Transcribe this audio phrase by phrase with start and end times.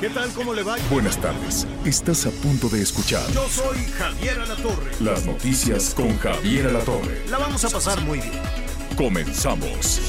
[0.00, 0.30] ¿Qué tal?
[0.30, 0.76] ¿Cómo le va?
[0.90, 1.66] Buenas tardes.
[1.84, 4.92] Estás a punto de escuchar Yo soy Javier Alatorre.
[5.00, 7.24] las noticias con Javier Alatorre.
[7.28, 8.40] La vamos a pasar muy bien.
[8.96, 10.00] Comenzamos.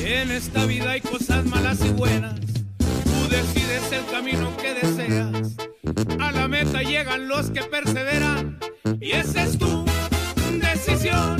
[0.00, 2.38] En esta vida hay cosas malas y buenas.
[2.78, 5.56] Tú decides el camino que deseas.
[6.20, 8.60] A la meta llegan los que perseveran.
[9.00, 9.84] Y esa es tu
[10.60, 11.38] decisión.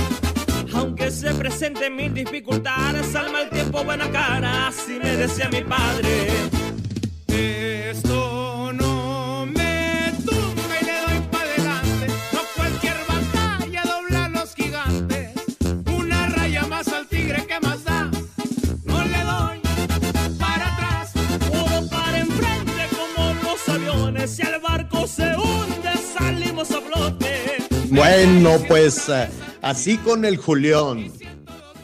[0.75, 6.29] Aunque se presenten mil dificultades, al mal tiempo buena cara, así me decía mi padre.
[27.89, 29.29] Bueno, pues eh,
[29.63, 31.13] así con el Julián,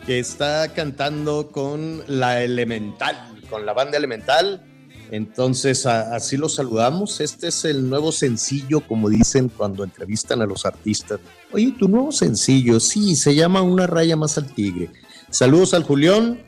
[0.06, 4.64] que está cantando con la Elemental, con la banda Elemental.
[5.10, 7.20] Entonces, así lo saludamos.
[7.20, 11.20] Este es el nuevo sencillo, como dicen cuando entrevistan a los artistas.
[11.52, 14.90] Oye, tu nuevo sencillo, sí, se llama Una raya más al tigre.
[15.30, 16.40] Saludos al Julián,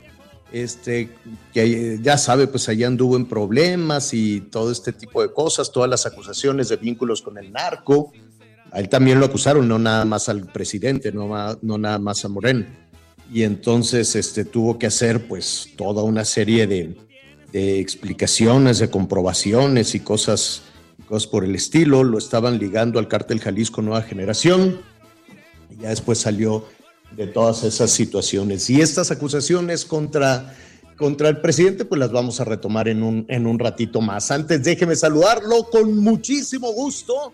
[0.51, 1.09] este,
[1.53, 5.71] que eh, ya sabe, pues allá anduvo en problemas y todo este tipo de cosas,
[5.71, 8.11] todas las acusaciones de vínculos con el narco.
[8.71, 12.27] A él también lo acusaron, no nada más al presidente, no, no nada más a
[12.27, 12.65] Moreno.
[13.33, 16.95] Y entonces este, tuvo que hacer pues toda una serie de,
[17.51, 20.63] de explicaciones, de comprobaciones y cosas,
[21.07, 22.03] cosas por el estilo.
[22.03, 24.81] Lo estaban ligando al cártel Jalisco Nueva Generación.
[25.79, 26.65] Ya después salió
[27.15, 28.69] de todas esas situaciones.
[28.69, 30.55] Y estas acusaciones contra,
[30.97, 34.31] contra el presidente, pues las vamos a retomar en un, en un ratito más.
[34.31, 37.33] Antes, déjeme saludarlo con muchísimo gusto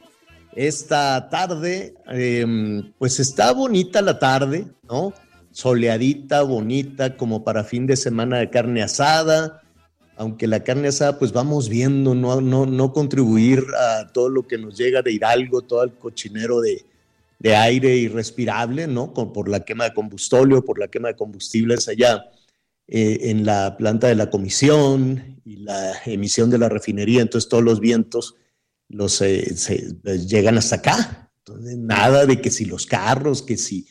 [0.58, 5.13] esta tarde, eh, pues está bonita la tarde, ¿no?
[5.52, 9.62] Soleadita, bonita, como para fin de semana de carne asada,
[10.18, 14.58] aunque la carne asada, pues vamos viendo, no, no, no contribuir a todo lo que
[14.58, 16.84] nos llega de Hidalgo, todo el cochinero de,
[17.40, 19.14] de aire irrespirable, ¿no?
[19.14, 22.26] Por la quema de combustóleo, por la quema de combustibles allá
[22.88, 27.64] eh, en la planta de la comisión y la emisión de la refinería, entonces todos
[27.64, 28.36] los vientos
[28.90, 31.32] los eh, se- pues, llegan hasta acá.
[31.40, 33.88] Entonces, nada de que si los carros, que si...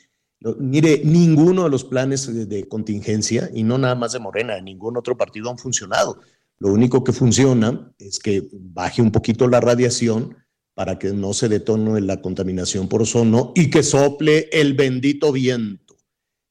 [0.59, 5.17] mire, ninguno de los planes de, contingencia, y no nada más de Morena, ningún otro
[5.17, 6.21] partido han funcionado.
[6.59, 10.37] Lo único que funciona es que baje un poquito la radiación
[10.75, 15.97] para que no se detone la contaminación por ozono y que sople el bendito viento,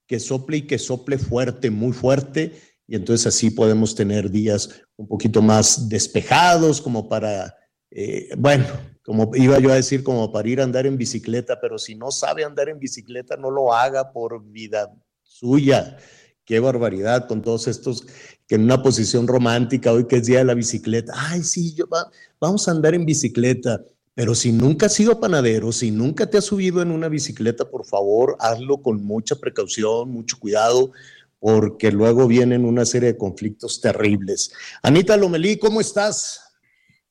[0.07, 2.53] que sople y que sople fuerte, muy fuerte,
[2.88, 7.56] y entonces así podemos tener días un poquito más despejados como para
[7.97, 8.66] eh, bueno,
[9.05, 12.11] como iba yo a decir, como para ir a andar en bicicleta, pero si no
[12.11, 14.91] sabe andar en bicicleta, no lo haga por vida
[15.23, 15.97] suya.
[16.43, 18.05] Qué barbaridad con todos estos
[18.47, 21.88] que en una posición romántica, hoy que es día de la bicicleta, ay, sí, yo
[21.88, 23.83] va- vamos a andar en bicicleta.
[24.13, 27.85] Pero si nunca has sido panadero, si nunca te has subido en una bicicleta, por
[27.85, 30.91] favor, hazlo con mucha precaución, mucho cuidado,
[31.39, 34.51] porque luego vienen una serie de conflictos terribles.
[34.83, 36.44] Anita Lomelí, ¿cómo estás?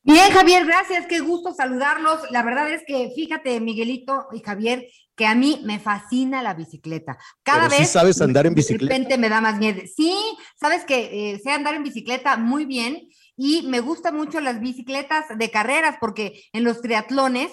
[0.07, 2.31] Bien, Javier, gracias, qué gusto saludarlos.
[2.31, 7.17] La verdad es que fíjate, Miguelito y Javier, que a mí me fascina la bicicleta.
[7.43, 8.93] Cada Pero sí vez sabes andar en de bicicleta.
[8.93, 9.81] repente me da más miedo.
[9.97, 10.15] Sí,
[10.61, 15.25] sabes que eh, sé andar en bicicleta muy bien y me gustan mucho las bicicletas
[15.39, 17.51] de carreras porque en los triatlones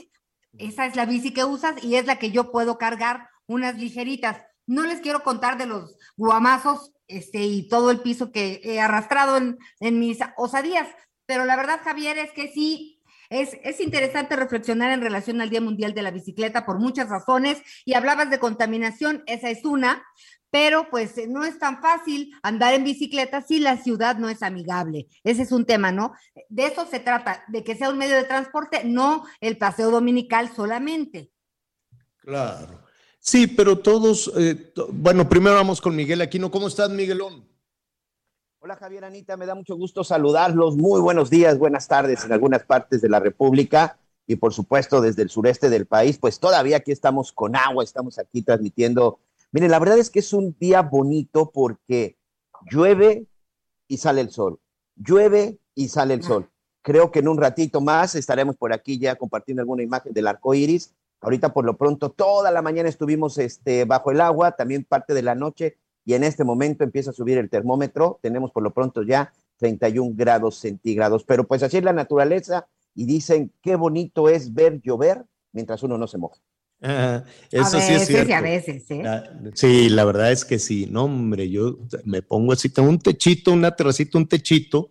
[0.58, 4.44] esa es la bici que usas y es la que yo puedo cargar unas ligeritas.
[4.68, 9.38] No les quiero contar de los guamazos este, y todo el piso que he arrastrado
[9.38, 10.88] en, en mis osadías,
[11.32, 13.00] pero la verdad, Javier, es que sí,
[13.30, 17.62] es, es interesante reflexionar en relación al Día Mundial de la Bicicleta por muchas razones
[17.86, 20.04] y hablabas de contaminación, esa es una,
[20.50, 24.44] pero pues eh, no es tan fácil andar en bicicleta si la ciudad no es
[24.44, 25.08] amigable.
[25.24, 26.12] Ese es un tema, ¿no?
[26.50, 30.52] De eso se trata, de que sea un medio de transporte, no el paseo dominical
[30.54, 31.32] solamente.
[32.18, 32.84] Claro.
[33.22, 36.52] Sí, pero todos, eh, bueno, primero vamos con Miguel Aquino.
[36.52, 37.51] ¿Cómo estás, Miguelón?
[38.64, 40.78] Hola Javier Anita, me da mucho gusto saludarlos.
[40.78, 43.98] Muy buenos días, buenas tardes en algunas partes de la República
[44.28, 46.20] y por supuesto desde el sureste del país.
[46.20, 49.18] Pues todavía aquí estamos con agua, estamos aquí transmitiendo.
[49.52, 52.18] Miren, la verdad es que es un día bonito porque
[52.70, 53.26] llueve
[53.88, 54.60] y sale el sol,
[54.96, 56.48] llueve y sale el sol.
[56.84, 60.54] Creo que en un ratito más estaremos por aquí ya compartiendo alguna imagen del arco
[60.54, 60.94] iris.
[61.20, 65.24] Ahorita por lo pronto toda la mañana estuvimos este, bajo el agua, también parte de
[65.24, 68.20] la noche y en este momento empieza a subir el termómetro.
[68.22, 73.06] Tenemos por lo pronto ya 31 grados centígrados, pero pues así es la naturaleza y
[73.06, 76.42] dicen qué bonito es ver llover mientras uno no se moja.
[76.84, 78.34] Ah, eso sí es cierto.
[78.34, 79.04] a veces, ¿eh?
[79.06, 80.88] Ah, Sí, la verdad es que sí.
[80.90, 84.90] No, hombre, yo me pongo así, tengo un techito, una terracita, un techito,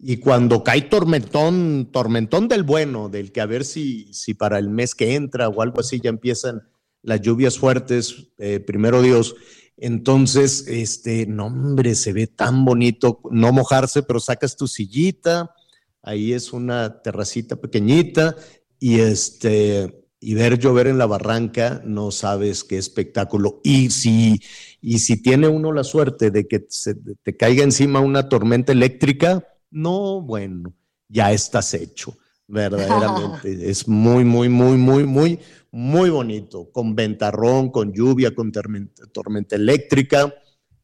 [0.00, 4.68] y cuando cae tormentón, tormentón del bueno, del que a ver si, si para el
[4.68, 6.62] mes que entra o algo así ya empiezan
[7.02, 9.36] las lluvias fuertes, eh, primero Dios.
[9.84, 15.56] Entonces, este, no, hombre, se ve tan bonito no mojarse, pero sacas tu sillita,
[16.02, 18.36] ahí es una terracita pequeñita,
[18.78, 23.60] y este, y ver llover en la barranca, no sabes qué espectáculo.
[23.64, 24.40] Y si,
[24.80, 29.44] y si tiene uno la suerte de que se, te caiga encima una tormenta eléctrica,
[29.72, 30.72] no, bueno,
[31.08, 32.16] ya estás hecho,
[32.48, 33.70] verdaderamente.
[33.70, 35.38] es muy, muy, muy, muy, muy,
[35.70, 40.34] muy bonito, con ventarrón, con lluvia, con tormenta, eléctrica.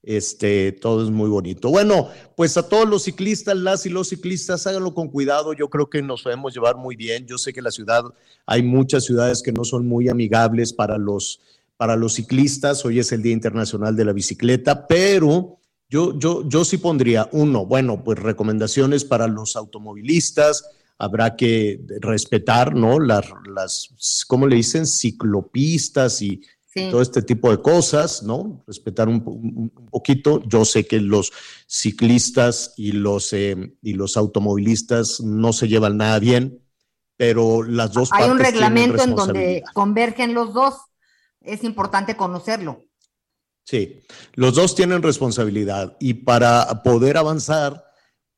[0.03, 1.69] Este, todo es muy bonito.
[1.71, 5.53] Bueno, pues a todos los ciclistas, las y los ciclistas, háganlo con cuidado.
[5.53, 7.27] Yo creo que nos podemos llevar muy bien.
[7.27, 8.05] Yo sé que la ciudad,
[8.47, 11.41] hay muchas ciudades que no son muy amigables para los,
[11.77, 12.85] para los ciclistas.
[12.87, 15.59] Hoy es el Día Internacional de la Bicicleta, pero
[15.91, 20.71] yo, yo, yo sí pondría uno, bueno, pues recomendaciones para los automovilistas.
[20.99, 22.99] Habrá que respetar, ¿no?
[22.99, 24.87] Las, las ¿cómo le dicen?
[24.87, 26.89] Ciclopistas y Sí.
[26.91, 28.63] todo este tipo de cosas, ¿no?
[28.67, 30.43] Respetar un, po- un- un poquito.
[30.47, 31.33] Yo sé que los
[31.67, 36.63] ciclistas y los, eh, y los automovilistas no se llevan nada bien,
[37.17, 40.75] pero las dos Hay un partes reglamento en donde convergen los dos.
[41.41, 42.85] Es importante conocerlo.
[43.65, 44.01] Sí,
[44.35, 47.83] los dos tienen responsabilidad y para poder avanzar,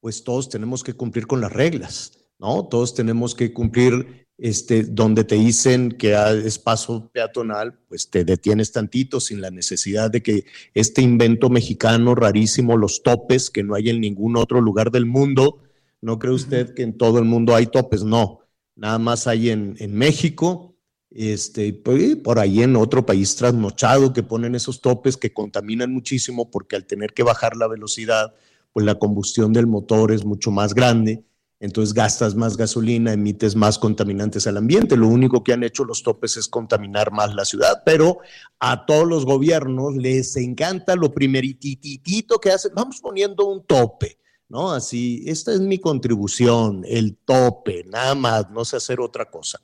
[0.00, 2.66] pues todos tenemos que cumplir con las reglas, ¿no?
[2.66, 8.72] Todos tenemos que cumplir, este, donde te dicen que es paso peatonal, pues te detienes
[8.72, 10.44] tantito sin la necesidad de que
[10.74, 15.60] este invento mexicano rarísimo, los topes, que no hay en ningún otro lugar del mundo,
[16.00, 18.02] ¿no cree usted que en todo el mundo hay topes?
[18.02, 18.40] No,
[18.74, 20.70] nada más hay en, en México
[21.10, 26.50] este, pues, por ahí en otro país trasnochado que ponen esos topes que contaminan muchísimo
[26.50, 28.32] porque al tener que bajar la velocidad,
[28.72, 31.24] pues la combustión del motor es mucho más grande,
[31.60, 34.96] entonces gastas más gasolina, emites más contaminantes al ambiente.
[34.96, 38.18] Lo único que han hecho los topes es contaminar más la ciudad, pero
[38.58, 44.18] a todos los gobiernos les encanta lo primerititito que hacen, vamos poniendo un tope.
[44.48, 44.72] ¿No?
[44.72, 49.60] Así, esta es mi contribución, el tope, nada más, no sé hacer otra cosa.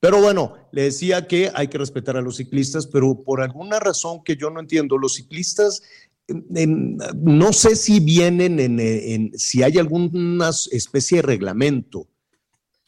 [0.00, 4.22] Pero bueno, le decía que hay que respetar a los ciclistas, pero por alguna razón
[4.24, 5.82] que yo no entiendo, los ciclistas,
[6.28, 12.08] no sé si vienen en, en- si hay alguna especie de reglamento,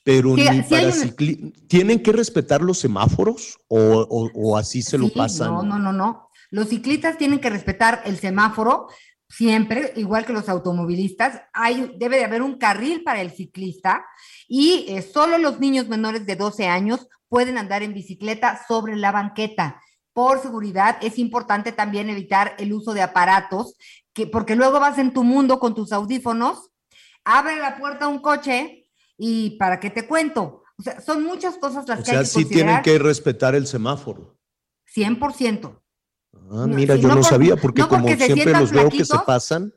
[0.05, 4.57] pero Sí, ni sí para un- cicli- ¿Tienen que respetar los semáforos o, o- o
[4.57, 5.49] así se lo pasan?
[5.55, 6.29] No, no, no, no.
[6.51, 8.89] Los ciclistas tienen que respetar el semáforo
[9.29, 11.43] siempre, igual que los automovilistas.
[11.53, 14.05] Hay, debe de haber un carril para el ciclista
[14.49, 19.13] y eh, solo los niños menores de 12 años pueden andar en bicicleta sobre la
[19.13, 19.81] banqueta.
[20.19, 23.77] Por seguridad es importante también evitar el uso de aparatos,
[24.13, 26.73] que, porque luego vas en tu mundo con tus audífonos,
[27.23, 30.65] abre la puerta a un coche y para qué te cuento.
[30.77, 33.55] O sea, son muchas cosas las O que hay sea, que sí tienen que respetar
[33.55, 34.37] el semáforo.
[34.93, 35.81] 100%.
[36.51, 39.19] Ah, mira, yo no por- sabía, porque no como porque siempre los veo que se
[39.25, 39.73] pasan,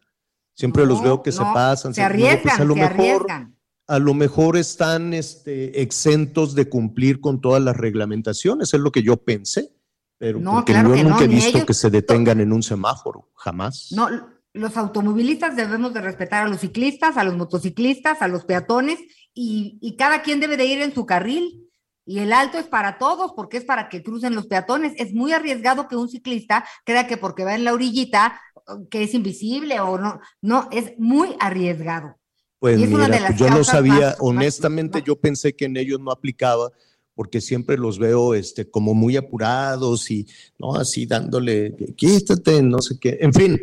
[0.56, 1.94] siempre los veo que se pasan.
[1.94, 3.58] Se digo, pues, arriesgan, a lo se mejor, arriesgan.
[3.86, 9.04] a lo mejor están este, exentos de cumplir con todas las reglamentaciones, es lo que
[9.04, 9.76] yo pensé,
[10.22, 12.40] pero No, porque claro yo que no, nunca he ni visto ellos- que se detengan
[12.42, 13.88] en un semáforo, jamás.
[13.92, 14.08] No,
[14.54, 19.00] los automovilistas debemos de respetar a los ciclistas, a los motociclistas, a los peatones
[19.34, 21.68] y, y cada quien debe de ir en su carril.
[22.06, 24.94] Y el alto es para todos porque es para que crucen los peatones.
[24.98, 28.40] Es muy arriesgado que un ciclista crea que porque va en la orillita
[28.92, 30.20] que es invisible o no.
[30.42, 32.18] No, es muy arriesgado.
[32.60, 36.70] Pues mira, yo no sabía, más- honestamente más- yo pensé que en ellos no aplicaba,
[37.22, 40.26] porque siempre los veo este, como muy apurados y,
[40.58, 40.74] ¿no?
[40.74, 43.20] Así dándole, quítate, no sé qué.
[43.22, 43.62] En fin,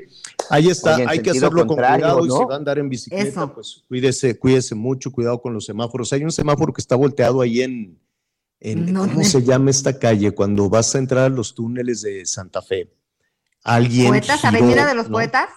[0.49, 2.38] ahí está, Oye, hay que hacerlo con cuidado y ¿no?
[2.38, 3.53] si va a andar en bicicleta, Eso.
[3.53, 6.12] pues cuídese, cuídese mucho, cuidado con los semáforos.
[6.12, 7.99] Hay un semáforo que está volteado ahí en,
[8.61, 8.95] en.
[8.95, 10.31] ¿cómo se llama esta calle?
[10.31, 12.95] Cuando vas a entrar a los túneles de Santa Fe.
[13.65, 14.41] Alguien ¿Poetas?
[14.41, 15.15] giró, ¿Avenida de los ¿no?
[15.15, 15.49] Poetas?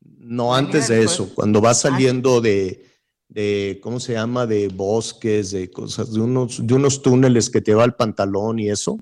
[0.00, 2.85] No, antes de eso, cuando vas Ah, saliendo de,
[3.28, 4.46] de, ¿cómo se llama?
[4.46, 8.68] De bosques, de cosas, de unos, de unos túneles que te va al pantalón y
[8.70, 8.98] eso.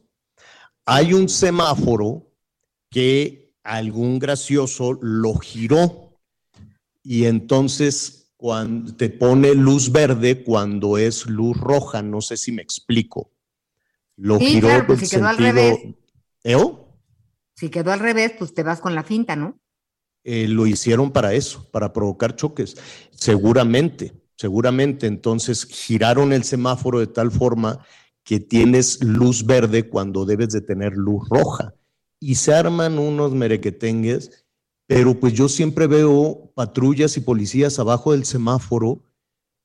[0.87, 2.31] Hay un semáforo
[2.91, 6.19] que algún gracioso lo giró
[7.03, 12.63] y entonces cuando te pone luz verde cuando es luz roja, no sé si me
[12.63, 13.31] explico.
[14.17, 15.95] Lo Sí, giró claro, pues del si quedó al sentido- revés.
[16.45, 16.99] ¿Eo?
[17.57, 19.59] Si quedó al revés, pues te vas con la finta, ¿no?
[20.25, 22.77] Eh, lo hicieron para eso, para provocar choques.
[23.11, 25.07] Seguramente, seguramente.
[25.07, 27.85] Entonces giraron el semáforo de tal forma
[28.25, 31.75] que tienes luz verde cuando debes de tener luz roja.
[32.19, 34.47] Y se arman unos merequetengues,
[34.87, 39.03] pero pues yo siempre veo patrullas y policías abajo del semáforo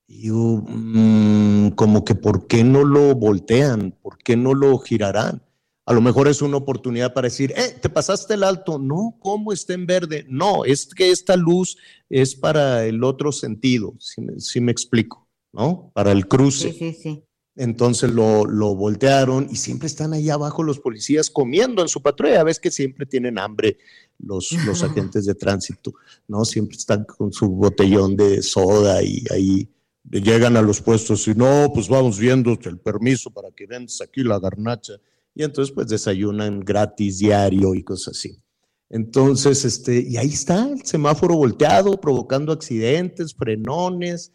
[0.08, 3.96] y mm, como que ¿por qué no lo voltean?
[4.01, 5.44] ¿Por qué no lo girarán?
[5.89, 8.77] A lo mejor es una oportunidad para decir, eh, te pasaste el alto.
[8.77, 10.24] No, ¿cómo está en verde?
[10.29, 11.77] No, es que esta luz
[12.12, 15.89] es para el otro sentido, si me, si me explico, ¿no?
[15.96, 16.74] Para el cruce.
[16.74, 17.24] Sí, sí, sí.
[17.55, 22.43] Entonces lo, lo voltearon y siempre están ahí abajo los policías comiendo en su patrulla.
[22.43, 23.79] Ves que siempre tienen hambre
[24.19, 25.96] los, los agentes de tránsito,
[26.27, 26.46] ¿no?
[26.46, 29.67] Siempre están con su botellón de soda y ahí
[30.03, 34.22] llegan a los puestos y no, pues vamos viendo el permiso para que vendas aquí
[34.22, 34.93] la garnacha.
[35.39, 38.43] Y entonces pues desayunan gratis diario y cosas así.
[38.89, 44.34] Entonces, este, y ahí está el semáforo volteado, provocando accidentes, frenones.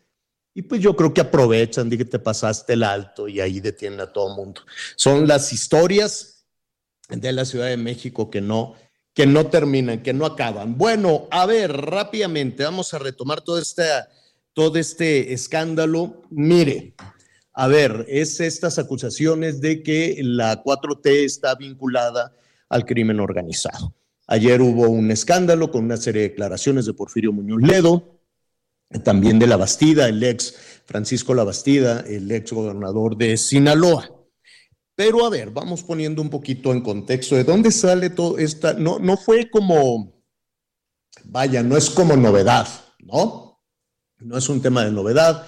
[0.54, 4.14] Y pues yo creo que aprovechan, que te pasaste el alto y ahí detienen a
[4.14, 4.62] todo mundo.
[4.96, 6.46] Son las historias
[7.10, 8.74] de la Ciudad de México que no,
[9.12, 10.78] que no terminan, que no acaban.
[10.78, 13.84] Bueno, a ver, rápidamente, vamos a retomar todo este,
[14.54, 16.22] todo este escándalo.
[16.30, 16.94] Mire,
[17.54, 22.34] a ver, es estas acusaciones de que la 4T está vinculada
[22.68, 23.94] al crimen organizado.
[24.26, 28.18] Ayer hubo un escándalo con una serie de declaraciones de Porfirio Muñoz Ledo,
[29.04, 34.10] también de La Bastida, el ex Francisco La Bastida, el ex gobernador de Sinaloa.
[34.96, 38.74] Pero a ver, vamos poniendo un poquito en contexto de dónde sale todo esta.
[38.74, 40.12] No, no fue como,
[41.24, 42.66] vaya, no es como novedad,
[42.98, 43.60] ¿no?
[44.18, 45.46] No es un tema de novedad.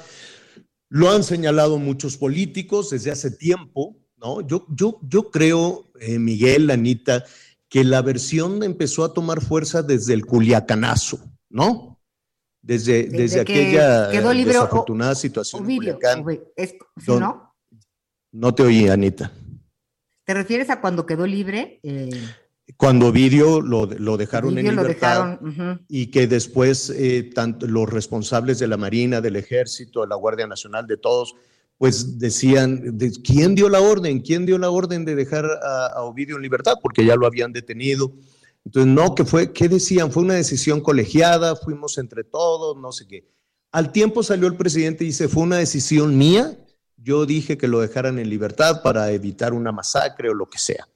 [0.88, 4.40] Lo han señalado muchos políticos desde hace tiempo, ¿no?
[4.47, 7.25] Yo, yo, yo creo, eh, Miguel, Anita,
[7.69, 12.00] que la versión empezó a tomar fuerza desde el Culiacanazo, ¿no?
[12.62, 16.25] Desde, desde, Desde que aquella quedó libre O- desafortunada situación en Ovidio, Culiacán.
[16.25, 17.55] Ovi- es- ¿sí, Don- no?
[18.33, 19.33] No te oí, Anita.
[20.25, 21.78] ¿Te refieres a cuando quedó libre?
[21.83, 22.11] Eh,
[22.76, 25.38] Cuando Ovidio lo, lo dejaron en libertad dejaron,
[25.76, 25.85] ujú.
[25.88, 30.47] y que después eh, tanto los responsables de la Marina, del Ejército, de la Guardia
[30.47, 31.35] Nacional, de todos,
[31.78, 34.21] pues decían, de- ¿quién dio la orden?
[34.21, 36.75] ¿Quién dio la orden de dejar a, a Ovidio en libertad?
[36.83, 38.12] Porque ya lo habían detenido.
[38.64, 40.11] Entonces, no, que fue, ¿qué decían?
[40.12, 43.25] Fue una decisión colegiada, fuimos entre todos, no sé qué.
[43.73, 46.59] Al tiempo salió el presidente y dice, fue una decisión mía,
[46.97, 50.88] yo dije que lo dejaran en libertad para evitar una masacre o lo que sea.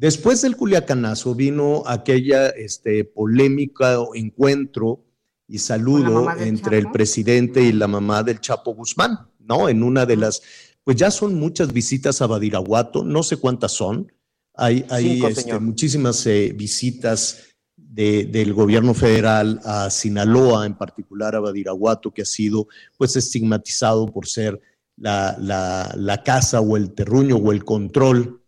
[0.00, 5.04] Después del Culiacanazo vino aquella este, polémica o encuentro
[5.46, 9.68] y saludo entre el presidente y la mamá del Chapo Guzmán, ¿no?
[9.68, 10.40] En una de las,
[10.84, 14.10] pues ya son muchas visitas a Badiraguato, no sé cuántas son,
[14.54, 17.36] hay, hay Cinco, este, muchísimas eh, visitas
[17.76, 24.06] de- del gobierno federal a Sinaloa, en particular a Badiraguato, que ha sido pues estigmatizado
[24.06, 24.58] por ser
[24.96, 28.39] la, la- la casa o el terruño o el control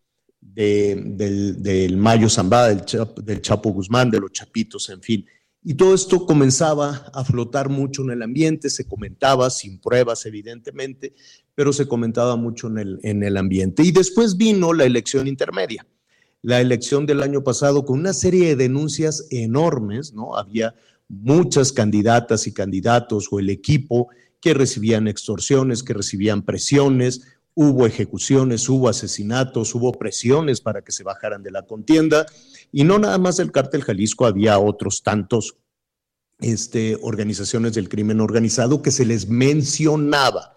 [0.55, 2.83] de- del, Mayo Zambada, del,
[3.25, 5.27] del Chapo Guzmán, de los Chapitos, en fin.
[5.65, 11.15] Y todo esto comenzaba a flotar mucho en el ambiente, se comentaba, sin pruebas evidentemente,
[11.55, 13.83] pero se comentaba mucho en el, en el ambiente.
[13.85, 15.87] Y después vino la elección intermedia,
[16.43, 20.37] la elección del año pasado con una serie de denuncias enormes, ¿no?
[20.37, 20.75] Había
[21.09, 24.09] muchas candidatas y candidatos o el equipo
[24.41, 27.23] que recibían extorsiones, que recibían presiones,
[27.55, 32.27] hubo ejecuciones, hubo asesinatos, hubo presiones para que se bajaran de la contienda
[32.71, 35.57] y no nada más del cártel Jalisco, había otros tantos
[36.41, 40.57] este, organizaciones del crimen organizado que se les mencionaba,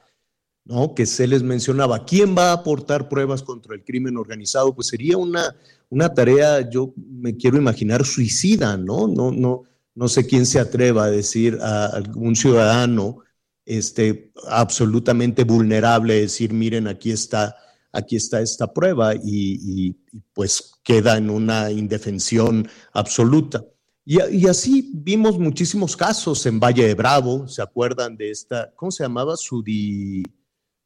[0.64, 0.96] ¿no?
[0.96, 2.06] Que se les mencionaba.
[2.06, 4.74] ¿Quién va a aportar pruebas contra el crimen organizado?
[4.74, 5.56] Pues sería una,
[5.90, 9.08] una tarea, yo me quiero imaginar, suicida, ¿no?
[9.08, 13.20] No, no, no sé quién se atreva a decir a algún ciudadano
[13.66, 17.56] este, absolutamente vulnerable, decir, miren, aquí está,
[17.92, 23.64] aquí está esta prueba y, y- y, pues queda en una indefensión absoluta.
[24.06, 28.92] Y, y así vimos muchísimos casos en Valle de Bravo, ¿se acuerdan de esta, ¿cómo
[28.92, 29.36] se llamaba?
[29.36, 30.22] Sudi,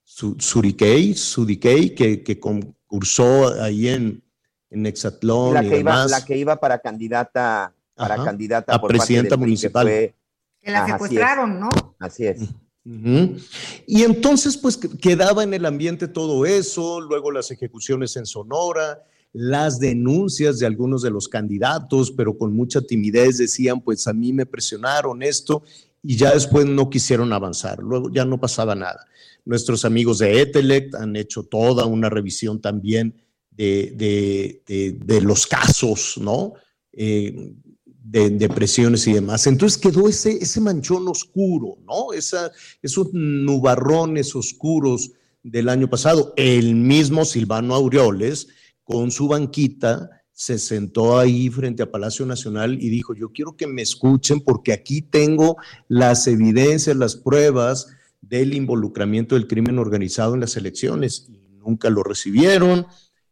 [0.04, 4.24] Su- Suriquey, Sudiquey, que, que concursó ahí en,
[4.70, 8.80] en Exatlón La y que, iba, la que iba para candidata, para Ajá, candidata a
[8.82, 9.86] por parte presidenta del PRI, que municipal.
[9.88, 10.16] fue-
[10.62, 11.70] Que la secuestraron, ¿no?
[12.00, 12.40] así es.
[13.86, 19.04] Y entonces, pues que- quedaba en el ambiente todo eso, luego las ejecuciones en Sonora,
[19.32, 24.34] las denuncias de algunos de los candidatos, pero con mucha timidez decían, pues a mí
[24.34, 25.64] me presionaron esto,
[26.02, 29.06] y ya después no quisieron avanzar, luego ya no pasaba nada.
[29.46, 33.14] Nuestros amigos de Etelect han hecho toda una revisión también
[33.52, 36.54] de, de, de, de los casos, ¿no?
[36.94, 37.54] Eh,
[38.10, 39.46] de depresiones y demás.
[39.46, 42.12] Entonces quedó ese, ese manchón oscuro, ¿no?
[42.14, 45.12] Esos nubarrones oscuros
[45.44, 46.34] del año pasado.
[46.36, 48.48] El mismo Silvano Aureoles,
[48.84, 53.68] con su banquita, se sentó ahí frente a Palacio Nacional y dijo, yo quiero que
[53.68, 57.90] me escuchen porque aquí tengo las evidencias, las pruebas
[58.22, 61.28] del involucramiento del crimen organizado en las elecciones.
[61.30, 62.88] Y nunca lo recibieron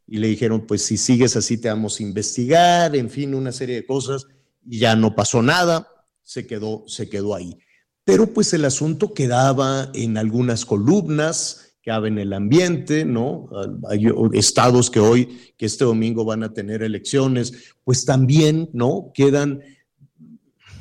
[0.06, 3.76] y le dijeron, pues si sigues así te vamos a investigar, en fin, una serie
[3.76, 4.28] de cosas
[4.68, 5.88] ya no pasó nada,
[6.24, 7.58] se quedó, se quedó ahí.
[8.04, 13.50] Pero pues el asunto quedaba en algunas columnas, quedaba en el ambiente, ¿no?
[13.90, 19.12] Hay estados que hoy, que este domingo van a tener elecciones, pues también, ¿no?
[19.14, 19.62] Quedan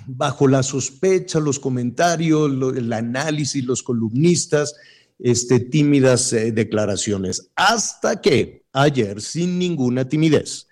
[0.07, 4.75] bajo la sospecha, los comentarios, el análisis, los columnistas,
[5.19, 7.51] este, tímidas eh, declaraciones.
[7.57, 10.69] Hasta que ayer, sin ninguna timidez,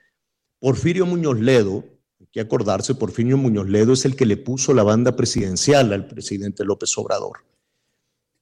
[0.59, 1.85] Porfirio Muñoz Ledo,
[2.35, 6.65] que acordarse, Porfirio Muñoz Ledo es el que le puso la banda presidencial al presidente
[6.65, 7.45] López Obrador.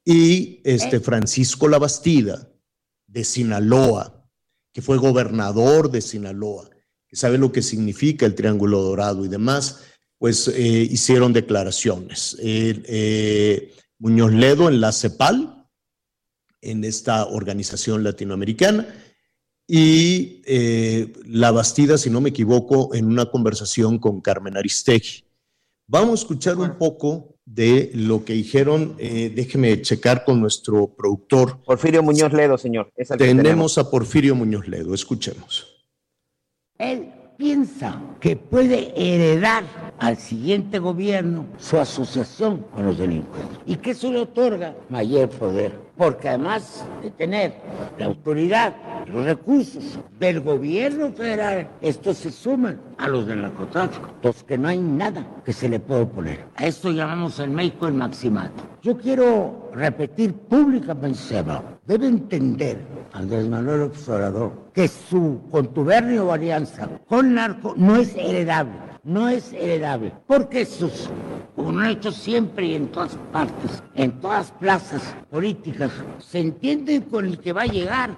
[0.03, 2.49] Y este Francisco Labastida,
[3.07, 4.27] de Sinaloa,
[4.73, 6.71] que fue gobernador de Sinaloa,
[7.07, 9.81] que sabe lo que significa el Triángulo Dorado y demás,
[10.17, 12.39] pues eh, hicieron declaraciones.
[12.41, 15.69] Eh, eh, Muñoz Ledo en la CEPAL,
[16.63, 18.89] en esta organización latinoamericana,
[19.67, 25.25] y eh, La Bastida, si no me equivoco, en una conversación con Carmen Aristegui.
[25.87, 31.63] Vamos a escuchar un poco de lo que dijeron, eh, déjeme checar con nuestro productor.
[31.65, 32.93] Porfirio Muñoz Ledo, señor.
[32.97, 35.85] Es tenemos, tenemos a Porfirio Muñoz Ledo, escuchemos.
[36.79, 39.65] Él piensa que puede heredar
[39.99, 45.73] al siguiente gobierno su asociación con los delincuentes y que eso le otorga mayor poder,
[45.97, 47.55] porque además de tener
[47.99, 48.75] la autoridad,
[49.07, 54.69] los recursos del gobierno federal, estos se suman a los del narcotráfico, los que no
[54.69, 56.45] hay nada que se le pueda oponer.
[56.57, 58.63] A esto llamamos en México el maximato.
[58.83, 61.21] Yo quiero repetir públicamente,
[61.87, 62.79] debe entender
[63.13, 69.53] Andrés Manuel Observador que su contubernio o alianza con narco no es heredable no es
[69.53, 71.09] heredable, porque eso es
[71.57, 77.39] un hecho siempre y en todas partes, en todas plazas políticas, se entiende con el
[77.39, 78.17] que va a llegar,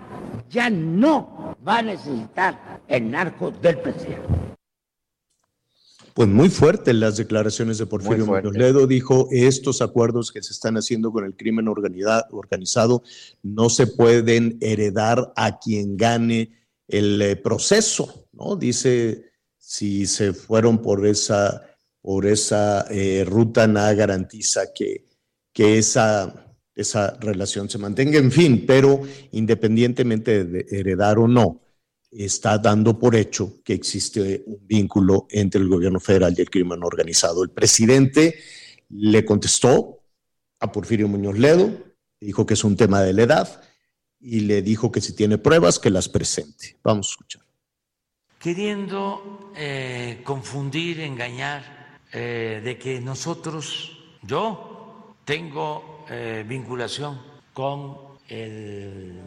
[0.50, 4.28] ya no va a necesitar el narco del presidente.
[6.12, 8.86] Pues muy fuertes las declaraciones de Porfirio Muñoz Ledo.
[8.86, 13.02] Dijo, estos acuerdos que se están haciendo con el crimen organizado
[13.42, 16.52] no se pueden heredar a quien gane
[16.86, 18.54] el eh, proceso, ¿no?
[18.54, 19.33] Dice
[19.66, 21.62] si se fueron por esa,
[22.02, 25.06] por esa eh, ruta, nada garantiza que,
[25.52, 28.18] que esa, esa relación se mantenga.
[28.18, 29.00] En fin, pero
[29.32, 31.62] independientemente de heredar o no,
[32.10, 36.84] está dando por hecho que existe un vínculo entre el gobierno federal y el crimen
[36.84, 37.42] organizado.
[37.42, 38.38] El presidente
[38.90, 40.02] le contestó
[40.60, 41.72] a Porfirio Muñoz Ledo,
[42.20, 43.62] dijo que es un tema de la edad
[44.20, 46.78] y le dijo que si tiene pruebas, que las presente.
[46.84, 47.43] Vamos a escuchar
[48.44, 57.22] queriendo eh, confundir, engañar, eh, de que nosotros, yo tengo eh, vinculación
[57.54, 57.96] con
[58.28, 59.18] el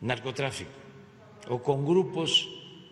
[0.00, 0.70] narcotráfico
[1.48, 2.46] o con grupos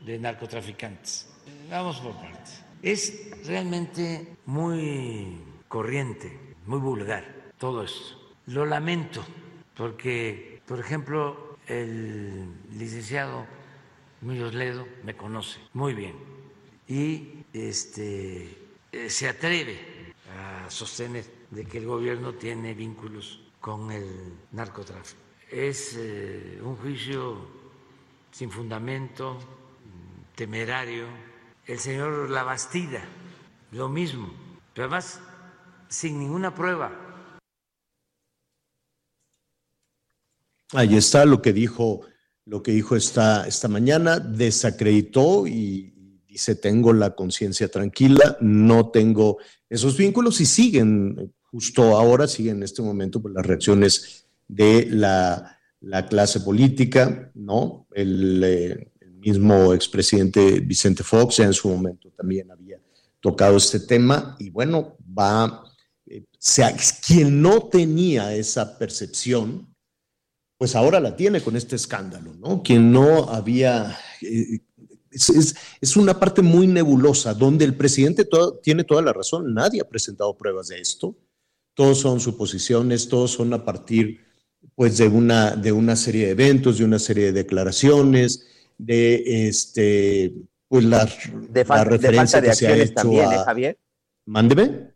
[0.05, 1.31] de narcotraficantes.
[1.71, 2.61] Vamos por partes.
[2.83, 5.39] Es realmente muy
[5.69, 8.35] corriente, muy vulgar todo esto.
[8.47, 9.25] Lo lamento
[9.77, 13.47] porque, por ejemplo, el licenciado
[14.25, 16.15] Muñoz Ledo me conoce muy bien
[16.89, 18.57] y este,
[18.91, 25.21] eh, se atreve a sostener de que el gobierno tiene vínculos con el narcotráfico.
[25.51, 27.37] Es eh, un juicio
[28.33, 29.39] sin fundamento,
[30.35, 31.07] temerario.
[31.67, 33.05] El señor Labastida,
[33.73, 34.33] lo mismo,
[34.73, 35.21] pero además
[35.89, 36.93] sin ninguna prueba.
[40.73, 42.07] Ahí está lo que dijo
[42.47, 45.95] lo que dijo esta, esta mañana, desacreditó y
[46.27, 52.63] dice, tengo la conciencia tranquila, no tengo esos vínculos y siguen, justo ahora, siguen en
[52.65, 57.87] este momento por las reacciones de la, la clase política, ¿no?
[57.93, 62.79] El, eh, el mismo expresidente Vicente Fox ya en su momento también había
[63.21, 65.65] tocado este tema y bueno, va,
[66.07, 66.77] eh, sea,
[67.07, 69.74] quien no tenía esa percepción,
[70.59, 72.63] pues ahora la tiene con este escándalo, ¿no?
[72.63, 73.99] Quien no había...
[74.23, 74.61] Eh,
[75.11, 78.27] es, una parte muy nebulosa, donde el presidente
[78.63, 81.17] tiene toda la razón, nadie ha presentado pruebas de esto,
[81.75, 84.25] todos son suposiciones, todos son a partir
[84.75, 88.45] pues de una, de una serie de eventos, de una serie de declaraciones,
[88.77, 90.35] de este,
[90.67, 93.33] pues la, De, la fal- de referencia falta de que se ha acciones hecho también,
[93.33, 93.39] ¿eh.
[93.45, 93.79] Javier?
[94.27, 94.95] Mándeme.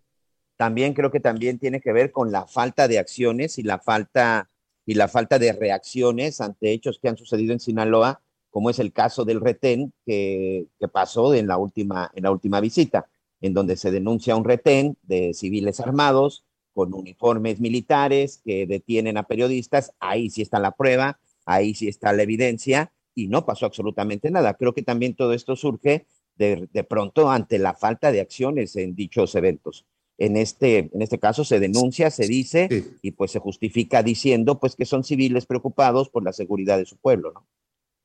[0.57, 4.51] También creo que también tiene que ver con la falta de acciones y la falta
[4.89, 8.91] y la falta de reacciones ante hechos que han sucedido en Sinaloa, como es el
[8.91, 13.07] caso del retén que, pasó en la última en la última visita,
[13.43, 19.25] en donde se denuncia un retén de civiles armados con uniformes militares que detienen a
[19.25, 19.93] periodistas.
[20.01, 24.55] Ahí sí está la prueba, ahí sí está la evidencia y no pasó absolutamente nada.
[24.55, 29.35] Creo que también todo esto surge de pronto ante la falta de acciones en dichos
[29.35, 29.85] eventos.
[30.19, 32.69] En este, en este caso se denuncia, se dice
[33.03, 36.97] y pues se justifica diciendo pues que son civiles preocupados por la seguridad de su
[36.97, 37.47] pueblo, ¿no?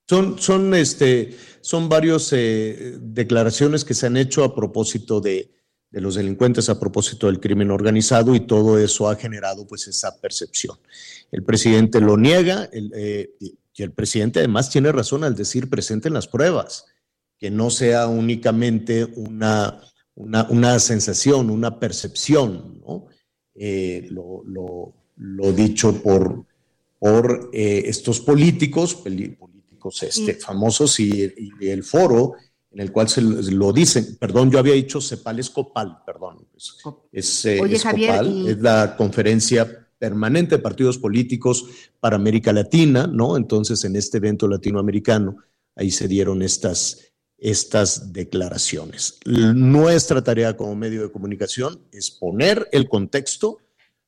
[0.08, 5.50] Son, son, este, son varias declaraciones que se han hecho a propósito de,
[5.90, 10.20] de los delincuentes, a propósito del crimen organizado y todo eso ha generado pues esa
[10.20, 10.78] percepción.
[11.32, 15.70] El presidente lo niega el, eh, y y el presidente además tiene razón al decir
[15.70, 16.86] presenten las pruebas,
[17.40, 19.82] que no sea únicamente una,
[20.16, 23.08] una, una sensación, una percepción, ¿no?
[23.56, 26.46] Eh, lo, lo- lo dicho por,
[27.00, 32.34] por eh, estos políticos, políticos este, famosos y, y el foro
[32.72, 36.48] en el cual se lo, lo dicen, perdón, yo había dicho CEPAL es COPAL, perdón,
[36.58, 36.78] es,
[37.12, 41.66] es, eh, Oye, es Javier, COPAL, y- es la conferencia permanente de partidos políticos
[42.00, 43.38] para América Latina, ¿no?
[43.38, 45.38] Entonces, en este evento latinoamericano,
[45.76, 47.13] ahí se dieron estas,
[47.44, 49.20] estas declaraciones.
[49.26, 53.58] Nuestra tarea como medio de comunicación es poner el contexto,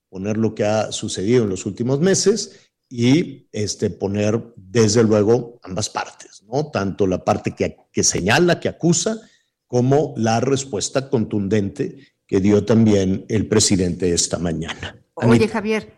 [0.07, 5.89] poner lo que ha sucedido en los últimos meses y este, poner, desde luego, ambas
[5.89, 6.71] partes, ¿no?
[6.71, 9.19] Tanto la parte que, que señala, que acusa,
[9.67, 15.03] como la respuesta contundente que dio también el presidente esta mañana.
[15.15, 15.47] Oye.
[15.49, 15.91] Javier,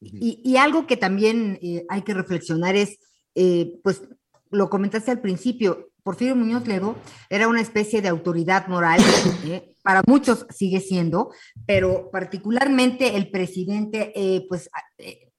[0.00, 2.98] y, y algo que también eh, hay que reflexionar es,
[3.36, 4.02] eh, pues
[4.50, 6.96] lo comentaste al principio, Porfirio Muñoz Ledo
[7.28, 9.00] era una especie de autoridad moral,
[9.44, 11.32] eh, para muchos sigue siendo,
[11.66, 15.30] pero particularmente el presidente, eh, pues eh,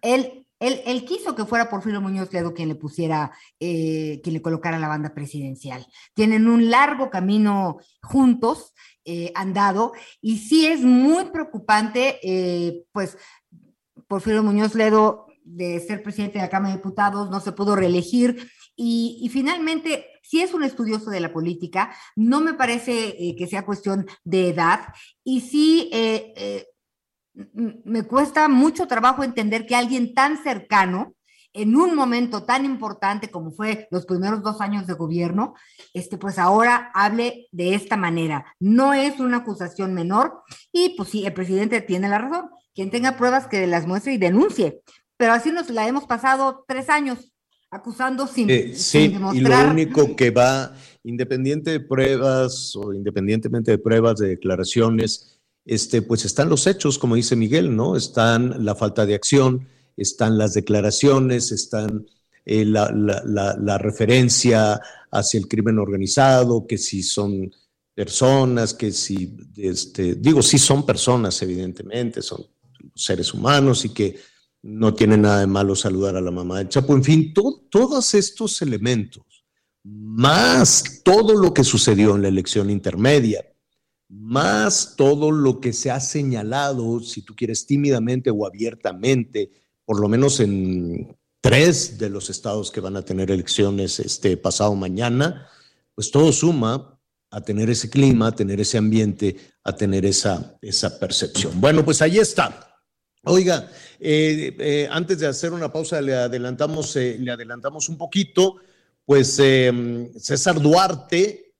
[0.00, 4.78] él, él, él quiso que fuera Porfirio Muñoz Ledo quien le pusiera, quien le colocara
[4.78, 5.84] la banda presidencial.
[6.14, 8.72] Tienen un largo camino juntos,
[9.34, 13.18] andado, y sí es muy preocupante, pues
[14.06, 18.48] Porfirio Muñoz Ledo de ser presidente de la Cámara de Diputados, no se pudo reelegir
[18.74, 23.66] y, finalmente, si es un estudioso de la política, no me parece eh, que sea
[23.66, 24.80] cuestión de edad
[25.24, 26.66] y sí eh, eh,
[27.84, 31.14] me cuesta mucho trabajo entender que alguien tan cercano,
[31.54, 35.54] en un momento tan importante como fue los primeros dos años de gobierno,
[35.92, 38.46] este, pues ahora hable de esta manera.
[38.58, 42.48] No es una acusación menor y pues sí, el presidente tiene la razón.
[42.74, 44.80] Quien tenga pruebas que las muestre y denuncie.
[45.18, 47.31] Pero así nos la hemos pasado tres años
[47.72, 53.70] acusando sin, Eh, sin sí, y lo único que va, independiente de pruebas o independientemente
[53.72, 57.96] de pruebas, de declaraciones, este, pues están los hechos, como dice Miguel, ¿no?
[57.96, 62.06] Están la falta de acción, están las declaraciones, están
[62.44, 64.80] eh, la, la- la- la referencia
[65.10, 67.52] hacia el crimen organizado, que si son
[67.94, 72.44] personas, que si, este, digo, sí son personas, evidentemente, son
[72.94, 74.16] seres humanos y que
[74.62, 76.94] no tiene nada de malo saludar a la mamá del Chapo.
[76.94, 79.24] En fin, to- todos estos elementos,
[79.84, 83.44] más todo lo que sucedió en la elección intermedia,
[84.08, 89.50] más todo lo que se ha señalado, si tú quieres, tímidamente o abiertamente,
[89.84, 94.74] por lo menos en tres de los estados que van a tener elecciones este pasado
[94.76, 95.48] mañana,
[95.94, 101.00] pues todo suma a tener ese clima, a tener ese ambiente, a tener esa, esa
[101.00, 101.60] percepción.
[101.60, 102.68] Bueno, pues ahí está.
[103.24, 103.70] Oiga,
[104.04, 108.56] eh, eh, antes de hacer una pausa, le adelantamos, eh, le adelantamos un poquito,
[109.04, 111.54] pues eh, César Duarte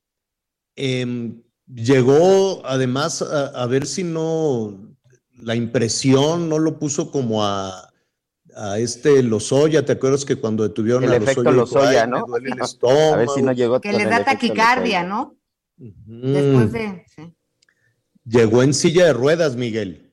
[0.75, 1.35] eh,
[1.67, 4.97] llegó además a, a, ver si no
[5.37, 7.93] la impresión no lo puso como a,
[8.57, 12.27] a este Lozoya, ¿te acuerdas que cuando detuvieron el a efecto Lozoya, Lozoya, ¿no?
[12.27, 13.01] Duele el estómago.
[13.15, 15.37] A ver si no llegó que le da taquicardia, ¿no?
[15.77, 17.05] Después de...
[17.15, 17.35] Sí.
[18.25, 20.12] Llegó en silla de ruedas, Miguel.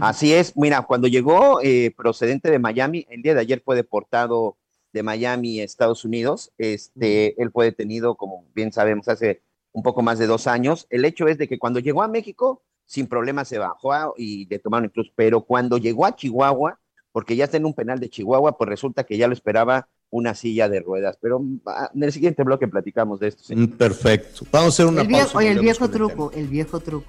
[0.00, 4.56] Así es, mira, cuando llegó eh, procedente de Miami, el día de ayer fue deportado
[4.92, 6.52] de Miami a Estados Unidos.
[6.58, 10.86] Este, él fue detenido, como bien sabemos, hace un poco más de dos años.
[10.88, 14.46] El hecho es de que cuando llegó a México, sin problema se bajó a- y
[14.48, 16.78] le tomaron incluso, pero cuando llegó a Chihuahua,
[17.12, 20.34] porque ya está en un penal de Chihuahua, pues resulta que ya lo esperaba una
[20.34, 21.18] silla de ruedas.
[21.20, 23.42] Pero ah, en el siguiente bloque platicamos de esto.
[23.42, 23.56] sí.
[23.56, 24.46] Mm, Perfecto.
[24.52, 25.38] Vamos a hacer una El viejo, pausa.
[25.38, 27.06] oye, el viejo el truco, el viejo truco.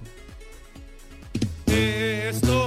[1.67, 2.66] Eh, Esto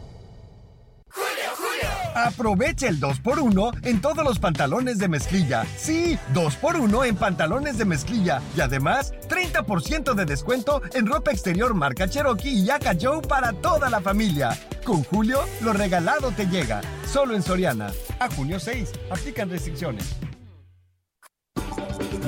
[2.15, 5.65] Aprovecha el 2x1 en todos los pantalones de mezclilla.
[5.77, 8.41] Sí, 2x1 en pantalones de mezclilla.
[8.55, 13.89] Y además, 30% de descuento en ropa exterior marca Cherokee y Yaka Joe para toda
[13.89, 14.57] la familia.
[14.83, 16.81] Con Julio, lo regalado te llega.
[17.05, 17.91] Solo en Soriana.
[18.19, 18.91] A junio 6.
[19.09, 20.15] Aplican restricciones.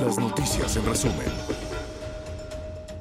[0.00, 1.53] Las noticias en resumen.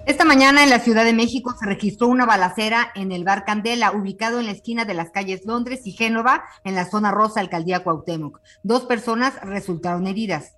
[0.05, 3.93] Esta mañana en la Ciudad de México se registró una balacera en el bar Candela,
[3.93, 7.85] ubicado en la esquina de las calles Londres y Génova, en la zona rosa, alcaldía
[7.85, 8.41] Cuauhtémoc.
[8.63, 10.57] Dos personas resultaron heridas.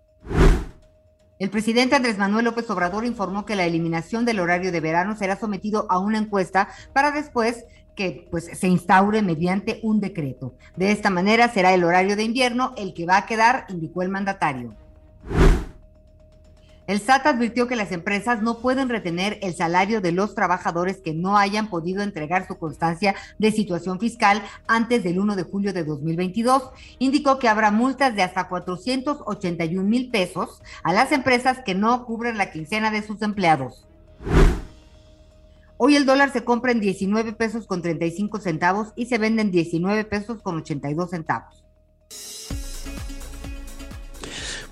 [1.38, 5.36] El presidente Andrés Manuel López Obrador informó que la eliminación del horario de verano será
[5.36, 10.56] sometido a una encuesta para después que pues, se instaure mediante un decreto.
[10.76, 14.10] De esta manera será el horario de invierno el que va a quedar, indicó el
[14.10, 14.74] mandatario.
[16.88, 21.16] El SAT advirtió que las empresas no pueden retener el salario de los trabajadores que
[21.16, 25.84] no hayan podido entregar su constancia de situación fiscal antes del 1 de julio de
[25.84, 26.70] 2022.
[27.00, 32.38] Indicó que habrá multas de hasta 481 mil pesos a las empresas que no cubren
[32.38, 33.88] la quincena de sus empleados.
[35.78, 39.52] Hoy el dólar se compra en 19 pesos con 35 centavos y se vende en
[39.52, 41.65] 19 pesos con 82 centavos.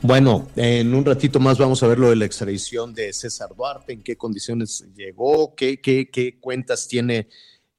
[0.06, 3.94] Bueno, en un ratito más vamos a ver lo de la extradición de César Duarte,
[3.94, 7.30] en qué condiciones llegó, qué, qué, qué cuentas tiene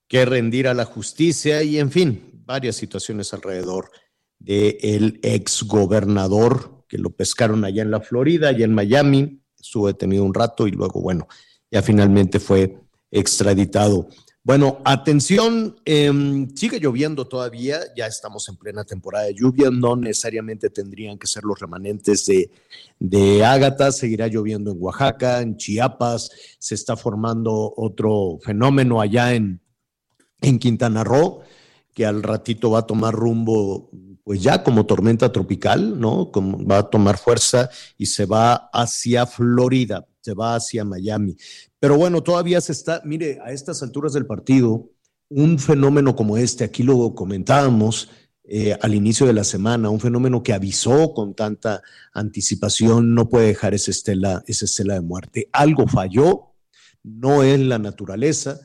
[0.09, 3.91] que rendir a la justicia y, en fin, varias situaciones alrededor
[4.39, 10.25] del ex gobernador que lo pescaron allá en la Florida, allá en Miami, estuvo detenido
[10.25, 11.29] un rato y luego, bueno,
[11.71, 12.75] ya finalmente fue
[13.11, 14.09] extraditado.
[14.46, 16.12] Bueno, atención, eh,
[16.54, 21.44] sigue lloviendo todavía, ya estamos en plena temporada de lluvia, no necesariamente tendrían que ser
[21.44, 22.50] los remanentes de,
[22.98, 26.28] de Ágata, seguirá lloviendo en Oaxaca, en Chiapas,
[26.59, 29.62] se está formando otro fenómeno allá en,
[30.42, 31.40] en Quintana Roo,
[31.94, 33.88] que al ratito va a tomar rumbo,
[34.24, 36.30] pues ya como tormenta tropical, ¿no?
[36.30, 41.35] Como va a tomar fuerza y se va hacia Florida, se va hacia Miami.
[41.85, 44.90] Pero bueno, todavía se está, mire, a estas alturas del partido,
[45.29, 48.09] un fenómeno como este, aquí lo comentábamos
[48.44, 51.83] eh, al inicio de la semana, un fenómeno que avisó con tanta
[52.14, 55.51] anticipación, no puede dejar esa estela, esa estela de muerte.
[55.53, 56.55] Algo falló,
[57.03, 58.59] no es la naturaleza,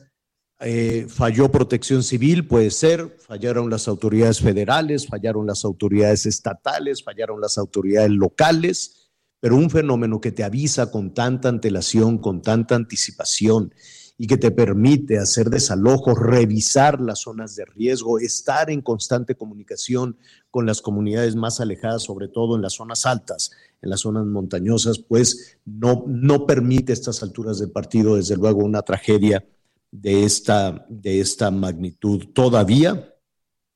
[0.58, 7.38] eh, falló protección civil, puede ser, fallaron las autoridades federales, fallaron las autoridades estatales, fallaron
[7.38, 8.99] las autoridades locales
[9.40, 13.74] pero un fenómeno que te avisa con tanta antelación, con tanta anticipación
[14.18, 20.18] y que te permite hacer desalojos, revisar las zonas de riesgo, estar en constante comunicación
[20.50, 23.50] con las comunidades más alejadas, sobre todo en las zonas altas,
[23.80, 28.82] en las zonas montañosas, pues no, no permite estas alturas del partido, desde luego, una
[28.82, 29.42] tragedia
[29.90, 32.26] de esta, de esta magnitud.
[32.34, 33.14] Todavía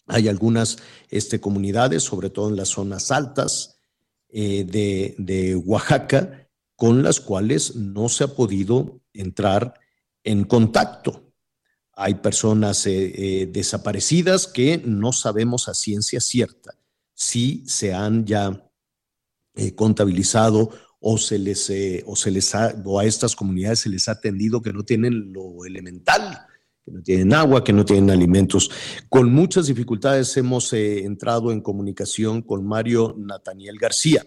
[0.06, 0.76] hay algunas
[1.08, 3.73] este, comunidades, sobre todo en las zonas altas,
[4.36, 4.64] eh,
[5.16, 9.74] de, Oaxaca con las cuales no se ha podido entrar
[10.24, 11.32] en contacto.
[11.92, 16.74] Hay personas eh, eh, desaparecidas que no sabemos a ciencia cierta
[17.14, 18.60] si se han ya
[19.76, 21.72] contabilizado o se les
[22.04, 25.32] o se les ha, o a estas comunidades se les ha atendido que no tienen
[25.32, 26.44] lo elemental,
[26.84, 28.70] que no tienen agua, que no tienen alimentos.
[29.08, 34.26] Con muchas dificultades hemos eh, entrado en comunicación con Mario Nataniel García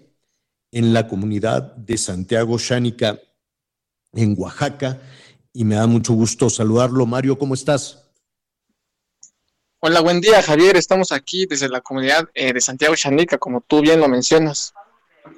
[0.72, 3.20] en la comunidad de Santiago Xánica,
[4.14, 5.00] en Oaxaca,
[5.54, 7.06] y me da mucho gusto saludarlo.
[7.06, 8.04] Mario, ¿cómo estás?
[9.80, 10.76] Hola, buen día, Javier.
[10.76, 14.74] Estamos aquí desde la comunidad eh, de Santiago Xánica, como tú bien lo mencionas.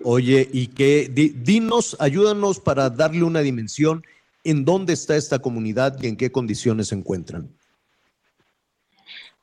[0.04, 4.04] Oye, y que dinos, ayúdanos para darle una dimensión
[4.50, 7.56] en dónde está esta comunidad y en qué condiciones se encuentran.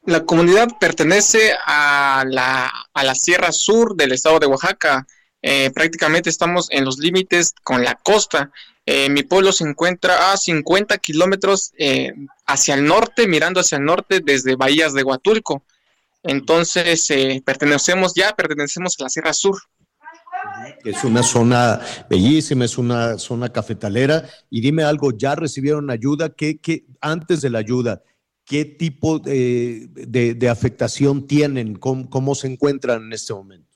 [0.05, 5.07] La comunidad pertenece a la, a la Sierra Sur del estado de Oaxaca.
[5.42, 8.51] eh, prácticamente estamos en los límites con la costa.
[8.85, 12.12] Eh, mi pueblo se encuentra a 50 kilómetros eh,
[12.47, 15.64] hacia el norte, mirando hacia el norte desde Bahías de Huatulco.
[16.23, 17.09] Entonces,
[17.45, 19.57] pertenecemos ya, pertenecemos a la Sierra Sur.
[20.85, 24.29] Es una zona bellísima, es una zona cafetalera.
[24.51, 26.31] Y dime algo, ¿ya recibieron ayuda?
[26.35, 28.03] ¿Qué, qué, antes de la ayuda,
[28.45, 29.88] qué tipo de,
[30.35, 31.75] de- afectación tienen?
[31.77, 33.66] ¿Cómo, cómo se encuentran en este momento?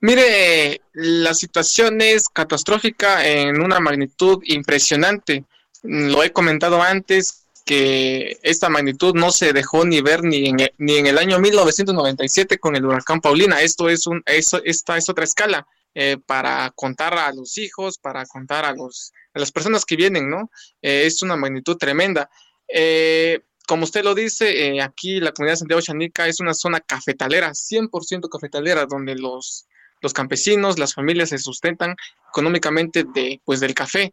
[0.00, 5.44] Mire, la situación es catastrófica en una magnitud impresionante.
[5.82, 10.74] Lo he comentado antes que esta magnitud no se dejó ni ver ni en, e-
[10.78, 13.60] ni en el año 1997 con el huracán Paulina.
[13.60, 18.24] Esto es un, eso, esta es otra escala eh, para contar a los hijos, para
[18.24, 20.50] contar a los a las personas que vienen, ¿no?
[20.80, 22.30] Eh, es una magnitud tremenda.
[22.66, 27.50] Eh, como usted lo dice, aquí la comunidad de Santiago Chanica es una zona cafetalera,
[27.52, 29.66] 100% cafetalera, donde los,
[30.00, 31.94] los campesinos, las familias se sustentan
[32.30, 34.10] económicamente de, pues, del café.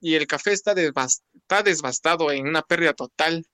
[0.00, 3.46] Y el café está, devas- está devastado en una pérdida total.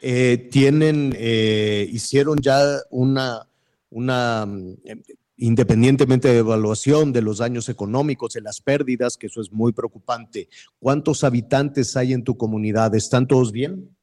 [0.00, 2.60] Eh, tienen, eh, hicieron ya
[2.90, 3.48] una,
[3.88, 4.76] una, mm,
[5.36, 10.48] independientemente de evaluación de los daños económicos, de las pérdidas, que eso es muy preocupante.
[10.80, 12.92] ¿Cuántos habitantes hay en tu comunidad?
[12.96, 13.96] ¿Están todos bien?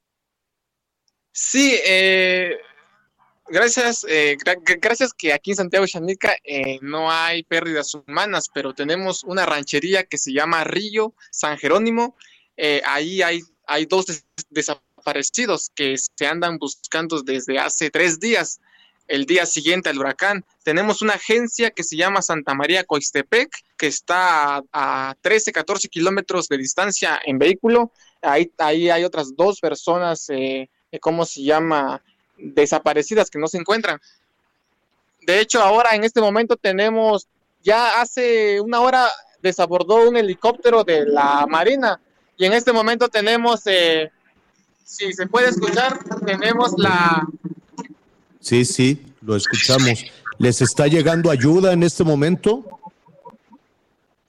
[1.34, 2.52] Sí, eh,
[3.48, 8.50] gracias, eh, gra- gra- gracias que aquí en Santiago Chanica eh, no hay pérdidas humanas,
[8.54, 12.16] pero tenemos una ranchería que se llama Río San Jerónimo.
[12.58, 18.60] Eh, ahí hay, hay dos des- desaparecidos que se andan buscando desde hace tres días,
[19.08, 20.44] el día siguiente al huracán.
[20.64, 25.90] Tenemos una agencia que se llama Santa María Coixtepec, que está a, a 13, 14
[25.90, 27.92] kilómetros de distancia en vehículo.
[28.22, 32.02] Ahí, ahí hay otras dos personas, eh, eh, ¿cómo se llama?
[32.38, 34.00] Desaparecidas que no se encuentran.
[35.22, 37.28] De hecho, ahora en este momento tenemos,
[37.64, 39.10] ya hace una hora
[39.42, 42.00] desabordó un helicóptero de la Marina
[42.38, 44.12] y en este momento tenemos, eh,
[44.84, 47.28] si se puede escuchar, tenemos la,
[48.46, 50.06] Sí, sí, lo escuchamos.
[50.38, 52.64] ¿Les está llegando ayuda en este momento?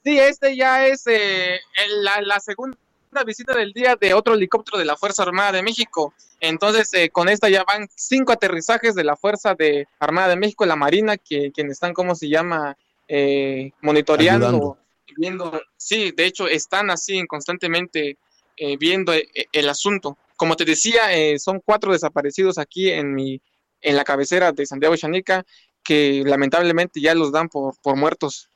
[0.02, 1.60] Sí, este ya es eh,
[2.00, 2.78] la, la segunda
[3.26, 6.14] visita del día de otro helicóptero de la Fuerza Armada de México.
[6.40, 10.66] Entonces, eh, con esta ya van cinco aterrizajes de la Fuerza de Armada de México,
[10.66, 12.76] la Marina, que quienes están, ¿cómo se llama?
[13.08, 14.78] Eh, monitoreando, Ayudando.
[15.16, 15.62] viendo.
[15.76, 18.18] Sí, de hecho, están así constantemente
[18.56, 20.16] eh, viendo eh, el asunto.
[20.36, 23.40] Como te decía, eh, son cuatro desaparecidos aquí en mi,
[23.80, 25.44] en la cabecera de Santiago Chanica,
[25.84, 28.48] que lamentablemente ya los dan por, por muertos.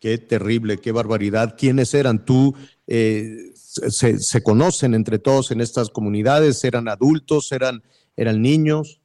[0.00, 1.56] Qué terrible, qué barbaridad.
[1.56, 2.24] ¿Quiénes eran?
[2.24, 2.54] ¿Tú
[2.88, 6.64] eh, se, se conocen entre todos en estas comunidades?
[6.64, 7.52] ¿Eran adultos?
[7.52, 7.82] ¿Eran,
[8.16, 9.00] eran niños?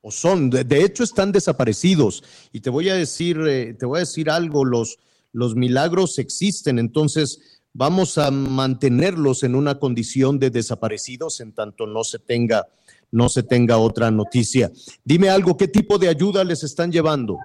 [0.00, 0.50] ¿O son?
[0.50, 2.24] De, hecho, están desaparecidos.
[2.52, 4.98] Y te voy a decir, eh, te voy a decir algo, los,
[5.32, 12.04] los milagros existen, entonces vamos a mantenerlos en una condición de desaparecidos en tanto no
[12.04, 12.66] se tenga,
[13.10, 14.70] no se tenga otra noticia.
[15.04, 17.38] Dime algo, ¿qué tipo de ayuda les están llevando?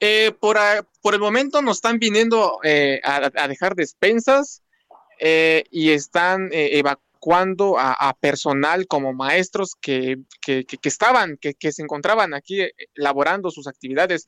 [0.00, 0.56] Eh, por,
[1.02, 4.62] por el momento nos están viniendo eh, a, dejar despensas
[5.18, 12.32] eh, y están eh, evacuando a, personal como maestros que, que, estaban, que, se encontraban
[12.32, 14.26] aquí eh, laborando sus actividades.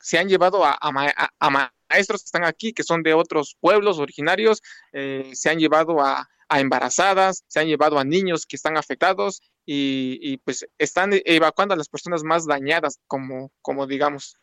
[0.00, 1.50] Se han llevado a, a ma- a- a
[1.88, 4.62] maestros que están aquí, que son de otros pueblos originarios,
[4.92, 10.36] se han llevado a embarazadas, se han llevado a niños que están afectados y, y,
[10.38, 14.36] pues están evacuando a las personas más dañadas, como, como digamos.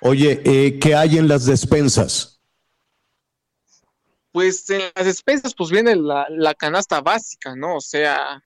[0.00, 2.40] Oye, eh, ¿qué hay en las despensas?
[4.32, 7.76] Pues en las despensas pues viene la, la canasta básica, ¿no?
[7.76, 8.42] O sea,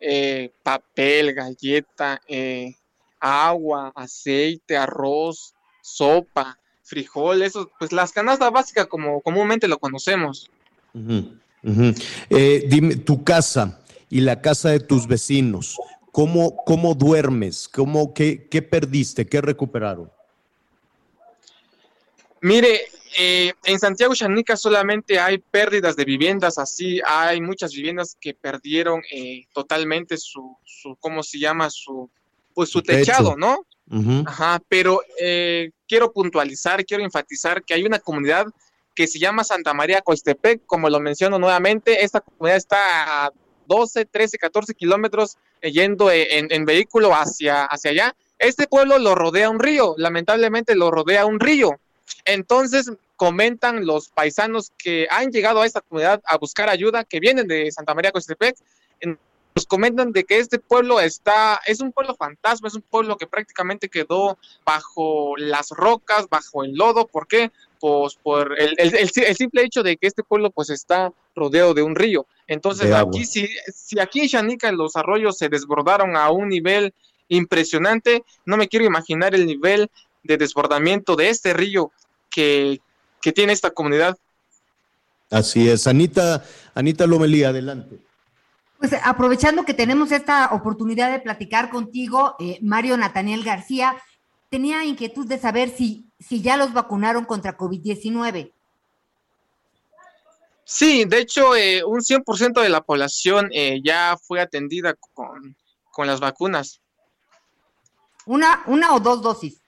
[0.00, 2.74] eh, papel, galleta, eh,
[3.20, 10.50] agua, aceite, arroz, sopa, frijol, eso, pues las canastas básicas como comúnmente lo conocemos.
[12.30, 15.76] Eh, dime, tu casa y la casa de tus vecinos,
[16.12, 17.68] ¿cómo, cómo duermes?
[17.68, 19.26] ¿Cómo, qué, ¿Qué perdiste?
[19.26, 20.10] ¿Qué recuperaron?
[22.40, 22.80] Mire,
[23.16, 29.02] eh, en Santiago Chanica solamente hay pérdidas de viviendas, así hay muchas viviendas que perdieron
[29.10, 31.70] eh, totalmente su, su, ¿cómo se llama?
[31.70, 32.10] Su,
[32.54, 33.66] pues su techado, ¿no?
[34.26, 38.46] Ajá, pero eh, quiero puntualizar, quiero enfatizar que hay una comunidad
[38.94, 43.32] que se llama Santa María Coistepec, como lo menciono nuevamente, esta comunidad está a
[43.68, 48.16] 12, 13, 14 kilómetros eh, yendo eh, en, vehículo hacia, hacia allá.
[48.40, 51.78] Este pueblo lo rodea un río, lamentablemente lo rodea un río.
[52.24, 57.48] Entonces comentan los paisanos que han llegado a esta comunidad a buscar ayuda, que vienen
[57.48, 58.56] de Santa María Coistepec,
[59.00, 59.18] en-
[59.54, 63.26] nos comentan de que este pueblo está, es un pueblo fantasma, es un pueblo que
[63.26, 67.08] prácticamente quedó bajo las rocas, bajo el lodo.
[67.08, 67.50] ¿Por qué?
[67.80, 71.96] Pues por el- el simple hecho de que este pueblo pues está rodeado de un
[71.96, 72.24] río.
[72.48, 76.94] Entonces aquí, si, si aquí en Xanica los arroyos se desbordaron a un nivel
[77.28, 79.90] impresionante, no me quiero imaginar el nivel
[80.24, 81.92] de desbordamiento de este río
[82.30, 82.80] que,
[83.20, 84.16] que tiene esta comunidad.
[85.30, 85.86] Así es.
[85.86, 86.42] Anita,
[86.74, 87.98] Anita Lomelí, adelante.
[88.78, 93.96] Pues aprovechando que tenemos esta oportunidad de platicar contigo, eh, Mario Nataniel García,
[94.48, 98.52] tenía inquietud de saber si, si ya los vacunaron contra COVID-19.
[100.70, 105.56] Sí, de hecho, eh, un 100% de la población eh, ya fue atendida con,
[105.90, 106.82] con las vacunas.
[108.26, 109.62] Una, una o dos dosis.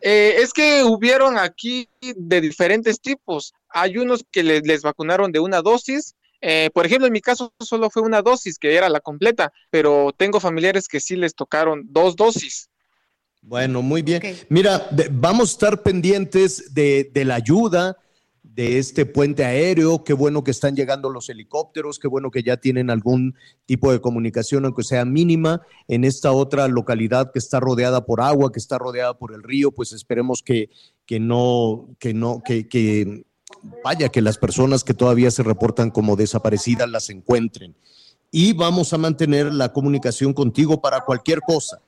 [0.00, 3.52] Eh, es que hubieron aquí de diferentes tipos.
[3.70, 6.14] Hay unos que le- les vacunaron de una dosis.
[6.40, 10.12] eh, por ejemplo, en mi caso solo fue una dosis, que era la completa, pero
[10.16, 12.68] tengo familiares que sí les tocaron dos dosis.
[13.42, 14.22] Bueno, muy bien.
[14.50, 17.96] Mira, de- vamos a estar pendientes de, de la ayuda
[18.54, 20.04] de este puente aéreo.
[20.04, 23.34] Qué bueno que están llegando los helicópteros, qué bueno que ya tienen algún
[23.66, 28.52] tipo de comunicación, aunque sea mínima, en esta otra localidad que está rodeada por agua,
[28.52, 29.72] que está rodeada por el río.
[29.72, 30.70] Pues esperemos que,
[31.04, 33.26] que no, que no, que, que
[33.84, 37.76] vaya, que las personas que todavía se reportan como desaparecidas las encuentren.
[38.30, 41.80] Y vamos a mantener la comunicación contigo para cualquier cosa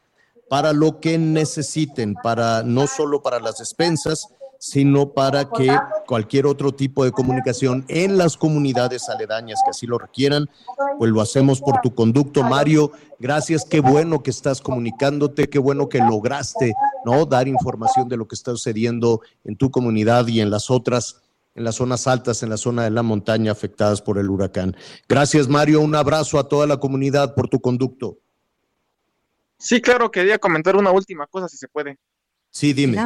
[0.48, 4.28] para lo que necesiten, para no solo para las despensas,
[4.58, 5.74] sino para que
[6.06, 10.50] cualquier otro tipo de comunicación en las comunidades aledañas que así lo requieran,
[10.98, 12.42] pues lo hacemos por tu conducto.
[12.42, 12.90] Mario,
[13.20, 17.24] gracias, qué bueno que estás comunicándote, qué bueno que lograste, ¿no?
[17.24, 21.22] Dar información de lo que está sucediendo en tu comunidad y en las otras,
[21.54, 24.76] en las zonas altas, en la zona de la montaña afectadas por el huracán.
[25.08, 28.18] Gracias, Mario, un abrazo a toda la comunidad por tu conducto.
[29.56, 31.98] Sí, claro, quería comentar una última cosa, si se puede.
[32.50, 32.96] Sí, dime.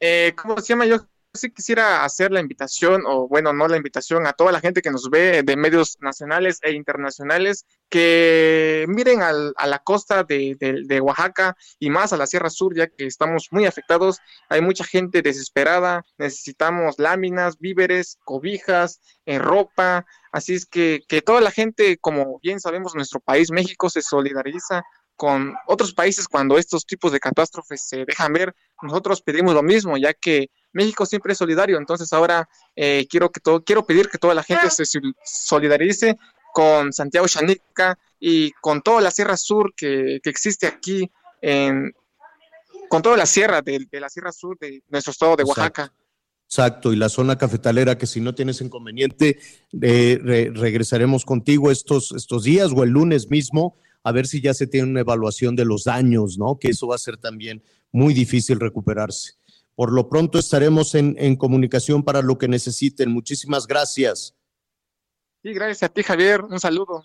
[0.00, 0.86] Eh, ¿Cómo se llama?
[0.86, 0.98] Yo
[1.32, 4.90] sí quisiera hacer la invitación, o bueno, no la invitación, a toda la gente que
[4.90, 10.56] nos ve de medios nacionales e internacionales, que miren al- a la costa de,
[11.02, 14.18] Oaxaca y más a la Sierra Sur, ya que estamos muy afectados.
[14.48, 20.06] Hay mucha gente desesperada, necesitamos láminas, víveres, cobijas, eh, ropa.
[20.32, 24.82] Así es que, que toda la gente, como bien sabemos, nuestro país, México, se solidariza
[25.16, 28.54] con otros países cuando estos tipos de catástrofes se dejan ver.
[28.82, 31.78] Nosotros pedimos lo mismo, ya que México siempre es solidario.
[31.78, 36.16] Entonces ahora eh, quiero que todo, quiero pedir que toda la gente se sol- solidarice
[36.52, 41.10] con Santiago Chanica y con toda la Sierra Sur que, que existe aquí,
[41.42, 41.94] en,
[42.88, 45.60] con toda la sierra de, de la Sierra Sur de nuestro estado de Exacto.
[45.82, 45.92] Oaxaca.
[46.48, 49.40] Exacto, y la zona cafetalera, que si no tienes inconveniente,
[49.82, 53.76] eh, re- regresaremos contigo estos, estos días o el lunes mismo,
[54.06, 56.60] a ver si ya se tiene una evaluación de los daños, ¿no?
[56.60, 59.32] Que eso va a ser también muy difícil recuperarse.
[59.74, 63.10] Por lo pronto estaremos en, en comunicación para lo que necesiten.
[63.10, 64.36] Muchísimas gracias.
[65.42, 66.44] Sí, gracias a ti, Javier.
[66.44, 67.02] Un saludo.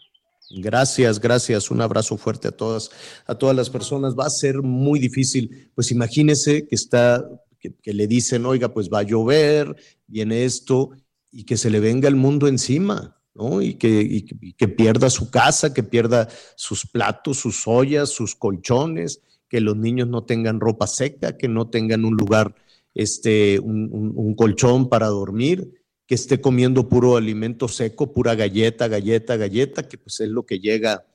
[0.52, 1.72] Gracias, gracias.
[1.72, 2.92] Un abrazo fuerte a todas,
[3.26, 4.14] a todas las personas.
[4.16, 5.72] Va a ser muy difícil.
[5.74, 7.28] Pues imagínese que está,
[7.60, 9.76] que, que le dicen, oiga, pues va a llover,
[10.06, 10.92] viene esto,
[11.32, 13.20] y que se le venga el mundo encima,
[13.62, 14.26] Y que,
[14.58, 20.08] que- pierda su casa, que pierda sus platos, sus ollas, sus colchones, que los niños
[20.08, 22.56] no tengan ropa seca, que no tengan un lugar,
[22.94, 29.88] este, un, colchón para dormir que esté comiendo puro alimento seco, pura galleta, galleta, galleta,
[29.88, 31.06] que pues es lo que llega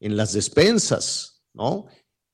[0.00, 1.86] en las despensas, ¿no?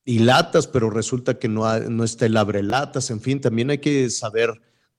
[0.05, 4.09] Y latas, pero resulta que no, no está el abrelatas, en fin, también hay que
[4.11, 4.51] saber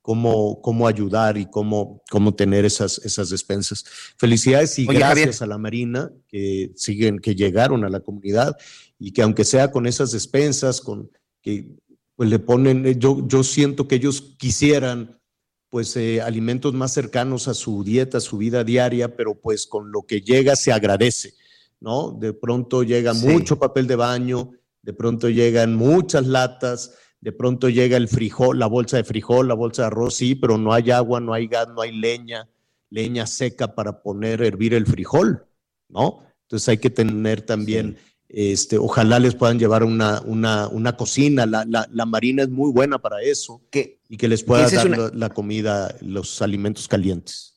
[0.03, 3.85] cómo, cómo ayudar y cómo, cómo tener esas, esas despensas.
[4.17, 5.43] Felicidades y Oye, gracias Javier.
[5.43, 8.55] a la Marina que siguen, que llegaron a la comunidad
[8.99, 11.09] y que aunque sea con esas despensas, con
[11.41, 11.69] que
[12.15, 15.19] pues le ponen, eh, yo, yo siento que ellos quisieran
[15.69, 19.91] pues eh, alimentos más cercanos a su dieta, a su vida diaria, pero pues con
[19.91, 21.33] lo que llega se agradece,
[21.79, 22.11] ¿no?
[22.11, 23.25] De pronto llega Sí.
[23.25, 24.51] mucho papel de baño,
[24.81, 26.91] de pronto llegan muchas latas,
[27.23, 30.57] de pronto llega el frijol, la bolsa de frijol, la bolsa de arroz, sí, pero
[30.57, 32.49] no hay agua, no hay gas, no hay leña,
[32.89, 35.45] leña seca para poner hervir el frijol,
[35.87, 36.19] ¿no?
[36.41, 37.95] Entonces hay que tener también,
[38.27, 42.73] este, ojalá les puedan llevar una, una, una cocina, la, la, la marina es muy
[42.73, 43.61] buena para eso,
[44.09, 47.51] y que les pueda dar una- la, comida, los alimentos calientes.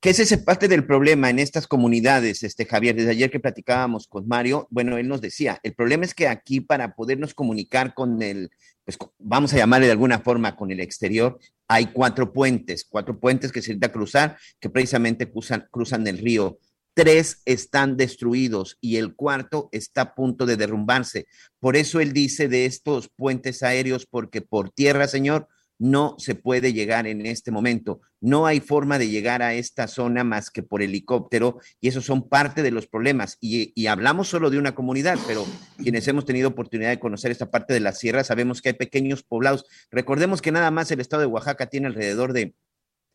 [0.00, 2.96] Que ese es parte del problema en estas comunidades, este Javier.
[2.96, 6.60] Desde ayer que platicábamos con Mario, bueno, él nos decía, el problema es que aquí
[6.60, 8.50] para podernos comunicar con el,
[8.84, 13.52] pues vamos a llamarle de alguna forma con el exterior, hay cuatro puentes, cuatro puentes
[13.52, 16.58] que se necesita cruzar, que precisamente cruzan, cruzan el río
[16.94, 21.26] tres están destruidos y el cuarto está a punto de derrumbarse.
[21.58, 26.72] Por eso él dice de estos puentes aéreos, porque por tierra, Señor, no se puede
[26.72, 28.00] llegar en este momento.
[28.22, 32.28] No hay forma de llegar a esta zona más que por helicóptero y esos son
[32.28, 33.36] parte de los problemas.
[33.40, 35.44] Y, hablamos solo de una comunidad, pero
[35.76, 39.24] quienes hemos tenido oportunidad de conocer esta parte de la sierra sabemos que hay pequeños
[39.24, 39.66] poblados.
[39.90, 42.54] Recordemos que nada más el estado de Oaxaca tiene alrededor de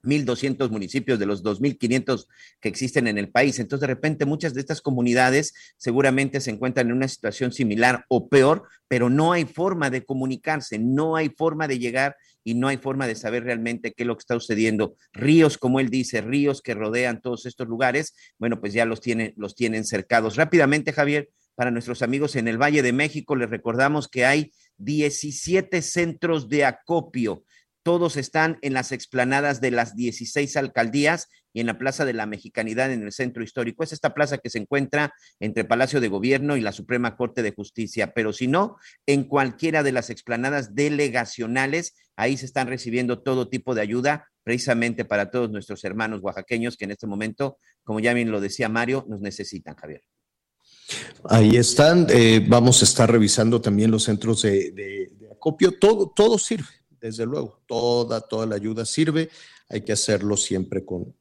[0.03, 2.27] 1.200 municipios de los 2.500
[2.59, 3.59] que existen en el país.
[3.59, 8.29] Entonces, de repente, muchas de estas comunidades seguramente se encuentran en una situación similar o
[8.29, 12.77] peor, pero no hay forma de comunicarse, no hay forma de llegar y no hay
[12.77, 14.95] forma de saber realmente qué es lo que está sucediendo.
[15.11, 19.33] Ríos, como él dice, ríos que rodean todos estos lugares, bueno, pues ya los tienen,
[19.35, 20.37] los tienen cercados.
[20.37, 25.81] Rápidamente, Javier, para nuestros amigos en el Valle de México, les recordamos que hay 17
[25.81, 27.43] centros de acopio
[27.88, 32.25] todos están en las explanadas de las 16 alcaldías y en la Plaza de la
[32.25, 33.81] Mexicanidad en el centro histórico.
[33.81, 37.53] Es esta plaza que se encuentra entre Palacio de Gobierno y la Suprema Corte de
[37.53, 38.75] Justicia, pero si no,
[39.05, 45.05] en cualquiera de las explanadas delegacionales, ahí se están recibiendo todo tipo de ayuda precisamente
[45.05, 49.05] para todos nuestros hermanos oaxaqueños que en este momento, como ya bien lo decía Mario,
[49.07, 50.01] nos necesitan, Javier.
[51.29, 56.38] Ahí están, eh, vamos a estar revisando también los centros de, de acopio, todo, todo
[56.38, 56.67] sirve
[56.99, 59.29] desde luego, toda, toda la ayuda sirve,
[59.69, 61.15] hay que hacerlo siempre con,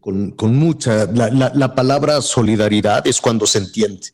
[0.00, 4.08] con, mucha, la, palabra solidaridad es cuando se entiende.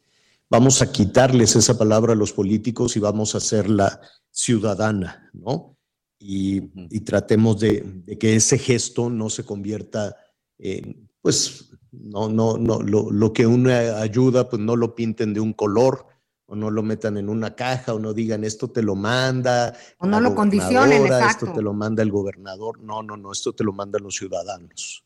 [0.50, 5.76] Vamos a quitarles esa palabra a los políticos y vamos a hacerla ciudadana, ¿no?
[6.18, 6.60] Y,
[7.00, 10.14] tratemos de, que ese gesto no se convierta
[10.58, 15.40] en, pues, no, no, no, lo, lo que una ayuda, pues no lo pinten de
[15.40, 16.06] un color,
[16.52, 19.74] o no lo metan en una caja o no digan esto te lo manda.
[19.96, 21.46] O no lo condicionen, exacto.
[21.46, 22.78] Esto te lo manda el gobernador.
[22.78, 25.02] No, no, no, esto te lo mandan los ciudadanos.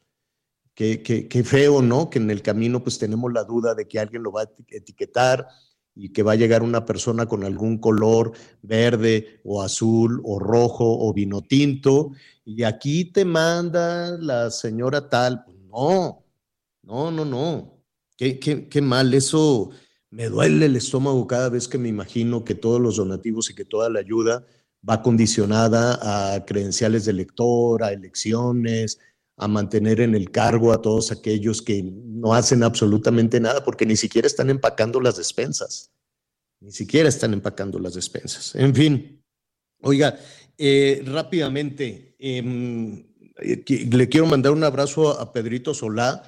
[0.74, 2.10] Qué, qué, qué feo, ¿no?
[2.10, 5.46] Que en el camino pues tenemos la duda de que alguien lo va a etiquetar
[5.94, 8.32] y que va a llegar una persona con algún color
[8.62, 12.10] verde o azul o rojo o vino tinto
[12.44, 15.44] y aquí te manda la señora tal.
[15.70, 16.24] No,
[16.82, 17.78] no, no, no.
[18.16, 19.70] Qué, qué, qué mal eso
[20.10, 23.64] me duele el estómago cada vez que me imagino que todos los donativos y que
[23.64, 24.46] toda la ayuda
[24.88, 28.98] va condicionada a credenciales de elector, a elecciones,
[29.36, 33.96] a mantener en el cargo a todos aquellos que no hacen absolutamente nada porque ni
[33.96, 35.92] siquiera están empacando las despensas.
[36.60, 38.54] Ni siquiera están empacando las despensas.
[38.54, 39.22] En fin,
[39.82, 40.18] oiga,
[40.56, 43.06] eh, rápidamente, em,
[43.42, 46.22] eh, le quiero mandar un abrazo a Pedrito Solá.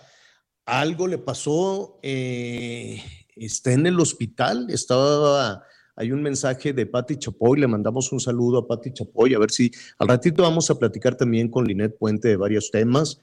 [0.66, 3.03] Algo le pasó eh,
[3.41, 5.64] está en el hospital, estaba,
[5.97, 9.51] hay un mensaje de Patti Chapoy, le mandamos un saludo a Patti Chapoy, a ver
[9.51, 13.20] si al ratito vamos a platicar también con Linet Puente de varios temas.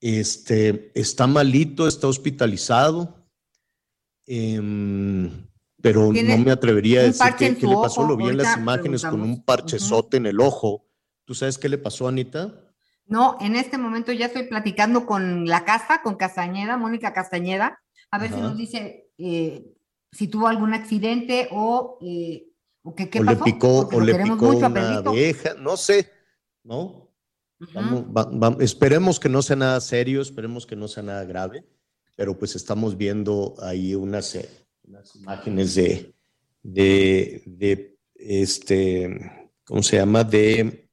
[0.00, 3.26] Este, está malito, está hospitalizado,
[4.26, 5.30] em,
[5.80, 9.20] pero no me atrevería a decir qué, le pasó, lo vi en las imágenes con
[9.20, 10.86] un parchezote en el ojo.
[11.24, 12.54] ¿Tú sabes qué le pasó, Anita?
[13.06, 17.80] No, en este momento ya estoy platicando con la casa, con Castañeda, Mónica Castañeda,
[18.10, 19.74] a ver si nos dice eh,
[20.12, 22.48] si tuvo algún accidente o, eh,
[22.82, 26.10] o que, qué o pasó, le picó, o le picó una vieja, no sé,
[26.64, 27.08] ¿no?
[28.60, 31.64] esperemos que no sea nada serio, esperemos que no sea nada grave,
[32.14, 34.48] pero pues estamos viendo ahí unas, eh,
[34.84, 36.14] unas imágenes de,
[36.62, 40.22] de, de, este, ¿cómo se llama?
[40.24, 40.88] De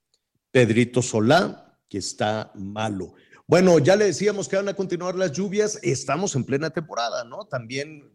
[0.52, 3.14] Pedrito Solá, que está malo.
[3.48, 7.46] Bueno, ya le decíamos que van a continuar las lluvias, estamos en plena temporada, ¿no?
[7.46, 8.12] También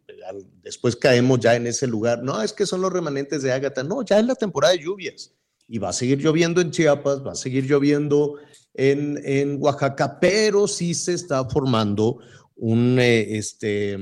[0.61, 4.03] después caemos ya en ese lugar, no, es que son los remanentes de Ágata, no,
[4.03, 5.33] ya es la temporada de lluvias
[5.69, 8.39] y va a seguir lloviendo en Chiapas, va a seguir lloviendo
[8.75, 12.19] en, en Oaxaca, pero sí se está formando
[12.57, 13.97] un, eh, este,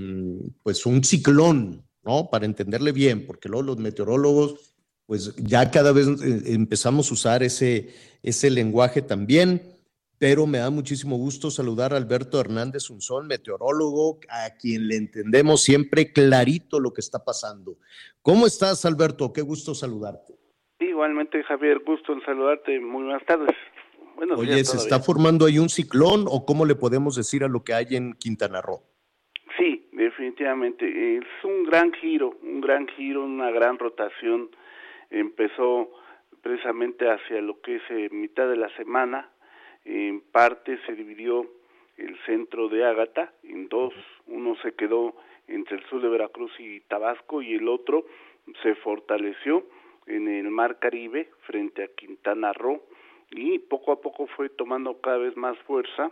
[0.63, 2.31] pues un ciclón, ¿no?
[2.31, 4.75] Para entenderle bien, porque luego los meteorólogos,
[5.05, 7.91] pues ya cada vez eh, empezamos a usar ese,
[8.23, 9.78] ese lenguaje también
[10.19, 15.63] pero me da muchísimo gusto saludar a Alberto Hernández Unzón, meteorólogo, a quien le entendemos
[15.63, 17.77] siempre clarito lo que está pasando.
[18.23, 19.33] ¿Cómo estás, Alberto?
[19.33, 20.35] Qué gusto saludarte.
[20.81, 22.81] Igualmente, Javier, gusto en saludarte.
[22.81, 23.57] Muy buenas tardes.
[24.37, 27.75] Oye, ¿se está formando ahí un ciclón o cómo le podemos decir a lo que
[27.75, 28.83] hay en Quintana Roo?
[29.57, 31.19] Sí, definitivamente.
[31.19, 34.51] Es un gran giro, un gran giro, una gran rotación.
[35.11, 35.91] Empezó
[36.43, 39.31] precisamente hacia lo que es eh, mitad de la semana,
[39.89, 41.47] en parte se dividió
[41.97, 43.95] el centro de Ágata en dos,
[44.27, 45.15] uno se quedó
[45.47, 48.05] entre el sur de Veracruz y Tabasco y el otro
[48.63, 49.65] se fortaleció
[50.07, 52.83] en el Mar Caribe frente a Quintana Roo
[53.31, 56.11] y poco a poco fue tomando cada vez más fuerza.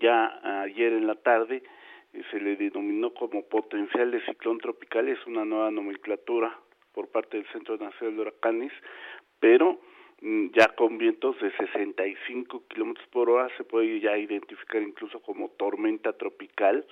[0.00, 1.64] Ya ayer en la tarde
[2.12, 6.56] eh, se le denominó como potencial de ciclón tropical, es una nueva nomenclatura
[6.92, 8.72] por parte del Centro Nacional de Huracanes,
[9.40, 9.80] pero
[10.54, 16.12] ya con vientos de 65 kilómetros por hora se puede ya identificar incluso como tormenta
[16.12, 16.86] tropical,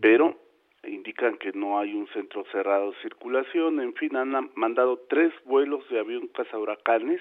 [0.00, 0.36] pero
[0.84, 5.88] indican que no hay un centro cerrado de circulación, en fin, han mandado tres vuelos
[5.88, 7.20] de avión huracanes,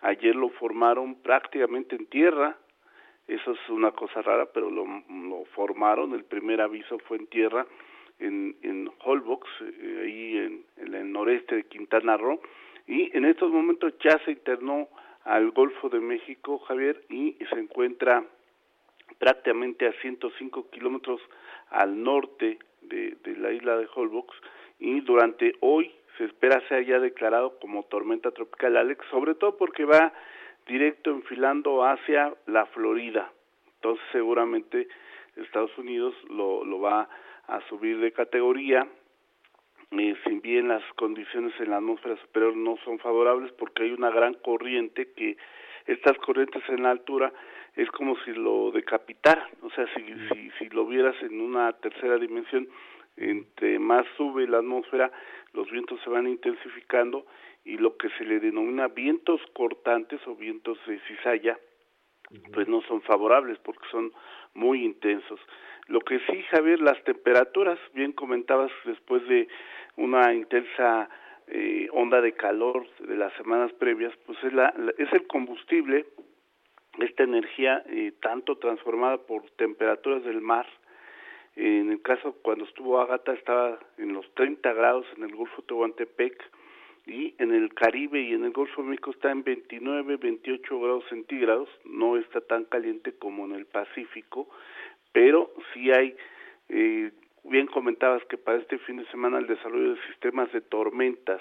[0.00, 2.56] ayer lo formaron prácticamente en tierra,
[3.26, 7.66] eso es una cosa rara, pero lo, lo formaron, el primer aviso fue en tierra,
[8.18, 12.40] en, en Holbox, eh, ahí en, en, el noreste de Quintana Roo,
[12.88, 14.88] y en estos momentos ya se internó
[15.24, 18.24] al Golfo de México, Javier, y se encuentra
[19.18, 21.20] prácticamente a 105 kilómetros
[21.70, 24.34] al norte de, de la isla de Holbox,
[24.80, 29.84] y durante hoy se espera sea ya declarado como tormenta tropical Alex, sobre todo porque
[29.84, 30.12] va
[30.66, 33.30] directo enfilando hacia la Florida.
[33.76, 34.88] Entonces seguramente
[35.36, 37.08] Estados Unidos lo, lo va
[37.46, 38.86] a subir de categoría.
[39.90, 44.10] Eh, si bien las condiciones en la atmósfera superior no son favorables porque hay una
[44.10, 45.36] gran corriente que
[45.86, 47.32] estas corrientes en la altura
[47.74, 52.18] es como si lo decapitara, o sea, si, si, si lo vieras en una tercera
[52.18, 52.68] dimensión,
[53.16, 55.10] entre más sube la atmósfera,
[55.52, 57.26] los vientos se van intensificando
[57.64, 61.58] y lo que se le denomina vientos cortantes o vientos de cizalla,
[62.52, 64.12] pues no son favorables porque son
[64.54, 65.40] muy intensos.
[65.88, 69.48] Lo que sí, Javier, las temperaturas, bien comentabas después de
[69.96, 71.08] una intensa
[71.46, 76.04] eh, onda de calor de las semanas previas, pues es, la, es el combustible,
[76.98, 80.66] esta energía eh, tanto transformada por temperaturas del mar,
[81.56, 86.40] en el caso cuando estuvo Ágata estaba en los 30 grados en el Golfo Tehuantepec
[87.06, 91.68] y en el Caribe y en el Golfo México está en 29, 28 grados centígrados,
[91.84, 94.48] no está tan caliente como en el Pacífico,
[95.12, 96.16] pero sí hay,
[96.68, 97.12] eh,
[97.44, 101.40] bien comentabas que para este fin de semana el desarrollo de sistemas de tormentas,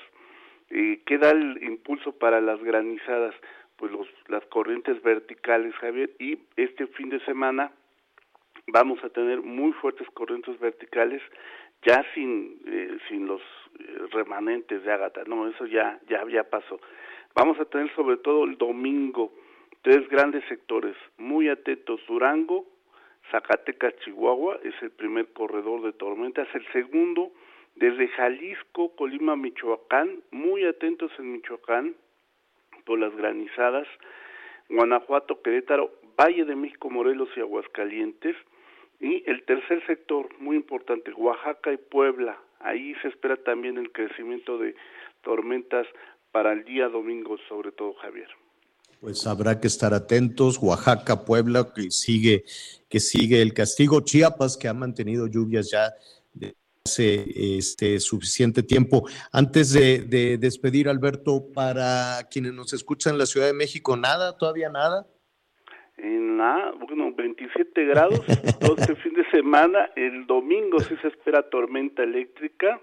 [0.70, 3.36] eh, ¿qué da el impulso para las granizadas?
[3.78, 7.72] Pues los, las corrientes verticales, Javier, y este fin de semana
[8.68, 11.22] vamos a tener muy fuertes corrientes verticales
[11.86, 13.42] ya sin eh, sin los
[13.80, 16.80] eh, remanentes de Ágata, no, eso ya ya ya pasó.
[17.36, 19.32] Vamos a tener sobre todo el domingo
[19.82, 22.66] tres grandes sectores muy atentos, Durango,
[23.32, 27.32] Zacatecas, Chihuahua, es el primer corredor de tormentas, el segundo
[27.76, 31.96] desde Jalisco, Colima, Michoacán, muy atentos en Michoacán
[32.86, 33.88] por las granizadas,
[34.70, 38.36] Guanajuato, Querétaro, Valle de México, Morelos y Aguascalientes,
[39.00, 42.40] y el tercer sector, muy importante, Oaxaca y Puebla.
[42.60, 44.76] Ahí se espera también el crecimiento de
[45.22, 45.86] tormentas
[46.32, 48.30] para el día domingo, sobre todo Javier.
[49.00, 50.58] Pues habrá que estar atentos.
[50.62, 52.44] Oaxaca, Puebla, que sigue,
[52.90, 54.02] que sigue el castigo.
[54.02, 55.94] Chiapas, que ha mantenido lluvias ya
[56.34, 59.08] de hace este, suficiente tiempo.
[59.32, 64.38] Antes de, de despedir, Alberto, para quienes nos escuchan en la Ciudad de México, nada,
[64.38, 65.06] todavía nada
[65.98, 68.22] en la, bueno, 27 grados
[68.60, 69.90] todo este fin de semana.
[69.96, 72.80] El domingo sí se espera tormenta eléctrica,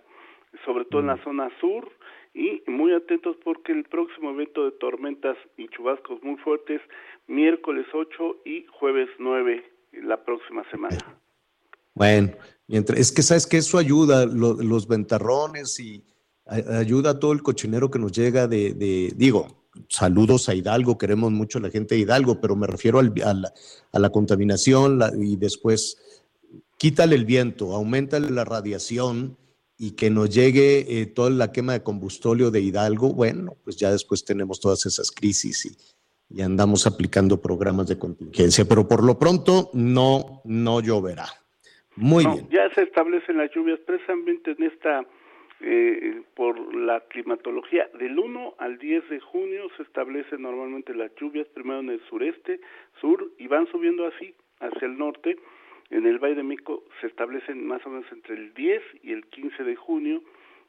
[0.65, 1.91] sobre todo en la zona sur,
[2.35, 6.81] y muy atentos porque el próximo evento de tormentas y chubascos muy fuertes,
[7.29, 9.65] miércoles 8 y jueves 9,
[10.03, 10.99] la próxima semana.
[11.95, 12.33] Bueno,
[12.67, 16.03] mientras, es que sabes que eso ayuda, los ventarrones y
[16.47, 21.33] ayuda a todo el cochinero que nos llega de, de digo, saludos a Hidalgo, queremos
[21.33, 23.13] mucho a la gente de Hidalgo, pero me refiero al,
[23.93, 25.99] a, la, contaminación y después
[26.77, 29.37] quítale el viento, aumentale la radiación
[29.79, 33.91] y que nos llegue eh, toda la quema de combustóleo de Hidalgo, bueno, pues ya
[33.91, 39.71] después tenemos todas esas crisis y, andamos aplicando programas de contingencia, pero por lo pronto
[39.73, 41.27] no, no lloverá.
[41.95, 42.49] Muy bien.
[42.51, 45.07] Ya se establecen las lluvias precisamente en esta
[45.61, 47.89] eh, por la climatología.
[47.99, 52.61] Del 1 al 10 de junio se establecen normalmente las lluvias, primero en el sureste,
[53.01, 55.37] sur, y van subiendo así hacia el norte.
[55.95, 59.27] En el Valle de México se establecen más o menos entre el 10 y el
[59.27, 60.23] 15 de junio,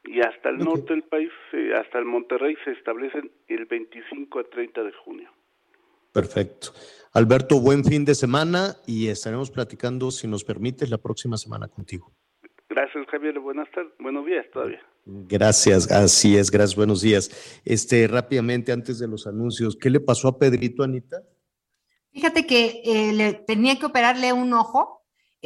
[0.04, 1.32] y hasta el norte del país,
[1.76, 5.28] hasta el Monterrey, se establecen el 25 a 30 de junio.
[6.12, 6.68] Perfecto.
[7.12, 12.12] Alberto, buen fin de semana y estaremos platicando, si nos permites, la próxima semana contigo.
[12.68, 13.40] Gracias, Javier.
[13.40, 13.92] Buenas tardes.
[13.98, 14.80] Buenos días todavía.
[15.06, 17.60] Gracias, así es, gracias, buenos días.
[17.64, 21.16] Este, rápidamente, antes de los anuncios, ¿qué le pasó a Pedrito, Anita?
[22.12, 24.95] Fíjate que eh, le, tenía que operarle un ojo,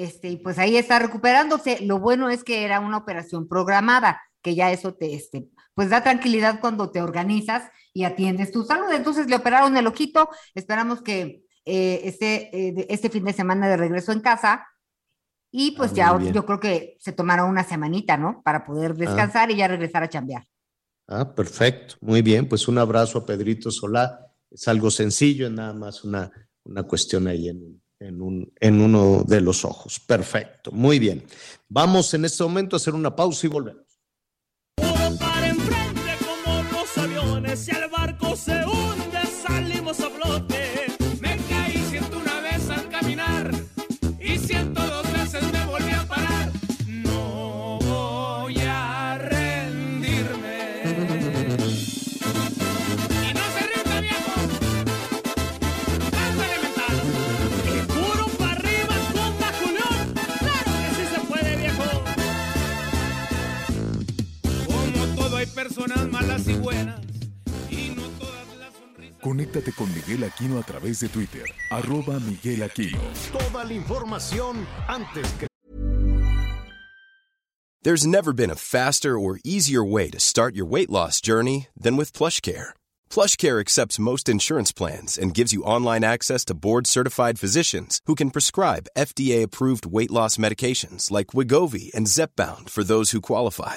[0.02, 1.80] este, y pues ahí está recuperándose.
[1.84, 6.02] Lo bueno es que era una operación programada, que ya eso te, este, pues da
[6.02, 8.90] tranquilidad cuando te organizas y atiendes tu salud.
[8.92, 13.76] Entonces le operaron el ojito, esperamos que eh, este, eh, este fin de semana de
[13.76, 14.66] regreso en casa.
[15.52, 16.34] Y pues Ah, ya muy bien.
[16.34, 18.40] yo creo que se tomaron una semanita, ¿no?
[18.42, 20.44] Para poder descansar y ya regresar a chambear.
[21.08, 21.96] Ah, perfecto.
[22.00, 24.26] Muy bien, pues un abrazo a Pedrito Solá.
[24.50, 26.30] Es algo sencillo, es nada más una,
[26.64, 30.00] una cuestión ahí en, en, un, en uno de los ojos.
[30.00, 31.22] Perfecto, muy bien.
[31.68, 33.89] Vamos en este momento a hacer una pausa y volvemos.
[66.40, 67.00] Malas y buenas.
[67.70, 69.16] Y no todas las sonrisas.
[69.22, 72.98] Conéctate con Miguel Aquino a través de Twitter, arroba Miguel Aquino.
[73.32, 75.46] Toda la información antes que
[77.82, 81.96] There's never been a faster or easier way to start your weight loss journey than
[81.96, 82.74] with plush PlushCare.
[83.08, 88.30] PlushCare accepts most insurance plans and gives you online access to board-certified physicians who can
[88.32, 93.76] prescribe FDA-approved weight loss medications like Wigovi and Zepbound for those who qualify.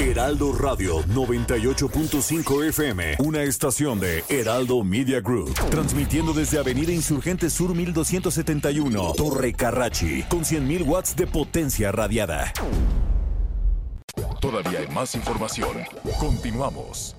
[0.00, 7.74] Heraldo Radio 98.5 FM, una estación de Heraldo Media Group, transmitiendo desde Avenida Insurgente Sur
[7.74, 12.52] 1271, Torre Carrachi, con 100.000 watts de potencia radiada.
[14.40, 15.70] Todavía hay más información.
[16.18, 17.16] Continuamos.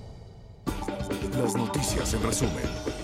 [1.36, 2.99] Las noticias en resumen.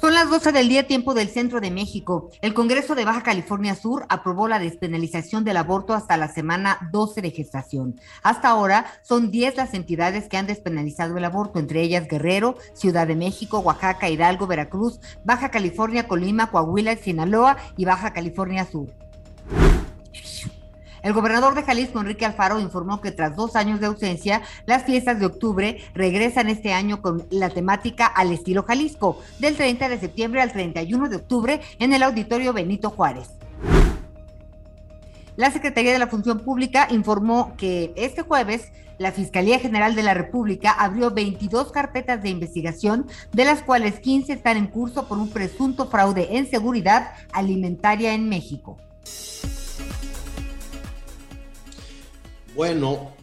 [0.00, 2.30] Son las 12 del día tiempo del centro de México.
[2.40, 7.20] El Congreso de Baja California Sur aprobó la despenalización del aborto hasta la semana 12
[7.20, 8.00] de gestación.
[8.22, 13.08] Hasta ahora son 10 las entidades que han despenalizado el aborto, entre ellas Guerrero, Ciudad
[13.08, 18.86] de México, Oaxaca, Hidalgo, Veracruz, Baja California, Colima, Coahuila, Sinaloa y Baja California Sur.
[21.08, 25.18] El gobernador de Jalisco, Enrique Alfaro, informó que tras dos años de ausencia, las fiestas
[25.18, 30.42] de octubre regresan este año con la temática al estilo Jalisco, del 30 de septiembre
[30.42, 33.30] al 31 de octubre en el Auditorio Benito Juárez.
[35.36, 40.12] La Secretaría de la Función Pública informó que este jueves la Fiscalía General de la
[40.12, 45.30] República abrió 22 carpetas de investigación, de las cuales 15 están en curso por un
[45.30, 48.76] presunto fraude en seguridad alimentaria en México.
[52.58, 53.14] Bueno,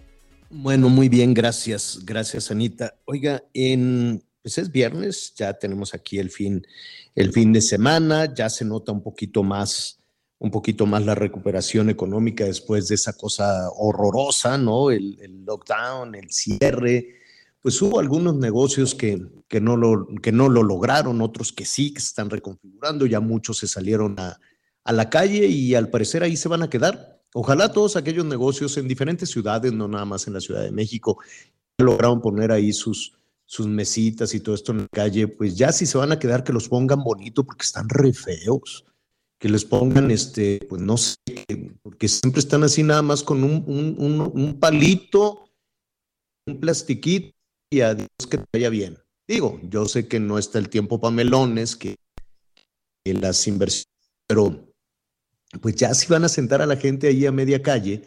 [0.49, 2.95] bueno, muy bien, gracias, gracias Anita.
[3.03, 6.65] Oiga, en, pues es viernes, ya tenemos aquí el fin,
[7.15, 9.99] el fin de semana, ya se nota un poquito más,
[10.39, 14.89] un poquito más la recuperación económica después de esa cosa horrorosa, ¿no?
[14.89, 17.15] El, lockdown, el cierre.
[17.59, 21.93] Pues hubo algunos negocios que, que, no lo, que no lo lograron, otros que sí,
[21.93, 24.39] que se están reconfigurando, ya muchos se salieron a,
[24.85, 27.14] a la calle y al parecer ahí se van a quedar.
[27.37, 31.19] Ojalá todos aquellos negocios en diferentes ciudades, no nada más en la Ciudad de México,
[31.77, 33.11] lograron poner ahí sus,
[33.59, 36.53] mesitas y todo esto en la calle, pues ya si se van a quedar, que
[36.53, 38.85] los pongan bonito porque están re feos.
[39.37, 41.17] Que les pongan, este, pues no sé,
[41.83, 45.49] porque siempre están así nada más con un, palito,
[46.47, 47.35] un plastiquito
[47.69, 48.97] y adiós que te vaya bien.
[49.27, 51.97] Digo, yo sé que no está el tiempo para melones, que
[53.03, 53.91] las inversiones,
[54.25, 54.73] pero
[55.61, 58.03] pues ya si van a sentar a la gente ahí a media calle,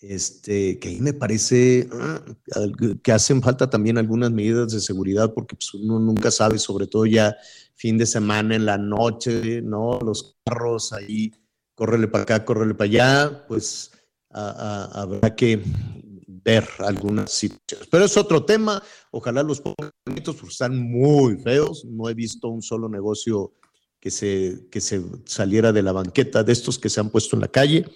[0.00, 5.56] este, que ahí me parece uh, que hacen falta también algunas medidas de seguridad porque
[5.56, 7.36] pues, uno nunca sabe, sobre todo ya
[7.74, 9.98] fin de semana en la noche, ¿no?
[10.00, 11.32] Los carros ahí,
[11.74, 13.90] córrele para acá, córrele para allá, pues
[14.30, 15.62] a, a, habrá que
[16.26, 17.88] ver algunas situaciones.
[17.90, 22.62] Pero es otro tema, ojalá los pongan porque están muy feos, no he visto un
[22.62, 23.52] solo negocio
[24.00, 27.42] que se, que se saliera de la banqueta de estos que se han puesto en
[27.42, 27.86] la calle.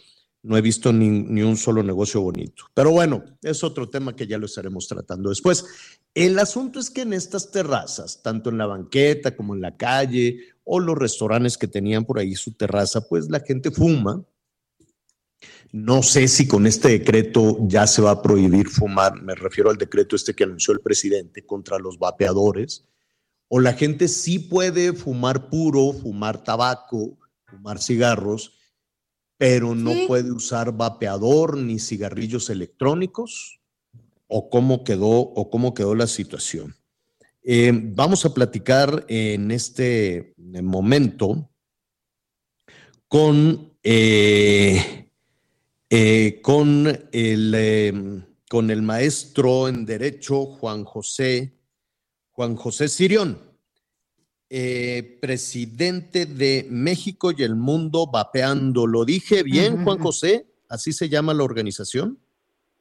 [0.43, 2.65] No he visto ni, ni, un solo negocio bonito.
[2.75, 5.65] Pero bueno, es otro tema que ya lo estaremos tratando después.
[6.13, 10.41] El asunto es que en estas terrazas, tanto en la banqueta como en la calle
[10.63, 14.23] o los restaurantes que tenían por ahí su terraza, pues la gente fuma.
[15.73, 19.77] No sé si con este decreto ya se va a prohibir fumar, me refiero al
[19.77, 22.85] decreto este que anunció el presidente contra los vapeadores
[23.57, 28.59] o la gente sí puede fumar puro, fumar tabaco, fumar cigarros,
[29.37, 30.07] pero no sí.
[30.09, 33.61] puede usar vapeador ni cigarrillos electrónicos.
[34.27, 36.75] o cómo quedó o cómo quedó la situación.
[37.45, 41.49] Eh, vamos a platicar en este momento
[43.07, 45.11] con, eh,
[45.91, 51.54] eh, con, el, con el maestro en Derecho Juan José,
[52.35, 53.39] Juan José Sirión,
[55.21, 58.87] presidente de México y el mundo vapeando.
[58.89, 60.47] ¿Lo dije bien, Juan José?
[60.69, 62.19] ¿Así se llama la organización?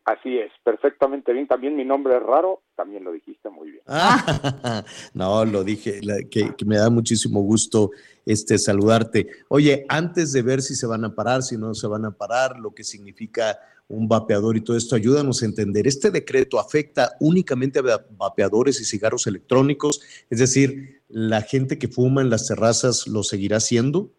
[0.05, 1.47] Así es, perfectamente bien.
[1.47, 3.83] También mi nombre es raro, también lo dijiste muy bien.
[3.87, 4.83] Ah,
[5.13, 7.91] no, lo dije, que, me da muchísimo gusto
[8.25, 9.27] este, saludarte.
[9.47, 12.59] Oye, antes de ver si se van a parar, si no se van a parar,
[12.59, 13.57] lo que significa
[13.87, 15.87] un vapeador y todo esto, ayúdanos a entender.
[15.87, 20.01] ¿Este decreto afecta únicamente a vapeadores y cigarros electrónicos?
[20.29, 24.11] Es decir, ¿la gente que fuma en las terrazas lo seguirá haciendo?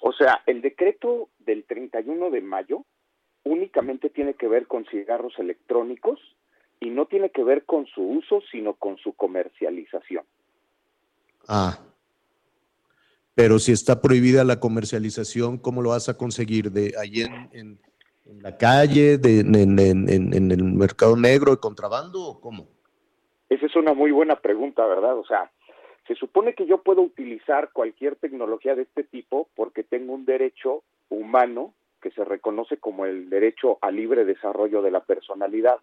[0.00, 2.84] O sea, el decreto del 31 de mayo
[3.44, 6.18] únicamente tiene que ver con cigarros electrónicos
[6.80, 10.24] y no tiene que ver con su uso, sino con su comercialización.
[11.46, 11.78] Ah.
[13.34, 16.72] Pero si está prohibida la comercialización, ¿cómo lo vas a conseguir?
[16.72, 17.22] ¿De ahí
[17.52, 17.78] en,
[18.40, 22.68] la calle, de, en, en, el mercado negro de contrabando o cómo?
[23.48, 25.16] Esa es una muy buena pregunta, ¿verdad?
[25.16, 25.50] O sea,
[26.06, 30.82] se supone que yo puedo utilizar cualquier tecnología de este tipo porque tengo un derecho
[31.08, 35.78] humano que se reconoce como el derecho al libre desarrollo de la personalidad.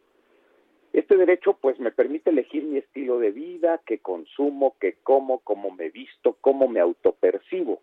[0.93, 5.71] Este derecho pues me permite elegir mi estilo de vida, qué consumo, qué como, cómo
[5.71, 7.81] me visto, cómo me autopercibo.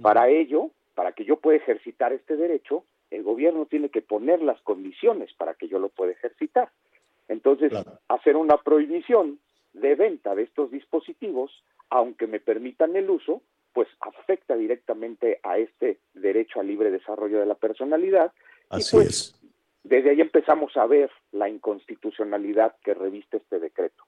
[0.00, 4.60] Para ello, para que yo pueda ejercitar este derecho, el gobierno tiene que poner las
[4.62, 6.70] condiciones para que yo lo pueda ejercitar.
[7.28, 7.72] Entonces,
[8.08, 9.38] hacer una prohibición
[9.74, 11.50] de venta de estos dispositivos,
[11.90, 13.42] aunque me permitan el uso,
[13.72, 18.32] pues afecta directamente a este derecho al libre desarrollo de la personalidad.
[18.70, 19.40] Así y pues, es.
[19.84, 24.04] Desde ahí empezamos a ver la inconstitucionalidad que reviste este decreto.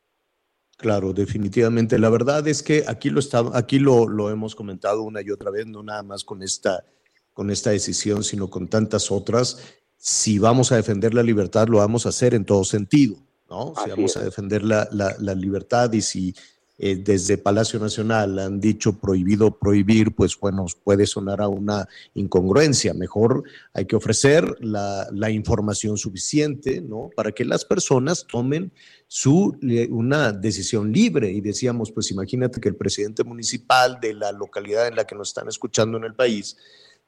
[0.76, 1.98] Claro, definitivamente.
[1.98, 5.50] La verdad es que aquí lo está, aquí lo, lo hemos comentado una y otra
[5.50, 6.84] vez, no nada más con esta,
[7.32, 9.58] con esta decisión, sino con tantas otras.
[9.96, 13.16] Si vamos a defender la libertad, lo vamos a hacer en todo sentido,
[13.48, 13.74] ¿no?
[13.82, 16.34] si vamos a defender la, la, la libertad y si
[16.82, 22.94] eh, desde Palacio Nacional han dicho prohibido prohibir, pues bueno, puede sonar a una incongruencia.
[22.94, 27.10] Mejor hay que ofrecer la, información suficiente, ¿no?
[27.14, 28.72] Para que las personas tomen
[29.06, 29.58] su,
[29.90, 31.30] una decisión libre.
[31.30, 35.28] Y decíamos, pues imagínate que el presidente municipal de la localidad en la que nos
[35.28, 36.56] están escuchando en el país,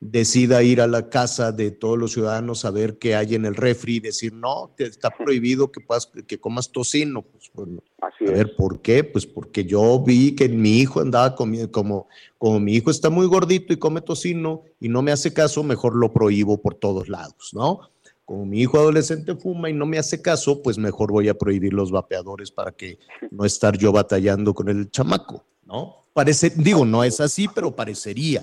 [0.05, 3.55] decida ir a la casa de todos los ciudadanos a ver qué hay en el
[3.55, 7.23] refri y decir, no, te está prohibido que, puedas, que comas tocino.
[7.23, 9.05] Pues, bueno, a ver, ¿por qué?
[9.05, 13.27] Pues porque yo vi que mi hijo andaba comiendo, como, como mi hijo está muy
[13.27, 17.51] gordito y come tocino y no me hace caso, mejor lo prohíbo por todos lados,
[17.53, 17.93] ¿no?
[18.25, 21.73] Como mi hijo adolescente fuma y no me hace caso, pues mejor voy a prohibir
[21.73, 22.99] los vapeadores para que
[23.31, 26.07] no estar yo batallando con el chamaco, ¿no?
[26.13, 28.43] Parece, digo, no es así, pero parecería.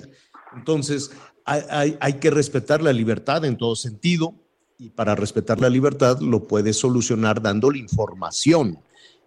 [0.56, 1.10] Entonces,
[1.50, 4.34] hay, que respetar la libertad en todo sentido
[4.78, 8.78] y para respetar la libertad lo puedes solucionar dándole información,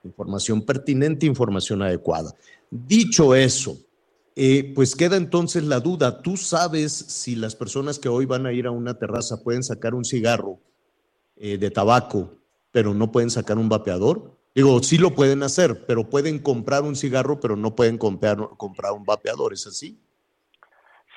[0.03, 2.33] información pertinente, información adecuada.
[2.71, 3.77] Dicho eso,
[4.35, 8.53] eh, pues queda entonces la duda, ¿tú sabes si las personas que hoy van a
[8.53, 10.59] ir a una terraza pueden sacar un cigarro
[11.35, 12.33] eh, de tabaco,
[12.71, 14.37] pero no pueden sacar un vapeador?
[14.55, 18.93] Digo, sí lo pueden hacer, pero pueden comprar un cigarro, pero no pueden comprar, comprar
[18.93, 19.99] un vapeador, ¿es así?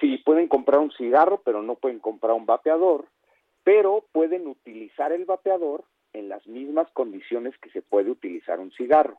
[0.01, 3.07] Sí, pueden comprar un cigarro, pero no pueden comprar un vapeador,
[3.65, 9.19] pero pueden utilizar el vapeador en las mismas condiciones que se puede utilizar un cigarro.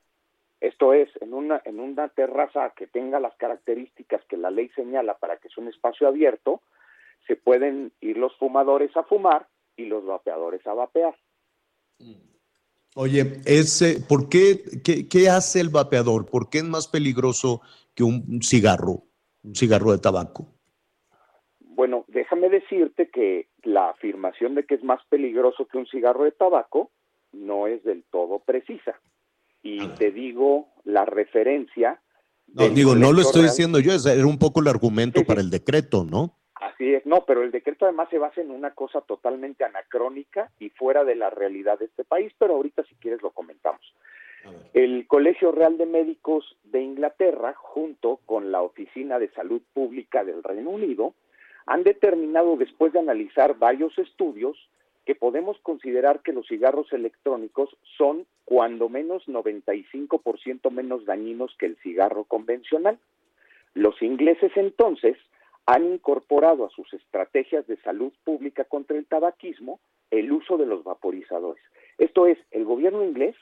[0.59, 5.17] Esto es, en una, en una terraza que tenga las características que la ley señala
[5.17, 6.61] para que sea un espacio abierto,
[7.27, 11.15] se pueden ir los fumadores a fumar y los vapeadores a vapear.
[12.95, 16.25] Oye, ese, ¿por qué, qué, qué hace el vapeador?
[16.25, 17.61] ¿Por qué es más peligroso
[17.93, 19.03] que un cigarro,
[19.43, 20.56] un cigarro de tabaco?
[21.77, 26.31] Bueno, déjame decirte que la afirmación de que es más peligroso que un cigarro de
[26.31, 26.89] tabaco
[27.33, 28.99] no es del todo precisa.
[29.61, 32.01] Y te digo la referencia.
[32.47, 36.03] No, digo, no lo estoy diciendo yo, era un poco el argumento para el decreto,
[36.03, 36.33] ¿no?
[36.55, 40.69] Así es, no, pero el decreto además se basa en una cosa totalmente anacrónica y
[40.69, 43.93] fuera de la realidad de este país, pero ahorita si quieres lo comentamos.
[44.73, 50.41] El Colegio Real de Médicos de Inglaterra, junto con la Oficina de Salud Pública del
[50.41, 51.13] Reino Unido,
[51.67, 54.57] han determinado después de analizar varios estudios
[55.05, 61.77] que podemos considerar que los cigarros electrónicos son cuando menos 95% menos dañinos que el
[61.77, 62.97] cigarro convencional.
[63.73, 65.17] Los ingleses entonces
[65.65, 69.79] han incorporado a sus estrategias de salud pública contra el tabaquismo
[70.11, 71.63] el uso de los vaporizadores.
[71.97, 73.35] Esto es, el gobierno inglés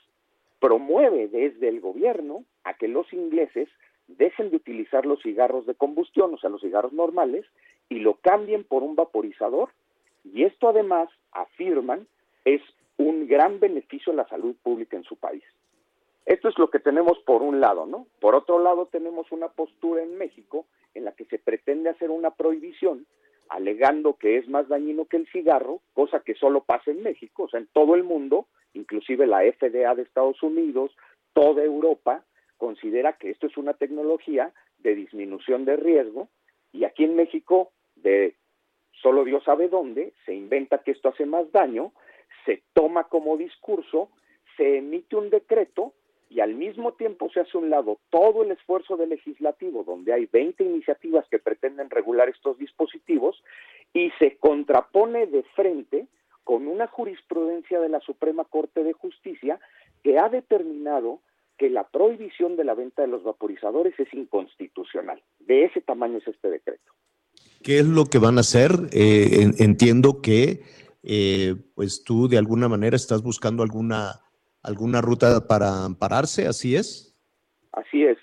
[0.60, 3.68] promueve desde el gobierno a que los ingleses
[4.08, 7.44] dejen de utilizar los cigarros de combustión, o sea, los cigarros normales,
[7.88, 9.70] y lo cambien por un vaporizador.
[10.24, 12.06] Y esto además, afirman,
[12.44, 12.60] es
[12.96, 15.44] un gran beneficio a la salud pública en su país.
[16.24, 18.06] Esto es lo que tenemos por un lado, ¿no?
[18.20, 22.32] Por otro lado, tenemos una postura en México en la que se pretende hacer una
[22.32, 23.06] prohibición
[23.48, 27.48] alegando que es más dañino que el cigarro, cosa que solo pasa en México, o
[27.48, 30.90] sea, en todo el mundo, inclusive la FDA de Estados Unidos,
[31.32, 32.24] toda Europa,
[32.56, 36.28] considera que esto es una tecnología de disminución de riesgo
[36.72, 37.70] y aquí en México,
[39.02, 41.92] solo Dios sabe dónde, se inventa que esto hace más daño,
[42.44, 44.10] se toma como discurso,
[44.56, 45.92] se emite un decreto
[46.28, 50.26] y al mismo tiempo se hace un lado todo el esfuerzo del legislativo, donde hay
[50.26, 53.42] 20 iniciativas que pretenden regular estos dispositivos,
[53.92, 56.06] y se contrapone de frente
[56.44, 59.58] con una jurisprudencia de la Suprema Corte de Justicia
[60.02, 61.20] que ha determinado
[61.58, 65.22] que la prohibición de la venta de los vaporizadores es inconstitucional.
[65.38, 66.92] De ese tamaño es este decreto.
[67.62, 68.70] ¿Qué es lo que van a hacer?
[68.92, 70.62] Eh, entiendo que
[71.02, 74.20] eh, pues tú de alguna manera estás buscando alguna
[74.62, 77.16] alguna ruta para ampararse, ¿así es?
[77.72, 78.18] Así es.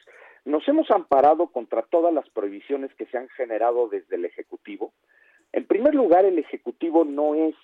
[0.45, 4.93] Nos hemos amparado contra todas las prohibiciones que se han generado desde el Ejecutivo.
[5.53, 7.55] En primer lugar, el Ejecutivo no es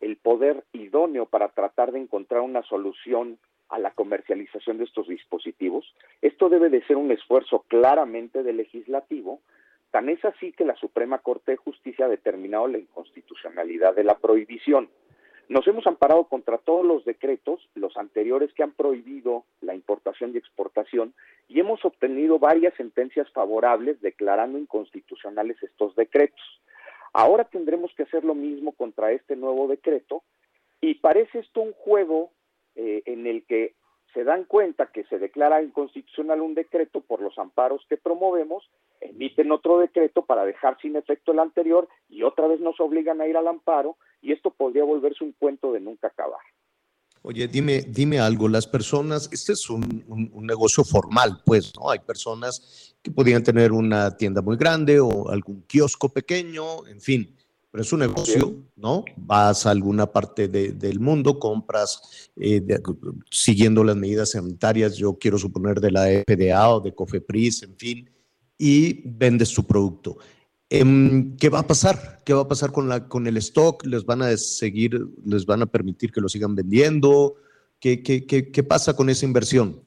[0.00, 3.38] el poder idóneo para tratar de encontrar una solución
[3.68, 5.94] a la comercialización de estos dispositivos.
[6.22, 9.40] Esto debe de ser un esfuerzo claramente del legislativo.
[9.92, 14.16] Tan es así que la Suprema Corte de Justicia ha determinado la inconstitucionalidad de la
[14.16, 14.88] prohibición.
[15.50, 20.38] Nos hemos amparado contra todos los decretos, los anteriores que han prohibido la importación y
[20.38, 21.12] exportación,
[21.46, 26.40] y hemos obtenido varias sentencias favorables declarando inconstitucionales estos decretos.
[27.12, 30.22] Ahora tendremos que hacer lo mismo contra este nuevo decreto,
[30.80, 32.30] y parece esto un juego
[32.76, 33.74] eh, en el que
[34.12, 38.68] se dan cuenta que se declara inconstitucional un decreto por los amparos que promovemos,
[39.00, 43.26] emiten otro decreto para dejar sin efecto el anterior y otra vez nos obligan a
[43.26, 46.40] ir al amparo y esto podría volverse un cuento de nunca acabar.
[47.24, 51.88] Oye, dime, dime algo, las personas, este es un, un, negocio formal, pues, ¿no?
[51.88, 57.36] Hay personas que podrían tener una tienda muy grande o algún kiosco pequeño, en fin,
[57.72, 59.02] pero es un negocio, ¿no?
[59.16, 62.60] Vas a alguna parte del mundo, compras eh,
[63.30, 68.10] siguiendo las medidas sanitarias, yo quiero suponer de la FDA o de Cofepris, en fin,
[68.58, 70.18] y vendes tu producto.
[70.68, 72.20] Em, ¿Qué va a pasar?
[72.26, 73.86] ¿Qué va a pasar con, la, con el stock?
[73.86, 77.36] ¿Les van a seguir, les van a permitir que lo sigan vendiendo?
[77.80, 79.82] ¿Qué, qué, qué, qué pasa con esa inversión?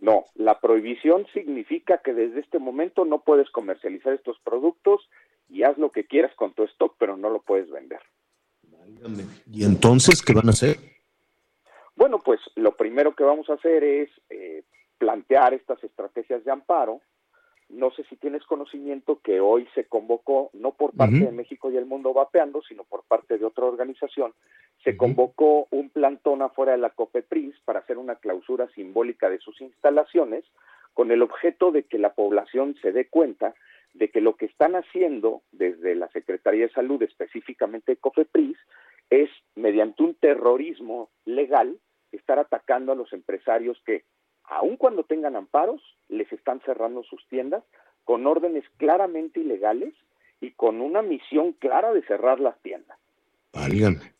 [0.00, 5.00] No, la prohibición significa que desde este momento no puedes comercializar estos productos
[5.48, 8.00] y haz lo que quieras con tu stock, pero no lo puedes vender.
[9.50, 10.76] ¿Y entonces qué van a hacer?
[11.96, 14.64] Bueno, pues lo primero que vamos a hacer es eh,
[14.98, 17.00] plantear estas estrategias de amparo.
[17.68, 21.76] No sé si tienes conocimiento que hoy se convocó, no por parte de México y
[21.76, 24.34] el mundo vapeando, sino por parte de otra organización,
[24.82, 29.60] se convocó un plantón afuera de la COPEPRIS para hacer una clausura simbólica de sus
[29.62, 30.44] instalaciones
[30.92, 33.54] con el objeto de que la población se dé cuenta
[33.94, 38.56] de que lo que están haciendo desde la Secretaría de Salud, específicamente COFEPRIS,
[39.10, 41.78] es mediante un terrorismo legal
[42.12, 44.04] estar atacando a los empresarios que,
[44.44, 47.62] aun cuando tengan amparos, les están cerrando sus tiendas
[48.04, 49.94] con órdenes claramente ilegales
[50.40, 52.98] y con una misión clara de cerrar las tiendas.
[53.52, 54.12] Válgame.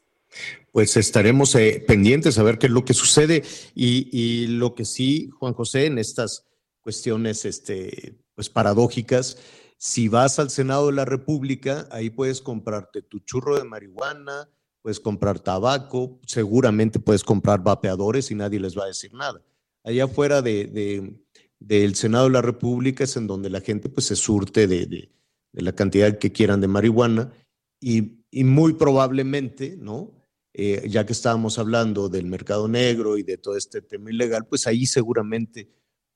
[0.72, 3.43] Pues estaremos eh, pendientes a ver qué es lo que sucede
[3.75, 6.49] y, y, lo que sí, Juan José, en estas
[6.81, 9.39] cuestiones este, pues paradójicas,
[9.77, 14.49] si vas al Senado de la República, ahí puedes comprarte tu churro de marihuana,
[14.83, 19.43] puedes comprar tabaco, seguramente puedes comprar vapeadores y nadie les va a decir nada.
[19.83, 21.16] Allá afuera de,
[21.59, 25.11] del Senado de la República es en donde la gente pues se surte de,
[25.53, 27.33] la cantidad que quieran de marihuana
[27.81, 30.12] y, muy probablemente, ¿no?
[30.53, 34.66] Eh, ya que estábamos hablando del mercado negro y de todo este tema ilegal, pues
[34.66, 35.68] ahí seguramente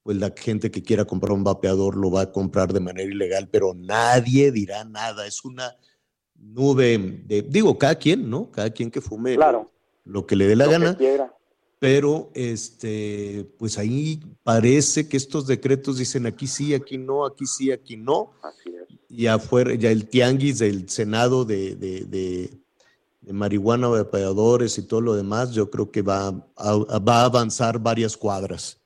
[0.09, 3.47] pues la gente que quiera comprar un vapeador lo va a comprar de manera ilegal,
[3.51, 5.27] pero nadie dirá nada.
[5.27, 5.77] Es una
[6.35, 6.97] nube
[7.27, 8.51] de, digo, cada quien, ¿no?
[8.51, 9.37] Cada quien que fume
[10.07, 10.97] lo, que le dé la gana.
[11.79, 17.71] Pero este, pues ahí parece que estos decretos dicen aquí sí, aquí no, aquí sí,
[17.71, 18.33] aquí no.
[18.43, 18.99] Así es.
[19.11, 22.51] Y afuera, ya el tianguis del Senado de, de, de,
[23.21, 28.17] de marihuana, vapeadores y todo lo demás, yo creo que va va a avanzar varias
[28.17, 28.78] cuadras.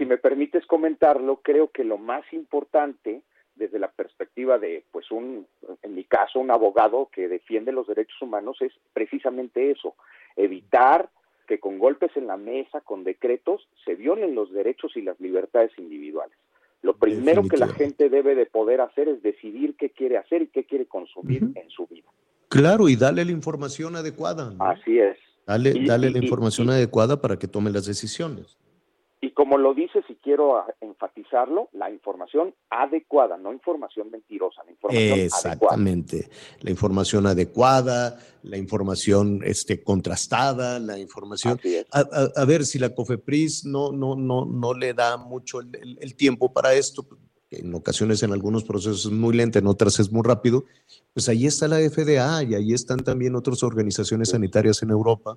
[0.00, 3.20] Si me permites comentarlo, creo que lo más importante
[3.54, 5.46] desde la perspectiva de, pues, un,
[5.82, 9.96] en mi caso, un abogado que defiende los derechos humanos, es precisamente eso,
[10.36, 11.10] evitar
[11.46, 15.72] que con golpes en la mesa, con decretos, se violen los derechos y las libertades
[15.76, 16.38] individuales.
[16.80, 20.46] Lo primero que la gente debe de poder hacer es decidir qué quiere hacer y
[20.46, 22.08] qué quiere consumir en su vida.
[22.48, 24.54] Claro, y dale la información adecuada.
[24.60, 25.18] Así es.
[25.46, 28.56] Dale, Y- dale y- la y- información adecuada para que tome las decisiones.
[29.22, 34.70] Y como lo dices, y quiero ah, enfatizarlo, la información adecuada, no información mentirosa, la
[34.70, 35.24] información adecuada.
[35.26, 36.30] Exactamente.
[36.60, 41.60] La información adecuada, la información este, contrastada, la información.
[41.92, 45.68] A, a- a ver, si la COFEPRIS no, no, no, no le da mucho el,
[45.76, 47.06] el- el tiempo para esto,
[47.50, 50.64] que en ocasiones en algunos procesos es muy lento, en otras es muy rápido,
[51.12, 55.36] pues ahí está la FDA y ahí están también otras organizaciones sanitarias en Europa,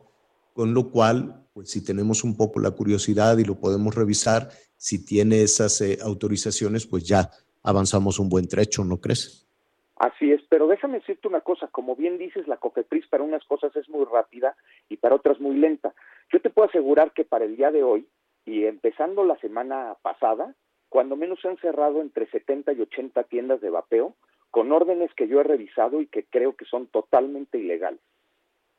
[0.53, 5.05] con lo cual, pues si tenemos un poco la curiosidad y lo podemos revisar, si
[5.05, 7.29] tiene esas eh, autorizaciones, pues ya
[7.63, 9.47] avanzamos un buen trecho, ¿no crees?
[9.95, 13.75] Así es, pero déjame decirte una cosa, como bien dices, la COFEPRIS para unas cosas
[13.75, 14.55] es muy rápida
[14.89, 15.93] y para otras muy lenta.
[16.31, 18.07] Yo te puedo asegurar que para el día de hoy
[18.45, 20.55] y empezando la semana pasada,
[20.89, 24.15] cuando menos se han cerrado entre 70 y 80 tiendas de vapeo
[24.51, 28.01] con órdenes que yo he revisado y que creo que son totalmente ilegales.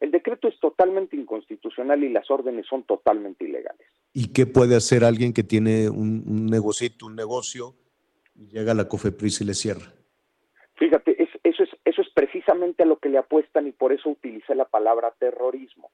[0.05, 3.87] El decreto es totalmente inconstitucional y las órdenes son totalmente ilegales.
[4.13, 7.75] ¿Y qué puede hacer alguien que tiene un, un negocito, un negocio,
[8.35, 9.87] y llega a la COFEPRIS y le cierra?
[10.75, 14.11] Fíjate, es- eso, es, eso es precisamente a lo que le apuestan y por eso
[14.11, 15.91] utilicé la palabra terrorismo.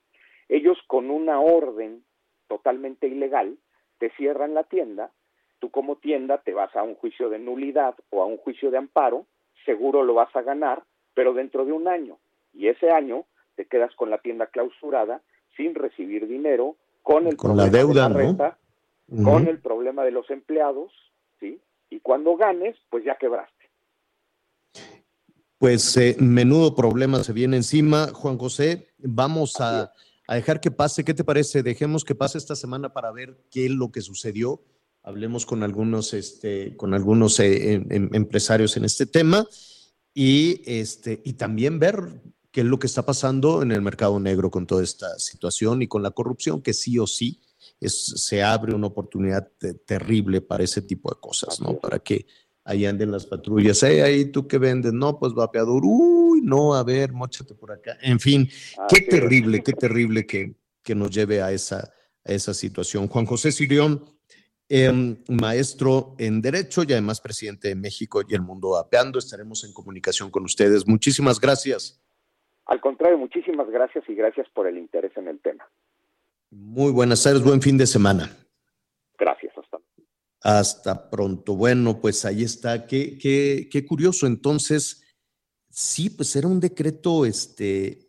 [0.48, 2.02] Ellos con una orden
[2.48, 3.58] totalmente ilegal
[3.98, 5.12] te cierran la tienda,
[5.60, 8.78] tú como tienda te vas a un juicio de nulidad o a un juicio de
[8.78, 9.26] amparo,
[9.64, 10.82] seguro lo vas a ganar,
[11.14, 12.18] pero dentro de un año.
[12.52, 13.26] Y ese año
[13.60, 15.20] te quedas con la tienda clausurada,
[15.54, 18.14] sin recibir dinero, con el Con la problema de deuda, la ¿no?
[18.18, 18.58] renta,
[19.22, 20.90] con el problema de los empleados,
[21.38, 21.60] ¿sí?
[21.90, 23.68] Y cuando ganes, pues ya quebraste.
[25.58, 28.88] Pues eh, menudo problema se viene encima, Juan José.
[28.96, 29.92] Vamos a,
[30.26, 31.04] a dejar que pase.
[31.04, 31.62] ¿Qué te parece?
[31.62, 34.62] Dejemos que pase esta semana para ver qué es lo que sucedió.
[35.02, 39.46] Hablemos con algunos, este, con algunos eh, em- em- empresarios en este tema
[40.14, 41.94] y, este, y también ver
[42.50, 45.88] qué es lo que está pasando en el mercado negro con toda esta situación y
[45.88, 47.40] con la corrupción, que sí o sí
[47.80, 51.78] es, se abre una oportunidad te- terrible para ese tipo de cosas, ¿no?
[51.78, 52.26] Para que
[52.64, 53.82] ahí anden las patrullas.
[53.82, 57.96] "Hey, ahí tú que vendes, no, pues vapeador, uy, no, a ver, móchate por acá.
[58.02, 59.08] En fin, qué Así es.
[59.08, 61.78] terrible, qué terrible que, que nos lleve a esa,
[62.24, 63.08] a esa situación.
[63.08, 64.04] Juan José Sirión,
[64.68, 69.72] em, maestro en Derecho y además presidente de México y el mundo vapeando, estaremos en
[69.72, 70.86] comunicación con ustedes.
[70.86, 72.00] Muchísimas gracias.
[72.70, 75.68] Al contrario, muchísimas gracias y gracias por el interés en el tema.
[76.50, 78.30] Muy buenas tardes, buen fin de semana.
[79.18, 79.78] Gracias, hasta
[80.42, 81.56] Hasta pronto.
[81.56, 82.86] Bueno, pues ahí está.
[82.86, 84.26] Qué, qué, qué curioso.
[84.28, 85.02] Entonces,
[85.68, 88.08] sí, pues era un decreto este,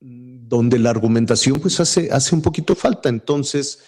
[0.00, 3.10] donde la argumentación pues hace, hace un poquito falta.
[3.10, 3.84] Entonces,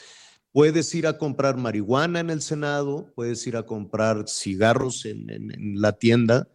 [0.53, 5.51] puedes ir a comprar marihuana en el Senado, puedes ir a comprar cigarros en, en-
[5.51, 6.47] en la tienda,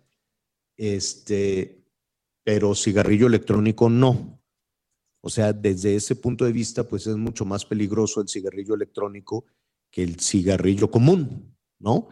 [0.77, 1.78] este,
[2.49, 4.41] pero cigarrillo electrónico no.
[5.21, 9.45] O sea, desde ese punto de vista, pues es mucho más peligroso el cigarrillo electrónico
[9.91, 12.07] que el cigarrillo común, ¿no?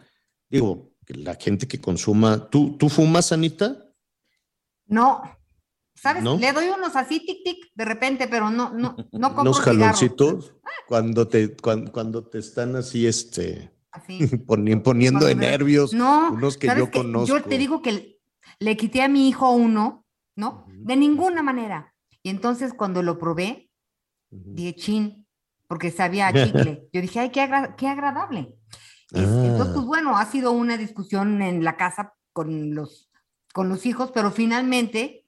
[0.48, 3.84] Digo, la gente que consuma, ¿tú, ¿tú fumas, Anita?
[4.86, 5.22] No,
[5.96, 6.22] ¿sabes?
[6.22, 6.38] ¿No?
[6.38, 10.54] Le doy unos así, tic, tic, de repente, pero no, no, no compro Unos jaloncitos
[10.86, 14.18] cuando te, cuando, cuando te están así, este, Así.
[14.46, 17.26] poni- poniendo de nervios, No, unos que ¿sabes yo conozco.
[17.38, 18.20] Yo te digo que
[18.60, 20.04] le quité a mi hijo uno,
[20.38, 20.66] ¿no?
[20.68, 21.94] De ninguna manera.
[22.22, 23.70] Y entonces cuando lo probé,
[24.30, 25.26] dije, chin,
[25.66, 26.88] porque sabía a chicle.
[26.92, 28.54] Yo dije, ay, qué, agra- qué agradable.
[29.12, 33.10] Entonces, pues Ah, bueno, ha sido una discusión en la casa con los,
[33.52, 35.26] con los hijos, pero finalmente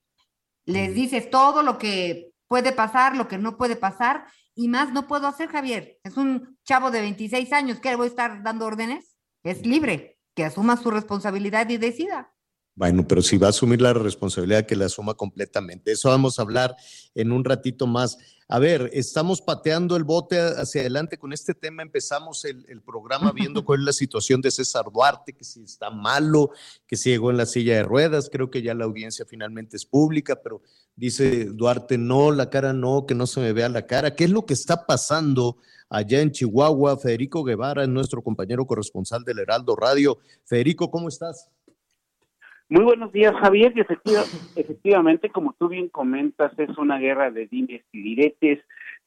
[0.64, 5.08] les dices todo lo que puede pasar, lo que no puede pasar, y más no
[5.08, 5.98] puedo hacer, Javier.
[6.04, 9.16] Es un chavo de 26 años, ¿qué le voy a estar dando órdenes?
[9.42, 12.32] Es libre, que asuma su responsabilidad y decida.
[12.80, 15.92] Bueno, pero si va a asumir la responsabilidad que la asuma completamente.
[15.92, 16.74] Eso vamos a hablar
[17.14, 18.16] en un ratito más.
[18.48, 21.82] A ver, estamos pateando el bote hacia adelante con este tema.
[21.82, 25.90] Empezamos el, el programa viendo cuál es la situación de César Duarte, que si está
[25.90, 26.52] malo,
[26.86, 28.30] que si llegó en la silla de ruedas.
[28.32, 30.62] Creo que ya la audiencia finalmente es pública, pero
[30.96, 34.16] dice Duarte, no, la cara no, que no se me vea la cara.
[34.16, 35.58] ¿Qué es lo que está pasando
[35.90, 36.96] allá en Chihuahua?
[36.96, 40.16] Federico Guevara es nuestro compañero corresponsal del Heraldo Radio.
[40.46, 41.50] Federico, ¿cómo estás?
[42.70, 43.72] Muy buenos días, Javier.
[43.74, 44.22] Y efectiva-
[44.54, 48.60] efectivamente, como tú bien comentas, es una guerra de dimes y diretes.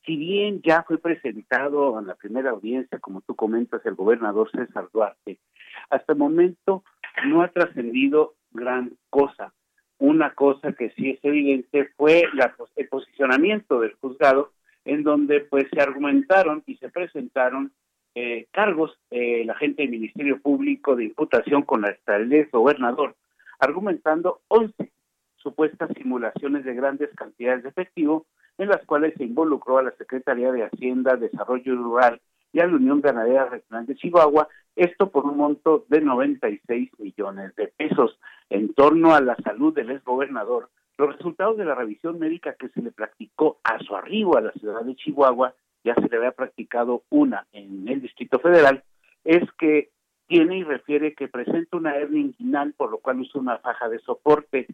[0.06, 4.90] Si bien ya fue presentado en la primera audiencia, como tú comentas, el gobernador César
[4.94, 5.38] Duarte,
[5.90, 6.84] hasta el momento
[7.26, 9.54] no ha trascendido gran cosa.
[9.98, 14.52] Una cosa que sí es evidente fue la, el posicionamiento del juzgado,
[14.84, 17.72] en donde pues se argumentaron y se presentaron
[18.14, 23.16] eh, cargos eh, la gente del Ministerio Público de imputación con la estadía gobernador,
[23.64, 24.92] argumentando 11
[25.38, 28.26] supuestas simulaciones de grandes cantidades de efectivo
[28.58, 32.22] en las cuales se involucró a la Secretaría de Hacienda, Desarrollo Rural
[32.52, 37.56] y a la Unión Ganadera Regional de Chihuahua, esto por un monto de 96 millones
[37.56, 38.20] de pesos.
[38.50, 42.82] En torno a la salud del exgobernador, los resultados de la revisión médica que se
[42.82, 47.04] le practicó a su arribo a la ciudad de Chihuahua, ya se le había practicado
[47.10, 48.84] una en el Distrito Federal,
[49.24, 49.90] es que
[50.34, 54.00] tiene y refiere que presenta una hernia inguinal, por lo cual usa una faja de
[54.00, 54.66] soporte,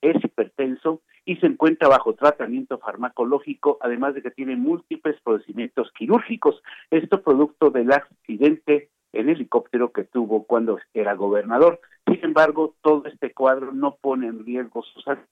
[0.00, 6.62] es hipertenso y se encuentra bajo tratamiento farmacológico, además de que tiene múltiples procedimientos quirúrgicos.
[6.90, 11.78] Esto producto del accidente en helicóptero que tuvo cuando era gobernador.
[12.06, 15.26] Sin embargo, todo este cuadro no pone en riesgo su salud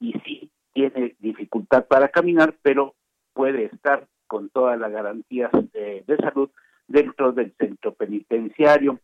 [0.00, 2.96] y sí tiene dificultad para caminar, pero
[3.32, 6.50] puede estar con todas las garantías de, salud
[6.88, 8.98] dentro del centro penitenciario.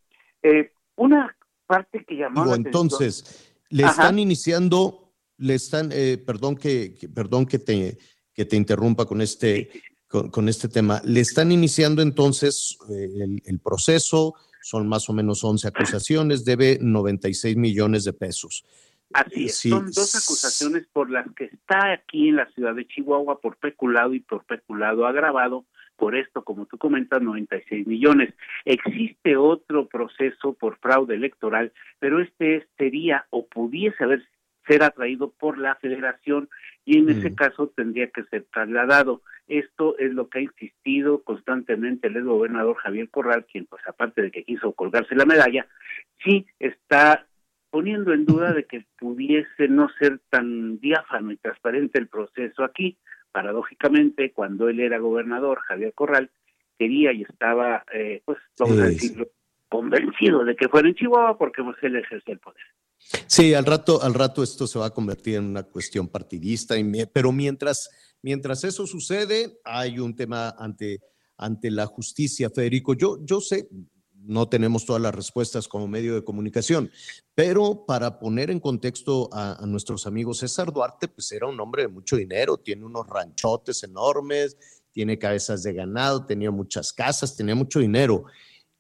[0.47, 1.37] Eh, una
[1.67, 5.07] parte que llamó entonces, le están iniciando
[5.39, 7.99] le están, eh, perdón que, perdón que te,
[8.33, 9.71] que te interrumpa con este,
[10.09, 15.69] con, este tema, le están iniciando entonces eh, el, proceso, son más o menos 11
[15.69, 18.65] acusaciones, debe 96 millones de pesos.
[19.13, 23.41] Así es, son dos acusaciones por las que está aquí en la ciudad de Chihuahua
[23.41, 25.65] por peculado y por peculado agravado,
[25.97, 28.35] por esto, como tú comentas, 96 millones.
[28.65, 34.23] Existe otro proceso por fraude electoral, pero este sería o pudiese haber
[34.67, 36.49] ser atraído por la federación
[36.85, 37.35] y en ese mm.
[37.35, 39.23] caso tendría que ser trasladado.
[39.49, 44.31] Esto es lo que ha insistido constantemente el gobernador Javier Corral, quien pues aparte de
[44.31, 45.67] que quiso colgarse la medalla,
[46.25, 47.27] sí está
[47.71, 52.97] poniendo en duda de que pudiese no ser tan diáfano y transparente el proceso aquí.
[53.37, 56.31] Paradójicamente, cuando él era gobernador, Javier Corral
[56.79, 59.29] quería y estaba, eh, pues, vamos a decirlo,
[59.69, 62.65] convencido de que fuera en Chihuahua porque pues, él ejerce el poder.
[63.27, 66.77] Sí, al rato, al rato esto se va a convertir en una cuestión partidista,
[67.13, 67.91] pero mientras,
[68.23, 71.01] mientras eso sucede, hay un tema ante,
[71.37, 72.95] ante la justicia, Federico.
[72.95, 73.69] Yo, yo sé,
[74.27, 76.91] no tenemos todas las respuestas como medio de comunicación,
[77.35, 81.89] pero para poner en contexto a, nuestros amigos, César Duarte, pues era un hombre de
[81.89, 84.57] mucho dinero, tiene unos ranchotes enormes,
[84.93, 88.25] tiene cabezas de ganado, tenía muchas casas, tenía mucho dinero.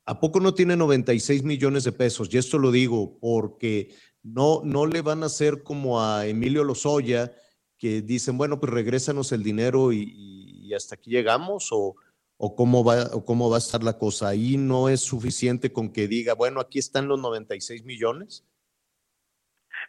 [0.06, 2.28] ¿A poco no tiene 96 millones de pesos?
[2.32, 7.32] Y esto lo digo porque no, no le van a hacer como a Emilio Lozoya,
[7.78, 11.96] que dicen, bueno, pues regrésanos el dinero y, hasta aquí llegamos, o,
[12.38, 14.28] o, cómo va, o cómo va a estar la cosa.
[14.28, 18.46] Ahí no es suficiente con que diga, bueno, aquí están los 96 millones.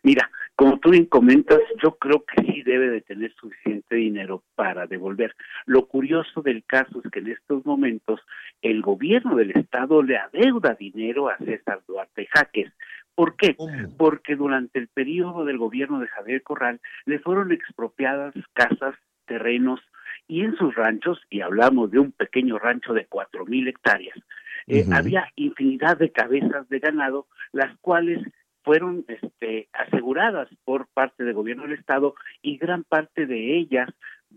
[0.03, 4.87] Mira, como tú bien comentas, yo creo que sí debe de tener suficiente dinero para
[4.87, 5.35] devolver.
[5.65, 8.19] Lo curioso del caso es que en estos momentos
[8.61, 12.71] el gobierno del estado le adeuda dinero a César Duarte Jaques.
[13.15, 13.55] ¿Por qué?
[13.97, 18.95] Porque durante el periodo del gobierno de Javier Corral le fueron expropiadas casas,
[19.25, 19.79] terrenos
[20.27, 24.17] y en sus ranchos, y hablamos de un pequeño rancho de cuatro mil hectáreas,
[24.67, 28.19] eh, había infinidad de cabezas de ganado, las cuales
[28.63, 33.89] fueron este, aseguradas por parte del gobierno del estado y gran parte de ellas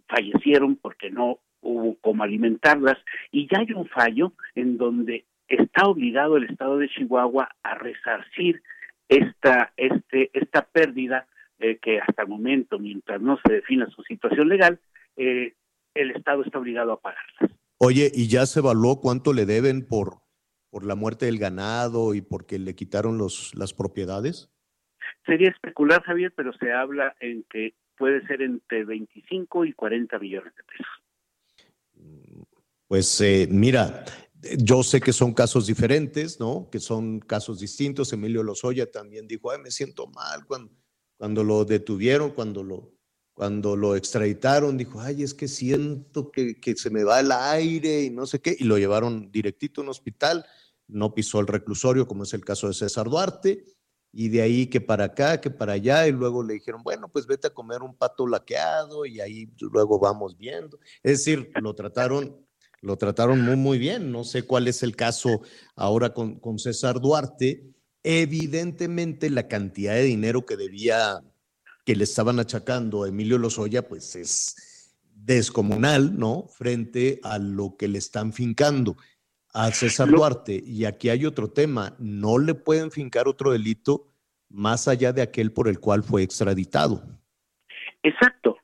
[0.07, 2.97] fallecieron porque no hubo cómo alimentarlas
[3.33, 8.63] y ya hay un fallo en donde está obligado el estado de Chihuahua a resarcir
[9.09, 11.27] esta este esta pérdida
[11.59, 14.79] eh, que hasta el momento mientras no se defina su situación legal
[15.17, 15.55] eh,
[16.01, 17.59] el estado está obligado a pagarlas.
[17.79, 20.21] Oye, ¿y ya se evaluó cuánto le deben por
[20.71, 24.51] por la muerte del ganado y porque le quitaron los, las propiedades?
[25.27, 30.55] Sería especular, Javier, pero se habla en que puede ser entre 25 y 40 millones
[30.55, 30.87] de pesos.
[32.87, 34.05] Pues eh, mira,
[34.59, 36.69] yo sé que son casos diferentes, ¿no?
[36.71, 38.13] Que son casos distintos.
[38.13, 40.73] Emilio Lozoya también dijo, ay, me siento mal cuando,
[41.19, 42.95] cuando lo detuvieron, cuando lo,
[43.41, 48.03] cuando lo extraditaron, dijo, ay, es que siento que, que, se me va el aire
[48.03, 50.45] y no sé qué, y lo llevaron directito a un hospital
[50.93, 53.65] no pisó el reclusorio, como es el caso de César Duarte,
[54.13, 57.27] y de ahí que para acá, que para allá, y luego le dijeron, bueno, pues
[57.27, 60.79] vete a comer un pato laqueado y ahí luego vamos viendo.
[61.03, 62.45] Es decir, lo trataron,
[62.83, 64.11] lo trataron muy, muy bien.
[64.11, 65.43] No sé cuál es el caso
[65.77, 67.65] ahora con, con César Duarte.
[68.03, 71.21] Evidentemente la cantidad de dinero que debía,
[71.91, 76.45] que le estaban achacando a Emilio Lozoya, pues es descomunal, ¿no?
[76.47, 78.97] Frente a lo que le están fincando.
[79.53, 80.63] a César Duarte.
[80.65, 84.07] Y aquí hay otro tema, no le pueden fincar otro delito
[84.49, 87.03] más allá de aquel por el cual fue extraditado.
[88.05, 88.59] Exacto.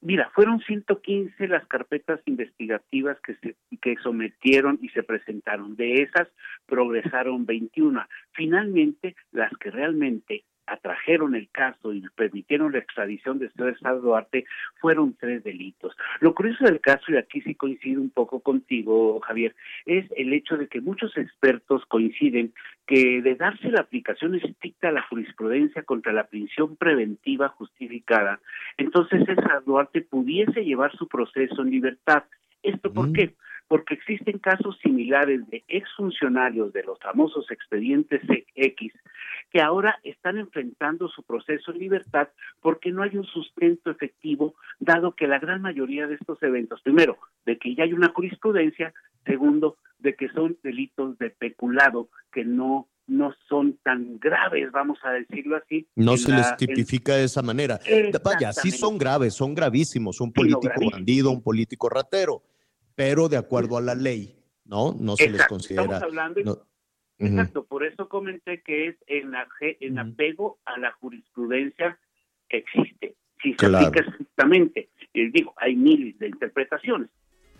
[0.00, 5.74] Mira, fueron 115 las carpetas investigativas que se que sometieron y se presentaron.
[5.74, 6.28] De esas
[6.66, 8.06] progresaron 21.
[8.30, 14.44] Finalmente, las que realmente atrajeron el caso y permitieron la extradición de César Duarte
[14.80, 15.96] fueron tres delitos.
[16.20, 20.56] Lo curioso del caso, y aquí sí coincido un poco contigo, Javier, es el hecho
[20.56, 22.52] de que muchos expertos coinciden
[22.86, 28.40] que de darse la aplicación estricta a la jurisprudencia contra la prisión preventiva justificada,
[28.76, 32.24] entonces César Duarte pudiese llevar su proceso en libertad.
[32.62, 33.12] ¿Esto por mm.
[33.12, 33.34] qué?
[33.70, 38.20] Porque existen casos similares de exfuncionarios de los famosos expedientes
[38.56, 38.92] X
[39.52, 42.30] que ahora están enfrentando su proceso en libertad
[42.60, 47.16] porque no hay un sustento efectivo, dado que la gran mayoría de estos eventos, primero,
[47.46, 48.92] de que ya hay una jurisprudencia,
[49.24, 55.10] segundo, de que son delitos de peculado que no no son tan graves, vamos a
[55.10, 55.86] decirlo así.
[55.96, 57.78] No se les tipifica de esa manera.
[58.24, 62.44] Vaya, sí son graves, son gravísimos, un político bandido, un político ratero,
[63.00, 64.36] pero de acuerdo a la ley,
[64.66, 64.94] ¿no?
[65.00, 65.84] No se les considera.
[65.84, 66.66] Estamos hablando,
[67.16, 71.98] Exacto, por eso comenté que es en, en apego a la jurisprudencia
[72.46, 73.16] que existe.
[73.42, 77.08] Si se aplica estrictamente, y digo, hay miles de interpretaciones.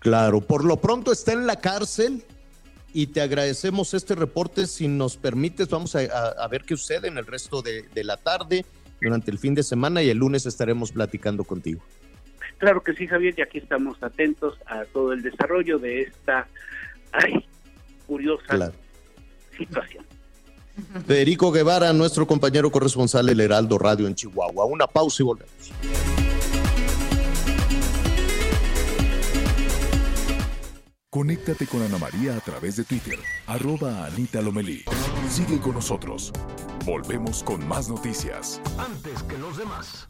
[0.00, 2.22] Claro, por lo pronto está en la cárcel
[2.92, 4.66] y te agradecemos este reporte.
[4.66, 8.66] Si nos permites, vamos a, ver qué sucede en el resto de, la tarde,
[9.00, 11.80] durante el fin de semana y el lunes estaremos platicando contigo.
[12.60, 16.46] Claro que sí, Javier, y aquí estamos atentos a todo el desarrollo de esta
[17.10, 17.46] ay,
[18.06, 18.70] curiosa
[19.56, 20.04] situación.
[21.06, 24.66] Federico Guevara, nuestro compañero corresponsal del Heraldo Radio en Chihuahua.
[24.66, 25.72] Una pausa y volvemos.
[31.08, 34.84] Conéctate con Ana María a través de Twitter, arroba Anita Lomelí.
[35.30, 36.30] Sigue con nosotros.
[36.84, 38.60] Volvemos con más noticias.
[38.78, 40.09] Antes que los demás.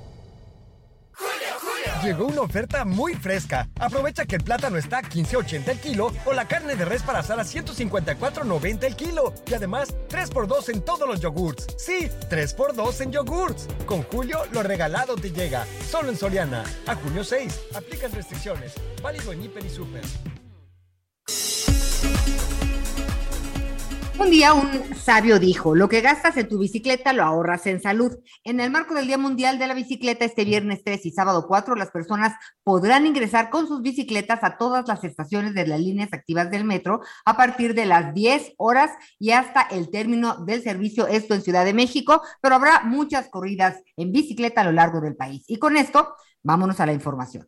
[2.03, 3.69] Llegó una oferta muy fresca.
[3.79, 7.19] Aprovecha que el plátano está a 15.80 el kilo o la carne de res para
[7.19, 9.33] asar a 154.90 el kilo.
[9.45, 11.67] Y además, 3x2 en todos los yogurts.
[11.77, 13.67] Sí, 3x2 en yogurts.
[13.85, 15.67] Con Julio, lo regalado te llega.
[15.89, 16.63] Solo en Soriana.
[16.87, 17.67] A junio 6.
[17.75, 18.73] Aplican restricciones.
[19.03, 20.01] Válido en Hiper y Super.
[24.21, 28.19] Un día un sabio dijo, lo que gastas en tu bicicleta lo ahorras en salud.
[28.43, 31.73] En el marco del Día Mundial de la Bicicleta, este viernes 3 y sábado 4,
[31.73, 36.51] las personas podrán ingresar con sus bicicletas a todas las estaciones de las líneas activas
[36.51, 41.33] del metro a partir de las 10 horas y hasta el término del servicio, esto
[41.33, 45.45] en Ciudad de México, pero habrá muchas corridas en bicicleta a lo largo del país.
[45.47, 47.47] Y con esto, vámonos a la información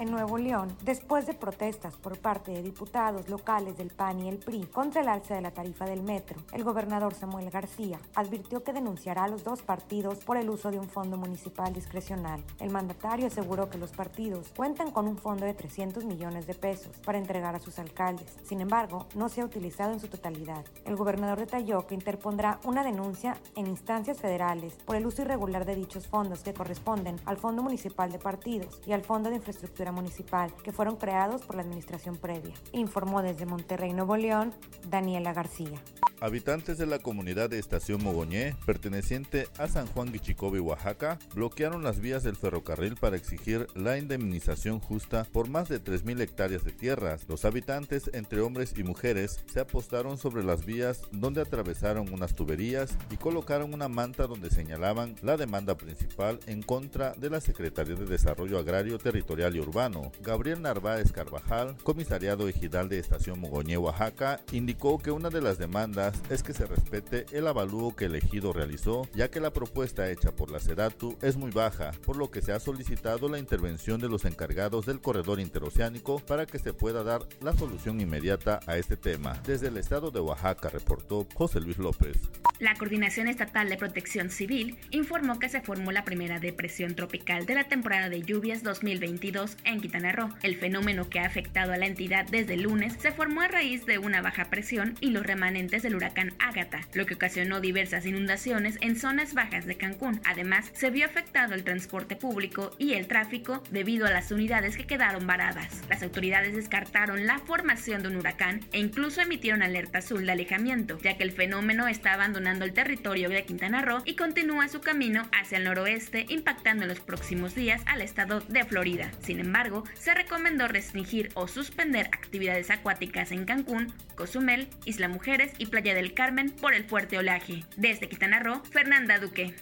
[0.00, 4.38] en Nuevo León, después de protestas por parte de diputados locales del PAN y el
[4.38, 8.72] PRI contra el alza de la tarifa del metro, el gobernador Samuel García advirtió que
[8.72, 12.42] denunciará a los dos partidos por el uso de un fondo municipal discrecional.
[12.60, 16.96] El mandatario aseguró que los partidos cuentan con un fondo de 300 millones de pesos
[17.04, 18.38] para entregar a sus alcaldes.
[18.42, 20.64] Sin embargo, no se ha utilizado en su totalidad.
[20.86, 25.76] El gobernador detalló que interpondrá una denuncia en instancias federales por el uso irregular de
[25.76, 30.52] dichos fondos que corresponden al Fondo Municipal de Partidos y al Fondo de Infraestructura municipal
[30.62, 34.52] que fueron creados por la administración previa, informó desde Monterrey, Nuevo León,
[34.88, 35.80] Daniela García.
[36.22, 42.00] Habitantes de la comunidad de Estación Mogoñé, perteneciente a San Juan Guichicobe, Oaxaca, bloquearon las
[42.00, 47.24] vías del ferrocarril para exigir la indemnización justa por más de 3.000 hectáreas de tierras.
[47.26, 52.98] Los habitantes, entre hombres y mujeres, se apostaron sobre las vías donde atravesaron unas tuberías
[53.10, 58.04] y colocaron una manta donde señalaban la demanda principal en contra de la Secretaría de
[58.04, 59.79] Desarrollo Agrario, Territorial y Urbano.
[60.20, 66.20] Gabriel Narváez Carvajal, comisariado ejidal de Estación Mogoñé, Oaxaca, indicó que una de las demandas
[66.28, 70.32] es que se respete el avalúo que el ejido realizó, ya que la propuesta hecha
[70.32, 74.10] por la Sedatu es muy baja, por lo que se ha solicitado la intervención de
[74.10, 78.98] los encargados del corredor interoceánico para que se pueda dar la solución inmediata a este
[78.98, 79.40] tema.
[79.46, 82.18] Desde el estado de Oaxaca reportó José Luis López.
[82.58, 87.54] La Coordinación Estatal de Protección Civil informó que se formó la primera depresión tropical de
[87.54, 90.30] la temporada de lluvias 2022 en Quintana Roo.
[90.42, 93.86] El fenómeno que ha afectado a la entidad desde el lunes se formó a raíz
[93.86, 98.78] de una baja presión y los remanentes del huracán Ágata, lo que ocasionó diversas inundaciones
[98.80, 100.20] en zonas bajas de Cancún.
[100.24, 104.86] Además, se vio afectado el transporte público y el tráfico debido a las unidades que
[104.86, 105.82] quedaron varadas.
[105.88, 110.98] Las autoridades descartaron la formación de un huracán e incluso emitieron alerta azul de alejamiento,
[110.98, 115.28] ya que el fenómeno está abandonando el territorio de Quintana Roo y continúa su camino
[115.32, 119.10] hacia el noroeste, impactando en los próximos días al estado de Florida.
[119.20, 119.59] Sin embargo,
[119.94, 126.14] se recomendó restringir o suspender actividades acuáticas en Cancún, Cozumel, Isla Mujeres y Playa del
[126.14, 127.64] Carmen por el fuerte olaje.
[127.76, 129.54] Desde Quintana Roo, Fernanda Duque.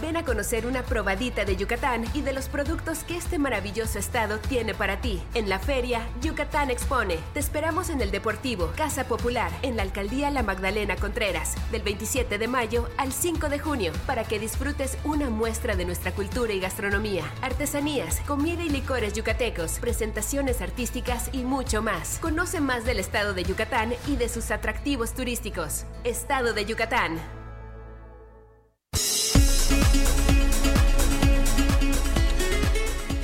[0.00, 4.38] Ven a conocer una probadita de Yucatán y de los productos que este maravilloso estado
[4.38, 5.20] tiene para ti.
[5.34, 7.18] En la feria, Yucatán Expone.
[7.34, 12.38] Te esperamos en el Deportivo, Casa Popular, en la Alcaldía La Magdalena Contreras, del 27
[12.38, 16.60] de mayo al 5 de junio, para que disfrutes una muestra de nuestra cultura y
[16.60, 22.18] gastronomía, artesanías, comida y licores yucatecos, presentaciones artísticas y mucho más.
[22.20, 25.86] Conoce más del estado de Yucatán y de sus atractivos turísticos.
[26.04, 27.37] Estado de Yucatán.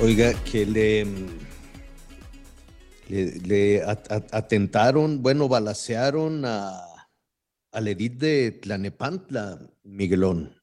[0.01, 0.65] Oiga, que
[3.07, 6.81] le, at- atentaron, bueno, balacearon a,
[7.71, 10.53] al edit de Tlanepantla, Miguelón.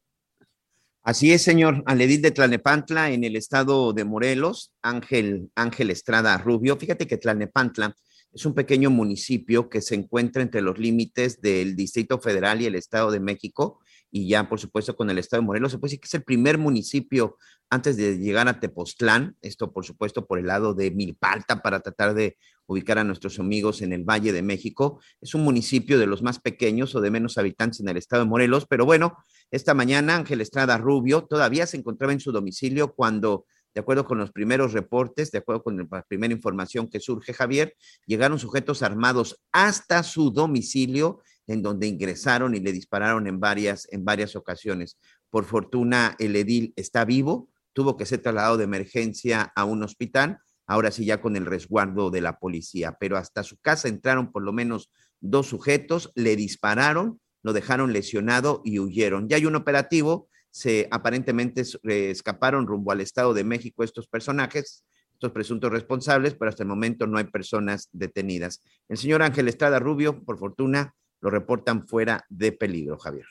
[1.03, 1.83] Así es, señor.
[1.87, 6.77] Al edil de Tlalnepantla, en el estado de Morelos, Ángel, Ángel Estrada Rubio.
[6.77, 7.97] Fíjate que Tlalnepantla
[8.33, 12.77] es un pequeño municipio que se encuentra entre los límites del Distrito Federal y el
[12.77, 13.81] Estado de México,
[14.15, 15.73] y ya, por supuesto, con el Estado de Morelos.
[15.73, 17.39] Se puede decir que es el primer municipio
[17.71, 22.13] antes de llegar a Tepoztlán, esto, por supuesto, por el lado de Milpalta, para tratar
[22.13, 22.37] de
[22.67, 25.01] ubicar a nuestros amigos en el Valle de México.
[25.23, 28.29] Es un municipio de los más pequeños o de menos habitantes en el Estado de
[28.29, 29.17] Morelos, pero bueno,
[29.51, 34.19] esta mañana Ángel Estrada Rubio todavía se encontraba en su domicilio cuando, de acuerdo con
[34.19, 37.75] los primeros reportes, de acuerdo con la primera información que surge, Javier,
[38.05, 44.05] llegaron sujetos armados hasta su domicilio, en donde ingresaron y le dispararon en varias, en
[44.05, 44.99] varias ocasiones.
[45.31, 50.39] Por fortuna, el edil está vivo, tuvo que ser trasladado de emergencia a un hospital,
[50.67, 54.43] ahora sí ya con el resguardo de la policía, pero hasta su casa entraron por
[54.43, 54.91] lo menos
[55.21, 59.29] dos sujetos, le dispararon, lo dejaron lesionado y huyeron.
[59.29, 64.85] Ya hay un operativo, se aparentemente eh, escaparon rumbo al Estado de México estos personajes,
[65.13, 68.63] estos presuntos responsables, pero hasta el momento no hay personas detenidas.
[68.89, 73.25] El señor Ángel Estrada Rubio, por fortuna, lo reportan fuera de peligro, Javier.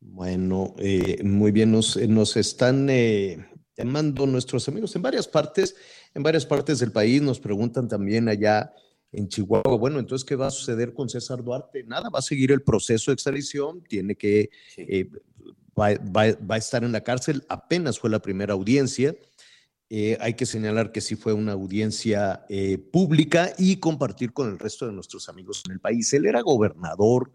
[0.00, 3.44] Bueno, eh, muy bien, nos, eh, nos están eh,
[3.76, 5.74] llamando nuestros amigos en varias partes,
[6.14, 8.72] en varias partes del país, nos preguntan también allá
[9.10, 11.82] en Chihuahua, bueno, entonces, ¿qué va a suceder con César Duarte?
[11.84, 15.08] Nada, va a seguir el proceso de extradición, tiene que, eh,
[15.78, 19.16] va, va- va a estar en la cárcel, apenas fue la primera audiencia.
[19.90, 24.58] Eh, hay que señalar que sí fue una audiencia eh, pública y compartir con el
[24.58, 26.12] resto de nuestros amigos en el país.
[26.12, 27.32] Él era gobernador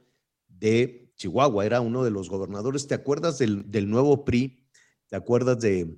[0.48, 2.88] de Chihuahua, era uno de los gobernadores.
[2.88, 4.68] ¿Te acuerdas del, del nuevo PRI?
[5.08, 5.98] ¿Te acuerdas de,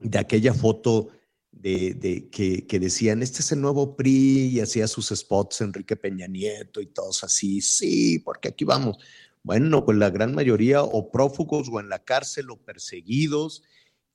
[0.00, 1.10] de aquella foto
[1.52, 5.94] de, de que, que decían, este es el nuevo PRI y hacía sus spots Enrique
[5.94, 7.60] Peña Nieto y todos así?
[7.60, 8.98] Sí, porque aquí vamos.
[9.42, 13.62] Bueno, pues la gran mayoría o prófugos o en la cárcel o perseguidos.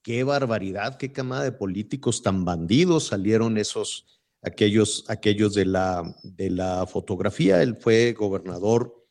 [0.05, 6.51] Qué barbaridad, qué camada de políticos tan bandidos salieron esos, aquellos, aquellos de la, de
[6.51, 7.63] la fotografía.
[7.63, 9.03] Él fue gobernador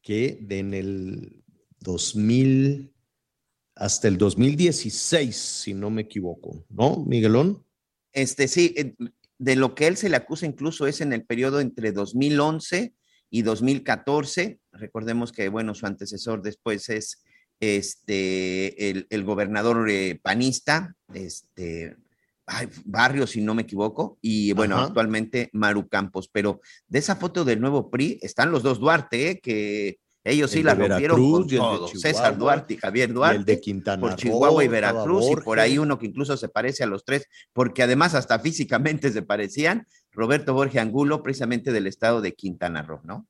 [0.00, 1.44] que de en el
[1.80, 2.94] 2000
[3.74, 7.62] hasta el 2016, si no me equivoco, ¿no, Miguelón?
[8.14, 8.94] Este, sí, eh,
[9.36, 12.94] de lo que él se le acusa incluso es en el periodo entre 2011
[13.28, 14.60] y 2014.
[14.72, 17.22] Recordemos que, bueno, su antecesor después es
[17.60, 21.96] este, el, el gobernador eh, panista, este,
[22.46, 24.86] ay, Barrio, si no me equivoco, y bueno, Ajá.
[24.86, 26.28] actualmente Maru Campos.
[26.32, 30.62] Pero de esa foto del nuevo PRI están los dos Duarte, eh, que ellos sí
[30.62, 31.88] la rompieron Veracruz con todo.
[31.88, 33.44] César Duarte y Javier y el Duarte.
[33.44, 36.84] de Quintana por Roo, Chihuahua y Veracruz, y por ahí uno que incluso se parece
[36.84, 42.20] a los tres, porque además hasta físicamente se parecían, Roberto Borges Angulo, precisamente del estado
[42.20, 43.26] de Quintana Roo, ¿no?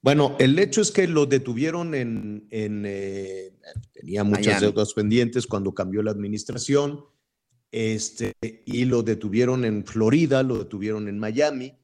[0.00, 3.52] Bueno, el hecho es que lo detuvieron en, en, eh,
[3.92, 4.66] tenía muchas Miami.
[4.66, 7.04] deudas pendientes cuando cambió la administración,
[7.72, 8.32] este,
[8.64, 11.74] y lo detuvieron en Florida, lo detuvieron en Miami,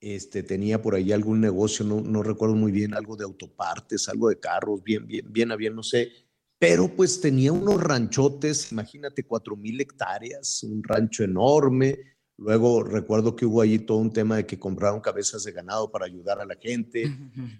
[0.00, 4.30] este, tenía por ahí algún negocio, no, no recuerdo muy bien, algo de autopartes, algo
[4.30, 6.10] de carros, bien, bien, bien a bien, no sé,
[6.58, 12.11] pero pues tenía unos ranchotes, imagínate, cuatro mil hectáreas, un rancho enorme,
[12.42, 16.06] Luego recuerdo que hubo allí todo un tema de que compraron cabezas de ganado para
[16.06, 17.10] ayudar a la gente,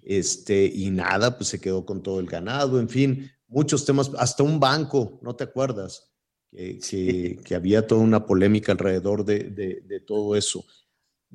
[0.01, 4.43] este, y nada, pues se quedó con todo el ganado, en fin, muchos temas, hasta
[4.43, 6.11] un banco, ¿no te acuerdas?
[6.51, 10.63] Que, que- que había toda una polémica alrededor de, de- de todo eso.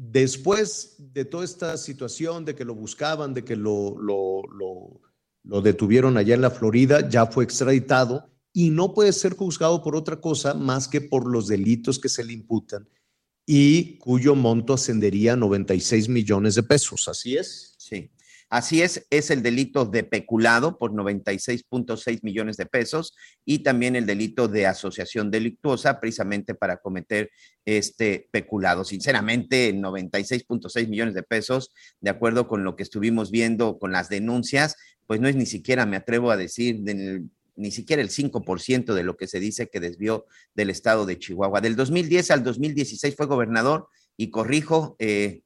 [0.00, 5.00] después de toda esta situación de que lo buscaban, de que lo, lo, lo,
[5.42, 9.96] lo detuvieron allá en la Florida, ya fue extraditado y no puede ser juzgado por
[9.96, 12.88] otra cosa más que por los delitos que se le imputan
[13.50, 17.08] y cuyo monto ascendería a 96 millones de pesos.
[17.08, 17.74] ¿Así es?
[17.78, 18.10] Sí.
[18.50, 23.14] Así es, es el delito de peculado por 96.6 millones de pesos
[23.46, 27.30] y también el delito de asociación delictuosa precisamente para cometer
[27.64, 28.84] este peculado.
[28.84, 31.70] Sinceramente, 96.6 millones de pesos,
[32.00, 34.76] de acuerdo con lo que estuvimos viendo con las denuncias,
[35.06, 39.02] pues no es ni siquiera, me atrevo a decir, del ni siquiera el 5% de
[39.02, 41.60] lo que se dice que desvió del estado de Chihuahua.
[41.60, 45.42] Del 2010 al 2016 fue gobernador y corrijo, eh,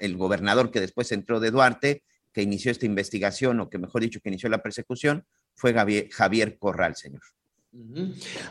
[0.00, 4.20] el gobernador que después entró de Duarte, que inició esta investigación, o que mejor dicho,
[4.20, 7.22] que inició la persecución, fue Javier, Corral, señor.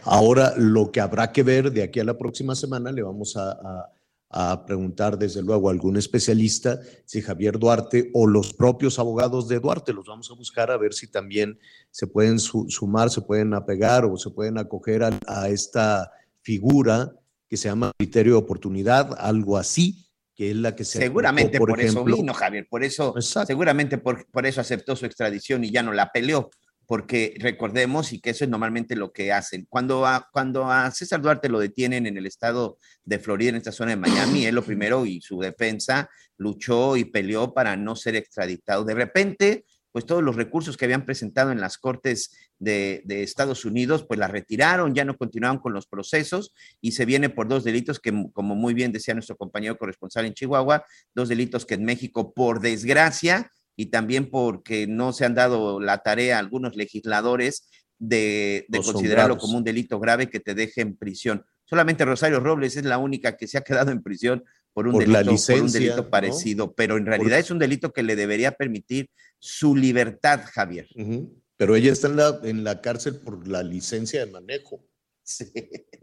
[0.03, 3.90] Ahora, lo que habrá que ver de aquí a la próxima semana, le vamos a
[4.30, 9.60] a preguntar desde luego a algún especialista si Javier Duarte o los propios abogados de
[9.60, 9.92] Duarte.
[9.92, 14.06] Los vamos a buscar a ver si también se pueden su sumar, se pueden apegar
[14.06, 16.12] o se pueden acoger a, a, esta
[16.42, 17.12] figura
[17.48, 21.66] que se llama criterio de oportunidad, algo así, que es la que se seguramente aplicó,
[21.66, 23.48] por, por ejemplo, eso vino Javier, por eso Exacto.
[23.48, 26.52] seguramente por, por eso aceptó su extradición y ya no la peleó
[26.90, 31.22] porque recordemos, y que eso es normalmente lo que hacen, cuando a, cuando a César
[31.22, 34.64] Duarte lo detienen en el estado de Florida, en esta zona de Miami, él lo
[34.64, 38.86] primero y su defensa luchó y peleó para no ser extraditado.
[38.86, 43.66] De repente, pues todos los recursos que habían presentado en las cortes de, de, Estados
[43.66, 47.64] Unidos, pues la retiraron, ya no continuaron con los procesos y se viene por dos
[47.64, 50.84] delitos que, como muy bien decía nuestro compañero corresponsal en Chihuahua,
[51.14, 56.00] dos delitos que en México, por desgracia, y también porque no se han dado la
[56.00, 60.98] tarea a algunos legisladores de, de considerarlo como un delito grave que te deje en
[60.98, 61.46] prisión.
[61.64, 64.44] Solamente Rosario Robles es la única que se ha quedado en prisión
[64.74, 66.74] por un, por delito, licencia, por un delito parecido, ¿no?
[66.74, 67.46] pero en realidad por...
[67.46, 70.90] es un delito que le debería permitir su libertad, Javier.
[70.96, 71.30] Uh -huh.
[71.56, 74.84] Pero ella está en la, en la cárcel por la licencia de manejo.
[75.24, 75.46] Sí.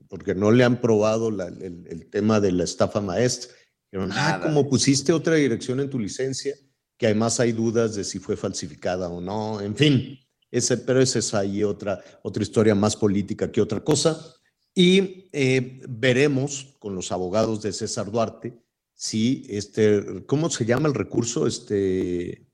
[0.08, 3.52] Porque no le han probado la, el, el, tema de la estafa maestra.
[3.90, 6.54] Pero, ah, como pusiste otra dirección en tu licencia,
[6.96, 10.18] que además hay dudas de si fue falsificada o no, en fin,
[10.50, 14.34] ese, pero esa es ahí otra, otra historia más política que otra cosa.
[14.74, 18.58] Y eh, veremos con los abogados de César Duarte
[18.94, 21.46] si este, ¿cómo se llama el recurso?
[21.46, 22.46] Este,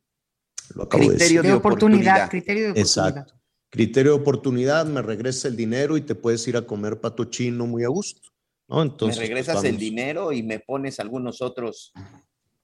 [0.75, 2.79] lo acabo criterio de, de, oportunidad, Criterio de oportunidad.
[2.79, 3.35] Exacto.
[3.71, 7.67] Criterio de oportunidad, me regresa el dinero y te puedes ir a comer pato chino
[7.67, 8.29] muy a gusto.
[8.69, 8.83] ¿no?
[8.83, 11.93] Entonces, me regresas pues el dinero y me pones algunos otros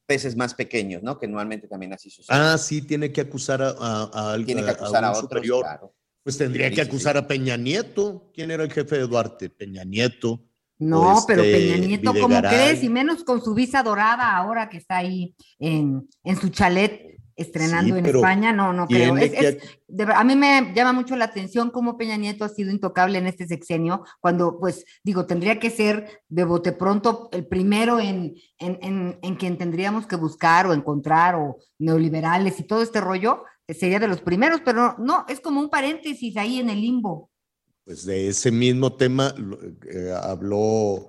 [0.09, 1.19] peces más pequeños, ¿no?
[1.19, 2.35] Que normalmente también así sucede.
[2.35, 5.63] Ah, sí, tiene que acusar a, a, a, tiene que acusar a, a, otros, superior.
[5.63, 5.95] Claro.
[6.23, 7.25] Pues tendría sí, que acusar sí, sí.
[7.25, 8.31] a Peña Nieto.
[8.33, 9.51] ¿Quién era el jefe de Duarte?
[9.51, 10.43] Peña Nieto.
[10.79, 12.83] No, este, pero Peña Nieto, ¿cómo crees?
[12.83, 17.95] Y menos con su visa dorada ahora que está ahí en, en su chalet estrenando
[17.95, 19.17] sí, en España, no, no creo.
[19.17, 19.49] Es, que...
[19.49, 23.19] es, de, a mí me llama mucho la atención cómo Peña Nieto ha sido intocable
[23.19, 28.35] en este sexenio, cuando, pues, digo, tendría que ser de bote pronto el primero en,
[28.59, 33.45] en, en, en quien tendríamos que buscar o encontrar, o neoliberales y todo este rollo,
[33.69, 37.31] sería de los primeros, pero no, es como un paréntesis ahí en el limbo.
[37.85, 39.35] Pues de ese mismo tema
[39.91, 41.09] eh, habló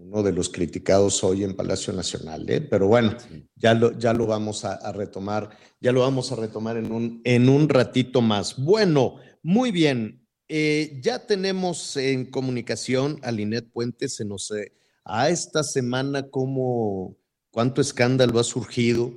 [0.00, 2.60] uno de los criticados hoy en Palacio Nacional, ¿eh?
[2.60, 3.16] pero bueno,
[3.56, 5.50] ya lo, ya lo vamos a, a, retomar,
[5.80, 8.56] ya lo vamos a retomar en un, en un ratito más.
[8.56, 14.72] Bueno, muy bien, eh, ya tenemos en comunicación a Linet Puente, se nos eh,
[15.04, 17.16] a esta semana como
[17.50, 19.12] cuánto escándalo ha surgido,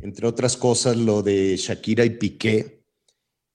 [0.00, 2.84] entre otras cosas lo de Shakira y Piqué.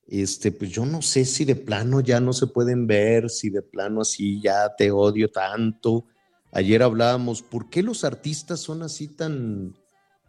[0.08, 3.62] Este, pues yo no sé si de plano ya no se pueden ver, si de
[3.62, 6.08] plano así ya te odio tanto,
[6.52, 9.74] Ayer hablábamos, ¿por qué los artistas son así tan,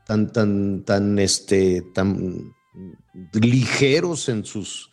[0.07, 2.55] tan, tan, tan, este, tan
[3.33, 4.91] ligeros en sus,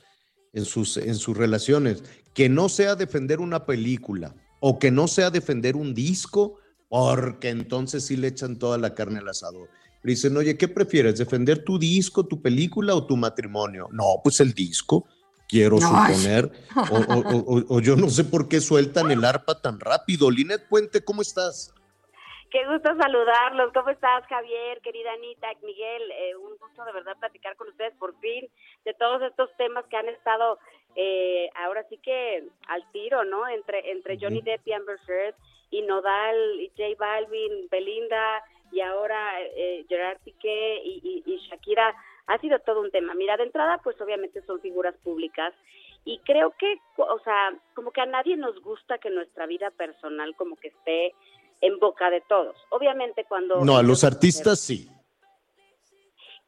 [0.53, 2.03] en sus, en sus relaciones?
[2.33, 6.57] Que no sea defender una película o que no sea defender un disco,
[6.89, 9.69] porque entonces sí le echan toda la carne al asador.
[10.03, 11.19] dicen, oye, ¿qué prefieres?
[11.19, 13.87] ¿Defender tu disco, tu película o tu matrimonio?
[13.91, 15.05] No, pues el disco
[15.49, 15.81] quiero no.
[15.81, 20.29] suponer, o, o, o, o, yo no sé por qué sueltan el arpa tan rápido.
[20.29, 21.73] Linet Puente, ¿cómo estás?
[22.51, 23.71] Qué gusto saludarlos.
[23.73, 26.11] ¿Cómo estás, Javier, querida Anita, Miguel?
[26.11, 28.47] Eh, un gusto de verdad platicar con ustedes por fin
[28.85, 30.57] de todos estos temas que han estado
[30.95, 33.47] eh, ahora sí que al tiro, ¿no?
[33.47, 35.35] Entre entre Johnny Depp y Amber Heard
[35.69, 41.95] y Nodal y J Balvin, Belinda y ahora eh, Gerard Piqué y, y, y Shakira
[42.29, 43.13] ha sido todo un tema.
[43.15, 45.53] Mira, de entrada, pues obviamente son figuras públicas
[46.05, 50.35] y creo que, o sea, como que a nadie nos gusta que nuestra vida personal
[50.35, 51.13] como que esté
[51.61, 52.55] en boca de todos.
[52.69, 53.65] Obviamente cuando...
[53.65, 54.89] No, a los artistas sí.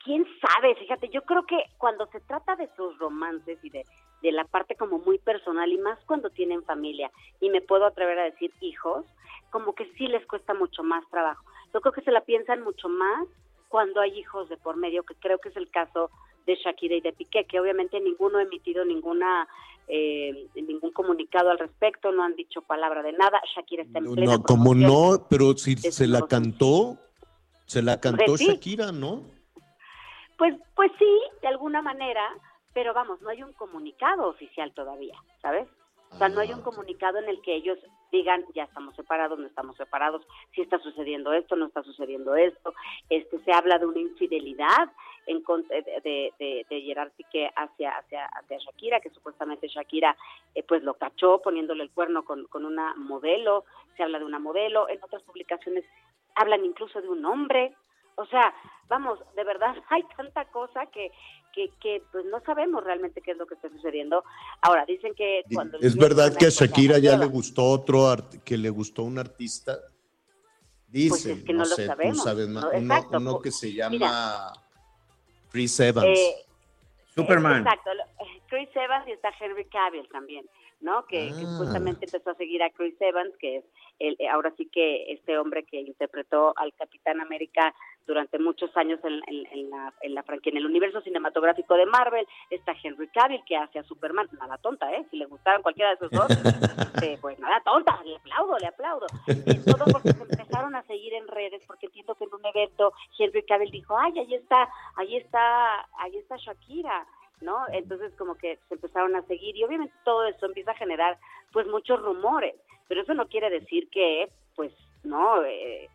[0.06, 3.84] quién sabe, fíjate, yo creo que cuando se trata de sus romances y de,
[4.22, 8.20] de la parte como muy personal y más cuando tienen familia y me puedo atrever
[8.20, 9.06] a decir hijos,
[9.50, 11.44] como que sí les cuesta mucho más trabajo.
[11.74, 13.28] Yo creo que se la piensan mucho más
[13.72, 16.12] cuando hay hijos de por medio, que creo que es el caso
[16.46, 19.48] de Shakira y de Piqué, que obviamente ninguno ha emitido ninguna
[19.88, 23.42] eh, ningún comunicado al respecto, no han dicho palabra de nada.
[23.56, 26.98] Shakira está en No, plena no, como no, pero si se la cantó,
[27.66, 28.48] se la cantó Pues sí.
[28.48, 29.24] Shakira, ¿no?
[30.38, 32.28] Pues, pues sí, de alguna manera,
[32.74, 35.68] pero vamos, no hay un comunicado oficial todavía, ¿sabes?
[36.12, 37.78] O sea, no hay un comunicado en el que ellos
[38.12, 42.74] digan, ya estamos separados, no estamos separados, si está sucediendo esto, no está sucediendo esto.
[43.10, 44.92] Este, se habla de una infidelidad
[45.28, 50.16] en de, de, de Gerard Piqué hacia, hacia, hacia Shakira, que supuestamente Shakira
[50.56, 53.66] eh, pues lo cachó poniéndole el cuerno con, con una modelo,
[53.96, 55.86] se habla de una modelo, en otras publicaciones
[56.36, 57.76] hablan incluso de un hombre,
[58.16, 58.54] o sea,
[58.88, 61.12] vamos, de verdad hay tanta cosa que,
[61.54, 64.24] que, que pues no sabemos realmente qué es lo que está sucediendo.
[64.62, 65.78] Ahora, dicen que cuando...
[65.80, 69.78] Es verdad que a Shakira ya le gustó otro, art- que le gustó un artista.
[70.88, 72.70] Dicen, Pues es que no lo sé, tú sabemos, sabes más, ¿no?
[72.72, 74.54] uno, Exacto, uno po- que se llama mira.
[75.50, 76.20] Chris Evans.
[76.20, 76.36] Eh,
[77.16, 77.60] Superman.
[77.66, 80.46] Exacto, eh, Chris Evans y está Henry Cavill también,
[80.82, 81.06] ¿no?
[81.06, 81.56] Que, que Ah.
[81.58, 83.66] justamente empezó a seguir a Chris Evans, que es
[84.00, 87.74] el, eh, ahora sí que este hombre que interpretó al Capitán América
[88.08, 91.86] durante muchos años en, en- en la, en la franquicia, en el universo cinematográfico de
[91.86, 95.06] Marvel, está Henry Cavill que hace a Superman, nada tonta, ¿eh?
[95.12, 96.28] Si le gustaran cualquiera de esos dos,
[96.96, 99.06] este, pues nada tonta, le aplaudo, le aplaudo.
[99.28, 102.92] Y todo porque se empezaron a seguir en redes, porque entiendo que en un evento
[103.20, 107.06] Henry Cavill dijo, ay, ahí está, ahí está, ahí está Shakira,
[107.42, 107.66] ¿no?
[107.72, 111.18] Entonces como que se empezaron a seguir y obviamente todo eso empieza a generar
[111.52, 112.56] pues muchos rumores,
[112.88, 114.72] pero eso no quiere decir que pues
[115.04, 115.90] no eh,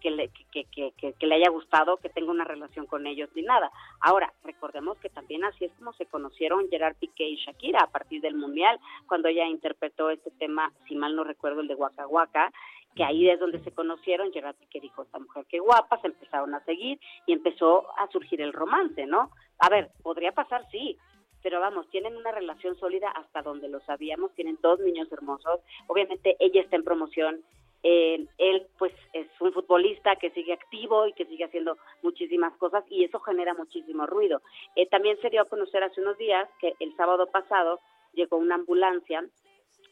[0.00, 3.70] que, le, que le haya gustado, que tenga una relación con ellos ni nada.
[4.00, 8.20] Ahora, recordemos que también así es como se conocieron Gerard Piqué y Shakira a partir
[8.20, 12.52] del Mundial, cuando ella interpretó este tema, si mal no recuerdo, el de Waka Waka,
[12.94, 16.54] que ahí es donde se conocieron, Gerard Piqué dijo, esta mujer qué guapa, se empezaron
[16.54, 19.30] a seguir y empezó a surgir el romance, ¿no?
[19.58, 20.98] A ver, podría pasar, sí,
[21.42, 26.36] pero vamos, tienen una relación sólida hasta donde lo sabíamos, tienen dos niños hermosos, obviamente
[26.40, 27.42] ella está en promoción,
[27.82, 32.84] eh, él pues es un futbolista que sigue activo y que sigue haciendo muchísimas cosas
[32.90, 34.42] y eso genera muchísimo ruido.
[34.76, 37.80] Eh, también se dio a conocer hace unos días que el sábado pasado
[38.12, 39.24] llegó una ambulancia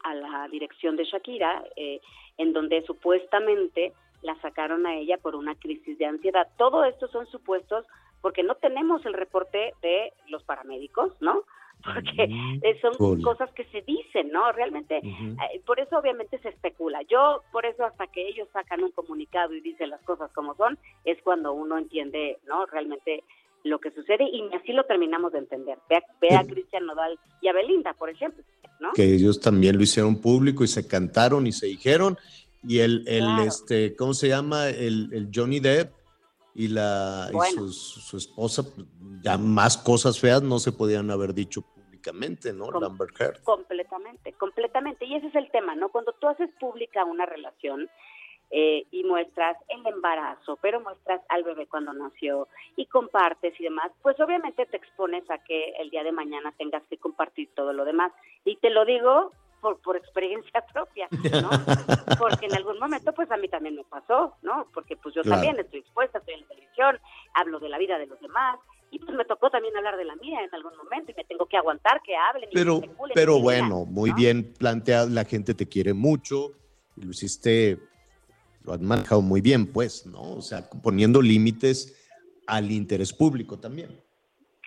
[0.05, 2.01] a la dirección de Shakira, eh,
[2.37, 3.93] en donde supuestamente
[4.23, 6.49] la sacaron a ella por una crisis de ansiedad.
[6.57, 7.85] Todo esto son supuestos
[8.21, 11.45] porque no tenemos el reporte de los paramédicos, ¿no?
[11.85, 12.25] Porque
[12.63, 14.51] eh, son cosas que se dicen, ¿no?
[14.51, 17.03] Realmente, eh, por eso obviamente se especula.
[17.03, 20.77] Yo, por eso hasta que ellos sacan un comunicado y dicen las cosas como son,
[21.05, 22.67] es cuando uno entiende, ¿no?
[22.67, 23.23] Realmente
[23.65, 25.79] lo que sucede y así lo terminamos de entender.
[25.89, 28.43] Ve a, ve a Cristian Nodal y a Belinda, por ejemplo,
[28.81, 28.93] ¿no?
[28.95, 32.17] que ellos también lo hicieron público y se cantaron y se dijeron.
[32.63, 33.43] Y el, el Claro.
[33.45, 34.69] este, ¿cómo se llama?
[34.69, 35.93] El, el Johnny Depp
[36.55, 37.69] y la y Bueno.
[37.69, 38.63] su, su esposa,
[39.23, 42.67] ya más cosas feas no se podían haber dicho públicamente, ¿no?
[42.71, 43.43] Com- Amber Heard.
[43.45, 45.05] Completamente, completamente.
[45.05, 45.89] Y ese es el tema, ¿no?
[45.91, 47.89] Cuando tú haces pública una relación
[48.51, 53.93] eh, y muestras el embarazo, pero muestras al bebé cuando nació y compartes y demás,
[54.03, 57.85] pues obviamente te expones a que el día de mañana tengas que compartir todo lo
[57.85, 58.13] demás.
[58.45, 61.09] Y te lo digo por, por experiencia propia,
[61.43, 61.51] ¿no?
[62.19, 64.67] Porque en algún momento, pues a mí también me pasó, ¿no?
[64.73, 65.43] Porque pues yo Claro.
[65.43, 66.99] también estoy expuesta, estoy en la televisión,
[67.35, 68.59] hablo de la vida de los demás.
[68.91, 71.45] Y pues me tocó también hablar de la mía en algún momento y me tengo
[71.45, 75.69] que aguantar que hablen Pero, y pero que bueno, muy bien planteado, la gente te
[75.69, 76.53] quiere mucho,
[76.97, 77.79] lo hiciste,
[78.69, 80.21] lo has manejado muy bien, pues, ¿no?
[80.37, 81.97] O sea, poniendo límites
[82.47, 83.99] al interés público también.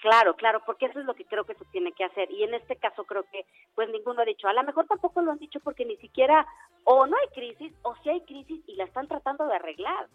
[0.01, 2.31] Claro, claro, porque eso es lo que creo que se tiene que hacer.
[2.31, 3.45] Y en este caso creo que
[3.75, 6.47] pues ninguno ha dicho, a lo mejor tampoco lo han dicho porque ni siquiera
[6.83, 10.07] o no hay crisis o si hay crisis y la están tratando de arreglar.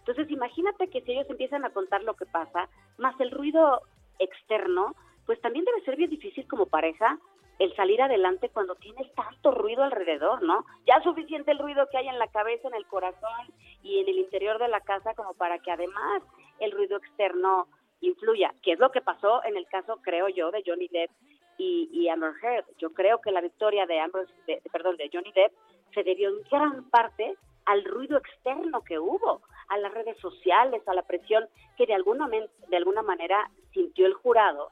[0.00, 3.82] Entonces imagínate que si ellos empiezan a contar lo que pasa, más el ruido
[4.18, 4.96] externo,
[5.26, 7.20] pues también debe ser bien difícil como pareja
[7.58, 10.64] el salir adelante cuando tienes tanto ruido alrededor, ¿no?
[10.86, 13.52] Ya suficiente el ruido que hay en la cabeza, en el corazón
[13.82, 16.22] y en el interior de la casa como para que además
[16.60, 17.66] el ruido externo
[18.00, 21.10] influya, que es lo que pasó en el caso, creo yo, de Johnny Depp
[21.58, 22.64] y, y Amber Heard.
[22.78, 24.26] Yo creo que la victoria de Amber,
[24.70, 25.52] perdón, de Johnny Depp
[25.94, 30.94] se debió en gran parte al ruido externo que hubo, a las redes sociales, a
[30.94, 34.70] la presión que de alguna, de alguna manera sintió el jurado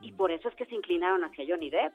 [0.00, 1.92] y por eso es que se inclinaron hacia Johnny Depp.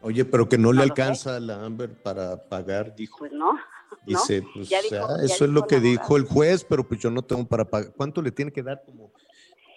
[0.00, 0.88] Oye, pero que no le No sé.
[0.90, 3.18] alcanza a la Amber para pagar, dijo.
[3.18, 3.60] Pues no, ¿no?
[4.06, 5.90] Dice, pues, Ya o dijo- sea, ya eso es lo que abogada.
[6.02, 7.92] dijo el juez, pero pues yo no tengo para pagar.
[7.96, 8.82] ¿Cuánto le tiene que dar?
[8.84, 9.12] Como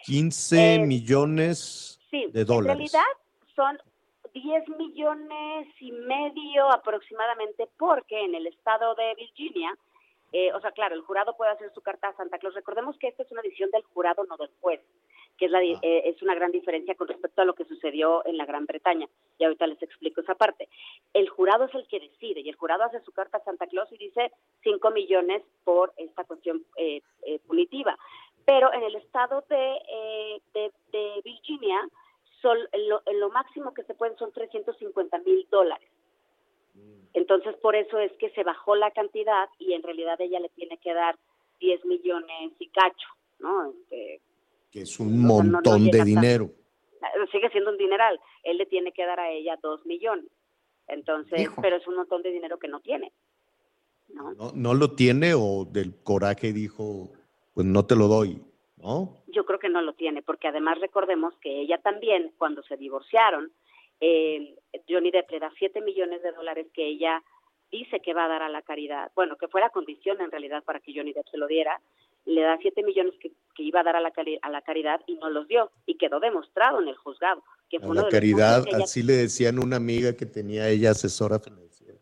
[0.05, 2.91] 15 millones Sí, de en dólares.
[2.91, 3.11] realidad
[3.55, 3.77] son
[4.33, 9.75] 10 millones y medio aproximadamente, porque en el estado de Virginia,
[10.37, 12.55] eh, o sea, claro, el jurado puede hacer su carta a Santa Claus.
[12.55, 14.81] Recordemos que esta es una decisión del jurado, no del juez,
[15.37, 18.25] que es, la, di- eh, es una gran diferencia con respecto a lo que sucedió
[18.25, 19.07] en la Gran Bretaña.
[19.37, 20.67] Y ahorita les explico esa parte.
[21.13, 23.91] El jurado es el que decide y el jurado hace su carta a Santa Claus
[23.91, 24.31] y dice
[24.63, 27.97] 5 millones por esta cuestión eh, eh, punitiva.
[28.45, 31.79] Pero en el estado de, eh, de, de Virginia,
[32.41, 35.89] sol- lo, lo máximo que se pueden son 350 mil dólares.
[37.13, 40.77] Entonces, por eso es que se bajó la cantidad y en realidad ella le tiene
[40.77, 41.17] que dar
[41.59, 43.07] 10 millones y cacho,
[43.39, 43.71] ¿no?
[43.71, 44.21] Este,
[44.71, 46.49] Que es un o sea, no- no montón de dinero.
[47.01, 48.19] eh, sigue siendo un dineral.
[48.43, 50.29] Él le tiene que dar a ella 2 millones.
[50.87, 51.61] Entonces, Hijo.
[51.61, 53.11] pero es un montón de dinero que no tiene.
[54.09, 54.33] ¿no?
[54.33, 57.11] ¿No, no lo tiene o del coraje dijo,
[57.53, 58.39] pues no te lo doy,
[58.77, 59.17] ¿no?
[59.27, 63.51] Yo creo que no lo tiene, porque además recordemos que ella también, cuando se divorciaron,
[63.99, 64.55] eh,
[64.89, 67.23] Johnny Depp le da 7 millones de dólares que ella
[67.71, 69.11] dice que va a dar a la caridad.
[69.15, 71.81] Bueno, que fuera condición en realidad para que Johnny Depp se lo diera.
[72.25, 74.99] Le da 7 millones que, que iba a dar a la, cari- a la caridad
[75.07, 75.71] y no los dio.
[75.85, 77.43] Y quedó demostrado en el juzgado.
[77.69, 81.39] Que fue A la caridad, ella- así le decían una amiga que tenía ella asesora
[81.39, 81.97] financiera.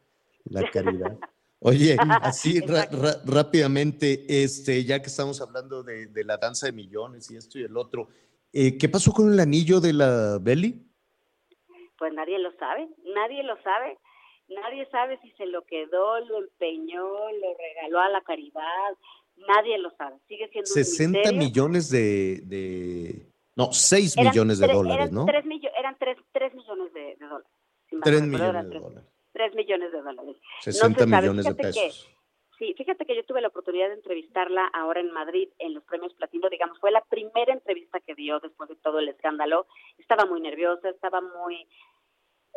[0.46, 1.18] La caridad.
[1.66, 6.74] Oye, así ra- ra- rápidamente, este, ya que estamos hablando de, de la danza de
[6.74, 8.10] millones y esto y el otro,
[8.52, 10.86] eh, ¿qué pasó con el anillo de la Belly?
[11.98, 13.98] Pues nadie lo sabe, nadie lo sabe.
[14.50, 17.02] Nadie sabe si se lo quedó, lo empeñó,
[17.32, 18.92] lo regaló a la caridad.
[19.38, 20.18] Nadie lo sabe.
[20.28, 21.40] Sigue siendo un 60 misterio.
[21.40, 23.26] millones de, de-
[23.56, 25.26] no, 6 Eran millones de tre- dólares, eran ¿no?
[25.26, 27.48] Tres millo- eran tres, tres millones de, de dólares.
[27.90, 29.10] si mal 3 no recuerdo, eran millones de tres- dólares.
[29.32, 30.36] tres millones de dólares.
[30.38, 31.22] No se 60 sabe.
[31.22, 32.10] millones de Fíjate que- pesos.
[32.64, 36.14] Sí, fíjate que yo tuve la oportunidad de entrevistarla ahora en Madrid en los premios
[36.14, 39.68] Platino, digamos, fue la primera entrevista que dio después de todo el escándalo.
[39.98, 41.68] Estaba muy nerviosa, estaba muy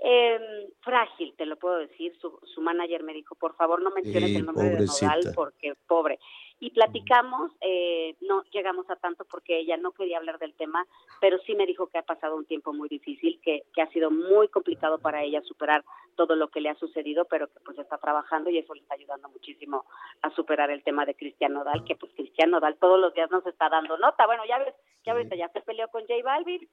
[0.02, 2.16] eh, frágil, te lo puedo decir.
[2.20, 5.06] Su, su manager me dijo, por favor no menciones el nombre pobrecita.
[5.06, 6.18] de Nodal porque pobre.
[6.58, 10.86] Y platicamos, eh, no llegamos a tanto porque ella no quería hablar del tema,
[11.20, 14.10] pero sí me dijo que ha pasado un tiempo muy difícil, que, que ha sido
[14.10, 15.84] muy complicado para ella superar
[16.14, 18.94] todo lo que le ha sucedido, pero que pues está trabajando y eso le está
[18.94, 19.84] ayudando muchísimo
[20.22, 23.46] a superar el tema de Cristian Nodal, que pues Cristian Nodal todos los días nos
[23.46, 24.24] está dando nota.
[24.24, 24.74] Bueno, ya ves
[25.04, 26.66] que ahorita ya se peleó con J Balvin.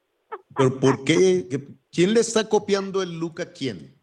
[0.56, 1.46] ¿Pero por qué?
[1.50, 3.94] ¿Qué- ¿Quién le está copiando el look a quién?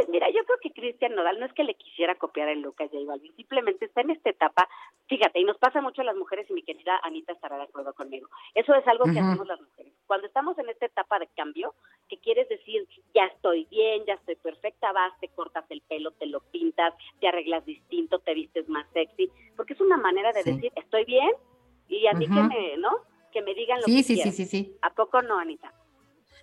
[0.00, 2.76] Pues mira, yo creo que Cristian Nodal no es que le quisiera copiar el look
[2.80, 4.66] a J Balvin, simplemente está en esta etapa,
[5.08, 7.92] fíjate, y nos pasa mucho a las mujeres y mi querida Anita estará de acuerdo
[7.92, 8.26] conmigo.
[8.54, 9.92] Eso es algo que hacemos las mujeres.
[10.06, 11.74] Cuando estamos en esta etapa de cambio,
[12.08, 16.24] que quieres decir, ya estoy bien, ya estoy perfecta, vas, te cortas el pelo, te
[16.24, 20.52] lo pintas, te arreglas distinto, te vistes más sexy, porque es una manera de Sí.
[20.52, 21.30] decir, estoy bien,
[21.88, 22.48] y a mí que Ujú.
[22.48, 22.90] me, ¿no?
[23.32, 24.32] Que me digan lo Sí, que sí, sí, quieran.
[24.32, 24.76] sí, sí.
[24.80, 25.74] ¿A poco no, Anita?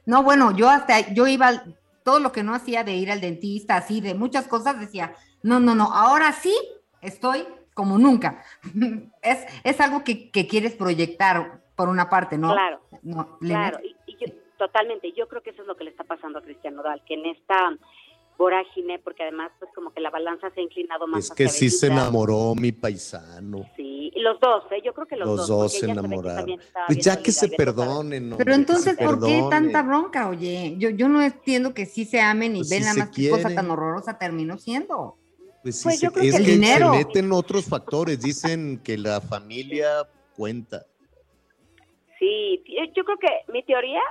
[0.06, 1.64] No, bueno, yo hasta, yo iba,
[2.08, 5.14] todo lo que no hacía de ir al dentista, así, de muchas cosas, decía,
[5.44, 6.56] no, no, no, ahora sí
[7.02, 8.42] estoy como nunca.
[9.22, 12.54] es, es algo que, que quieres proyectar por una parte, ¿no?
[12.54, 15.12] Claro, No, Claro, y, y yo, totalmente.
[15.12, 17.26] Yo creo que eso es lo que le está pasando a Cristian Nodal, que en
[17.26, 17.78] esta
[18.38, 21.70] vorágine, porque además, pues como que la balanza se ha inclinado más Es que hacia
[21.70, 23.70] sí se enamoró mi paisano.
[23.76, 24.82] Sí, y los dos, ¿eh?
[24.86, 25.48] yo creo que los, Los dos.
[25.48, 26.60] dos porque se se enamoraron.
[26.88, 30.30] Pues ya que se perdonen, Pero entonces, se ¿por qué tanta bronca?
[30.30, 33.00] Oye, yo, yo no entiendo que sí se amen y Pues ven si nada se
[33.00, 35.18] más qué cosa tan horrorosa terminó siendo.
[35.64, 36.92] Pues sí, Pues se- yo creo es que el que dinero.
[36.94, 38.22] se meten otros factores.
[38.22, 40.86] Dicen que la familia cuenta.
[42.20, 44.02] Sí, yo- yo creo que mi teoría,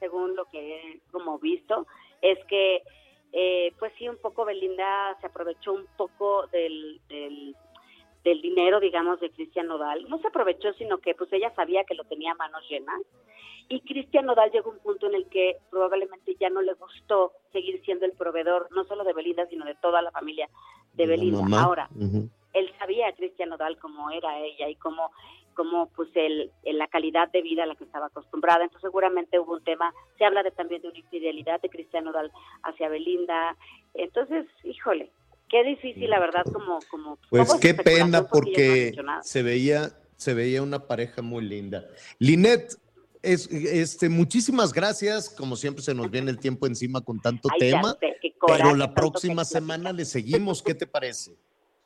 [0.00, 1.86] según lo que he como visto,
[2.22, 2.82] es que
[3.32, 7.54] eh, pues sí, un poco Belinda se aprovechó un poco del, del,
[8.24, 10.08] del dinero, digamos, de Cristian Nodal.
[10.08, 13.00] No se aprovechó, sino que pues ella sabía que lo tenía a manos llenas.
[13.70, 17.32] Y Cristian Nodal llegó a un punto en el que probablemente ya no le gustó
[17.52, 20.48] seguir siendo el proveedor, no solo de Belinda, sino de toda la familia
[20.94, 21.62] de Belinda.
[21.62, 21.90] Ahora,
[22.54, 25.10] él sabía a Cristian Nodal cómo era ella y cómo,
[25.58, 28.62] cómo pues el, el- la calidad de vida a la que estaba acostumbrada.
[28.62, 32.30] Entonces seguramente hubo un tema, se habla de también de una infidelidad de Cristian Nodal
[32.62, 33.56] hacia Belinda.
[33.94, 35.10] Entonces, híjole,
[35.48, 36.78] qué difícil la verdad como...
[36.88, 41.84] como Pues todo es qué pena porque se veía, se veía una pareja muy linda.
[42.20, 42.76] Linet,
[43.20, 45.28] es, este, muchísimas gracias.
[45.28, 47.96] Como siempre se nos viene el tiempo encima con tanto Ay, tema.
[47.98, 50.62] sé, qué coraje, Pero la próxima semana le seguimos.
[50.62, 51.36] ¿Qué te parece?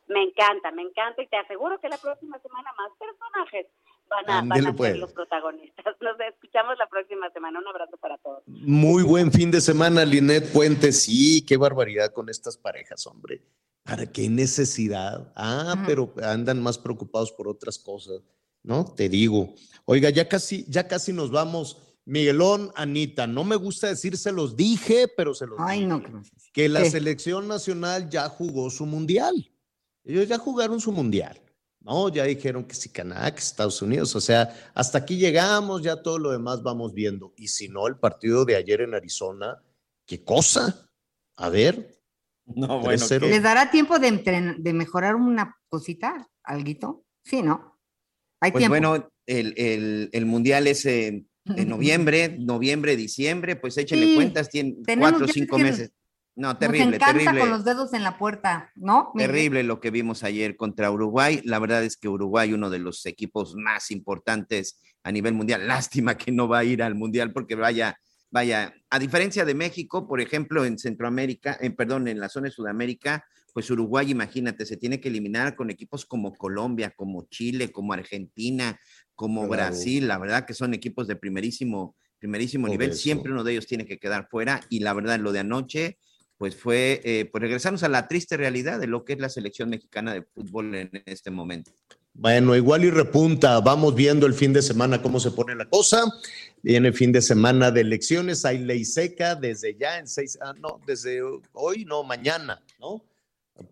[0.08, 3.66] Me encanta, me encanta y te aseguro que la próxima semana más personajes
[4.10, 4.92] van a, van a pues.
[4.92, 5.84] ser los protagonistas.
[6.00, 7.58] Nos escuchamos la próxima semana.
[7.60, 8.42] Un abrazo para todos.
[8.46, 11.02] Muy buen fin de semana, Linet Puentes.
[11.04, 13.42] Sí, qué barbaridad con estas parejas, hombre.
[13.84, 15.32] ¿Para qué necesidad?
[15.34, 18.20] Ah, pero andan más preocupados por otras cosas,
[18.62, 18.84] ¿no?
[18.84, 19.54] Te digo.
[19.86, 21.88] Oiga, ya casi, ya casi nos vamos.
[22.04, 25.88] Miguelón, Anita, no me gusta decir se los dije, pero se los Ay, dije.
[25.88, 26.02] no.
[26.02, 26.30] que no sé.
[26.52, 26.90] Que la ¿Qué?
[26.90, 29.51] selección nacional ya jugó su mundial.
[30.04, 31.40] Ellos ya jugaron su mundial.
[31.80, 34.14] No, ya dijeron que sí Canadá, que Estados Unidos.
[34.14, 37.32] O sea, hasta aquí llegamos, ya todo lo demás vamos viendo.
[37.36, 39.60] Y si no, el partido de ayer en Arizona,
[40.06, 40.88] ¿qué cosa?
[41.36, 41.98] A ver.
[42.46, 43.28] No, bueno, 3-0.
[43.28, 47.04] ¿Les dará tiempo de, de mejorar una cosita, alguito?
[47.24, 47.78] Sí, ¿no?
[48.40, 48.72] Hay Pues tiempo.
[48.72, 54.48] bueno, el, el- el mundial es en, en noviembre, noviembre, diciembre, pues échenle Sí, cuentas,
[54.50, 55.92] tienen cuatro o cinco que meses.
[56.34, 57.40] No, Nos terrible, encanta terrible.
[57.40, 59.12] con los dedos en la puerta, ¿no?
[59.16, 61.40] Terrible lo que vimos ayer contra Uruguay.
[61.44, 65.66] La verdad es que Uruguay, uno de los equipos más importantes a nivel mundial.
[65.90, 67.98] Lástima que no va a ir al mundial porque vaya,
[68.30, 72.52] vaya, a diferencia de México, por ejemplo, en Centroamérica, en, perdón, en la zona de
[72.52, 77.92] Sudamérica, pues Uruguay, imagínate, se tiene que eliminar con equipos como Colombia, como Chile, como
[77.92, 78.80] Argentina,
[79.14, 79.50] como Claro.
[79.64, 80.08] Brasil.
[80.08, 82.90] La verdad que son equipos de primerísimo, primerísimo Por nivel.
[82.92, 83.00] eso.
[83.02, 84.60] Siempre uno de ellos tiene que quedar fuera.
[84.70, 85.98] Y la verdad, lo de anoche,
[86.42, 89.70] pues fue, eh, pues regresarnos a la triste realidad de lo que es la selección
[89.70, 91.70] mexicana de fútbol en este momento.
[92.14, 93.60] Bueno, igual y repunta.
[93.60, 96.02] Vamos viendo el fin de semana cómo se pone la cosa.
[96.60, 98.44] Viene el fin de semana de elecciones.
[98.44, 101.20] Hay ley seca desde ya en seis, ah, no, desde
[101.52, 103.04] hoy, no, mañana, ¿no?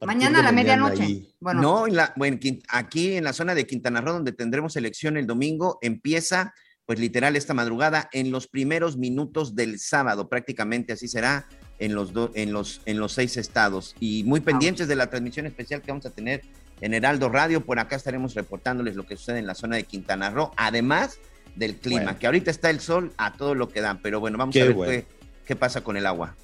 [0.06, 1.26] Mañana a la medianoche.
[1.40, 4.76] Bueno, No, en la, bueno, Quin- aquí en la zona de Quintana Roo, donde tendremos
[4.76, 6.54] elección el domingo, empieza,
[6.86, 11.48] pues literal, esta madrugada, en los primeros minutos del sábado, prácticamente así será
[11.80, 13.96] en los, do- en los, en los seis estados.
[13.98, 16.42] Y muy pendientes de la transmisión especial que vamos a tener
[16.80, 20.30] en Heraldo Radio, por acá estaremos reportándoles lo que sucede en la zona de Quintana
[20.30, 21.18] Roo, además
[21.56, 22.18] del clima, Bueno.
[22.18, 24.66] que ahorita está el sol a todo lo que dan, pero bueno, vamos Qué a
[24.66, 24.92] ver bueno.
[24.92, 25.06] qué,
[25.44, 26.36] qué pasa con el agua.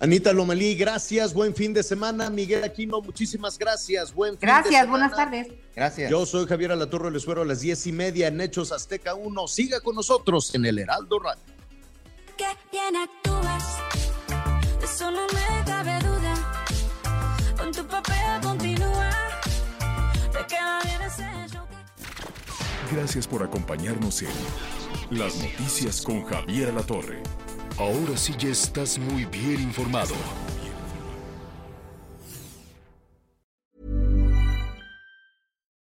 [0.00, 1.34] Anita Lomelí, gracias.
[1.34, 2.30] Buen fin de semana.
[2.30, 4.14] Miguel Aquino, muchísimas gracias.
[4.14, 4.90] Buen fin de gracias, semana.
[4.90, 5.48] buenas tardes.
[5.74, 6.08] Gracias.
[6.08, 9.48] Yo soy Javier Alatorre, les suero a las diez y media en Hechos Azteca 1.
[9.48, 11.42] Siga con nosotros en el Heraldo Radio.
[12.36, 13.64] que bien actúas,
[13.94, 14.07] de
[14.92, 16.34] eso no me cabe duda.
[17.56, 19.10] Con tu papel continúa,
[20.32, 24.28] te queda bien ese show que- Gracias por acompañarnos en
[25.10, 27.22] Las Noticias con Javier Alatorre.
[27.78, 30.14] Ahora sí ya estás muy bien informado.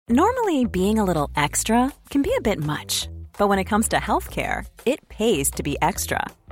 [0.09, 3.09] Normally, being a little extra can be a bit much,
[3.39, 6.21] but when it comes to healthcare, it pays to be extra.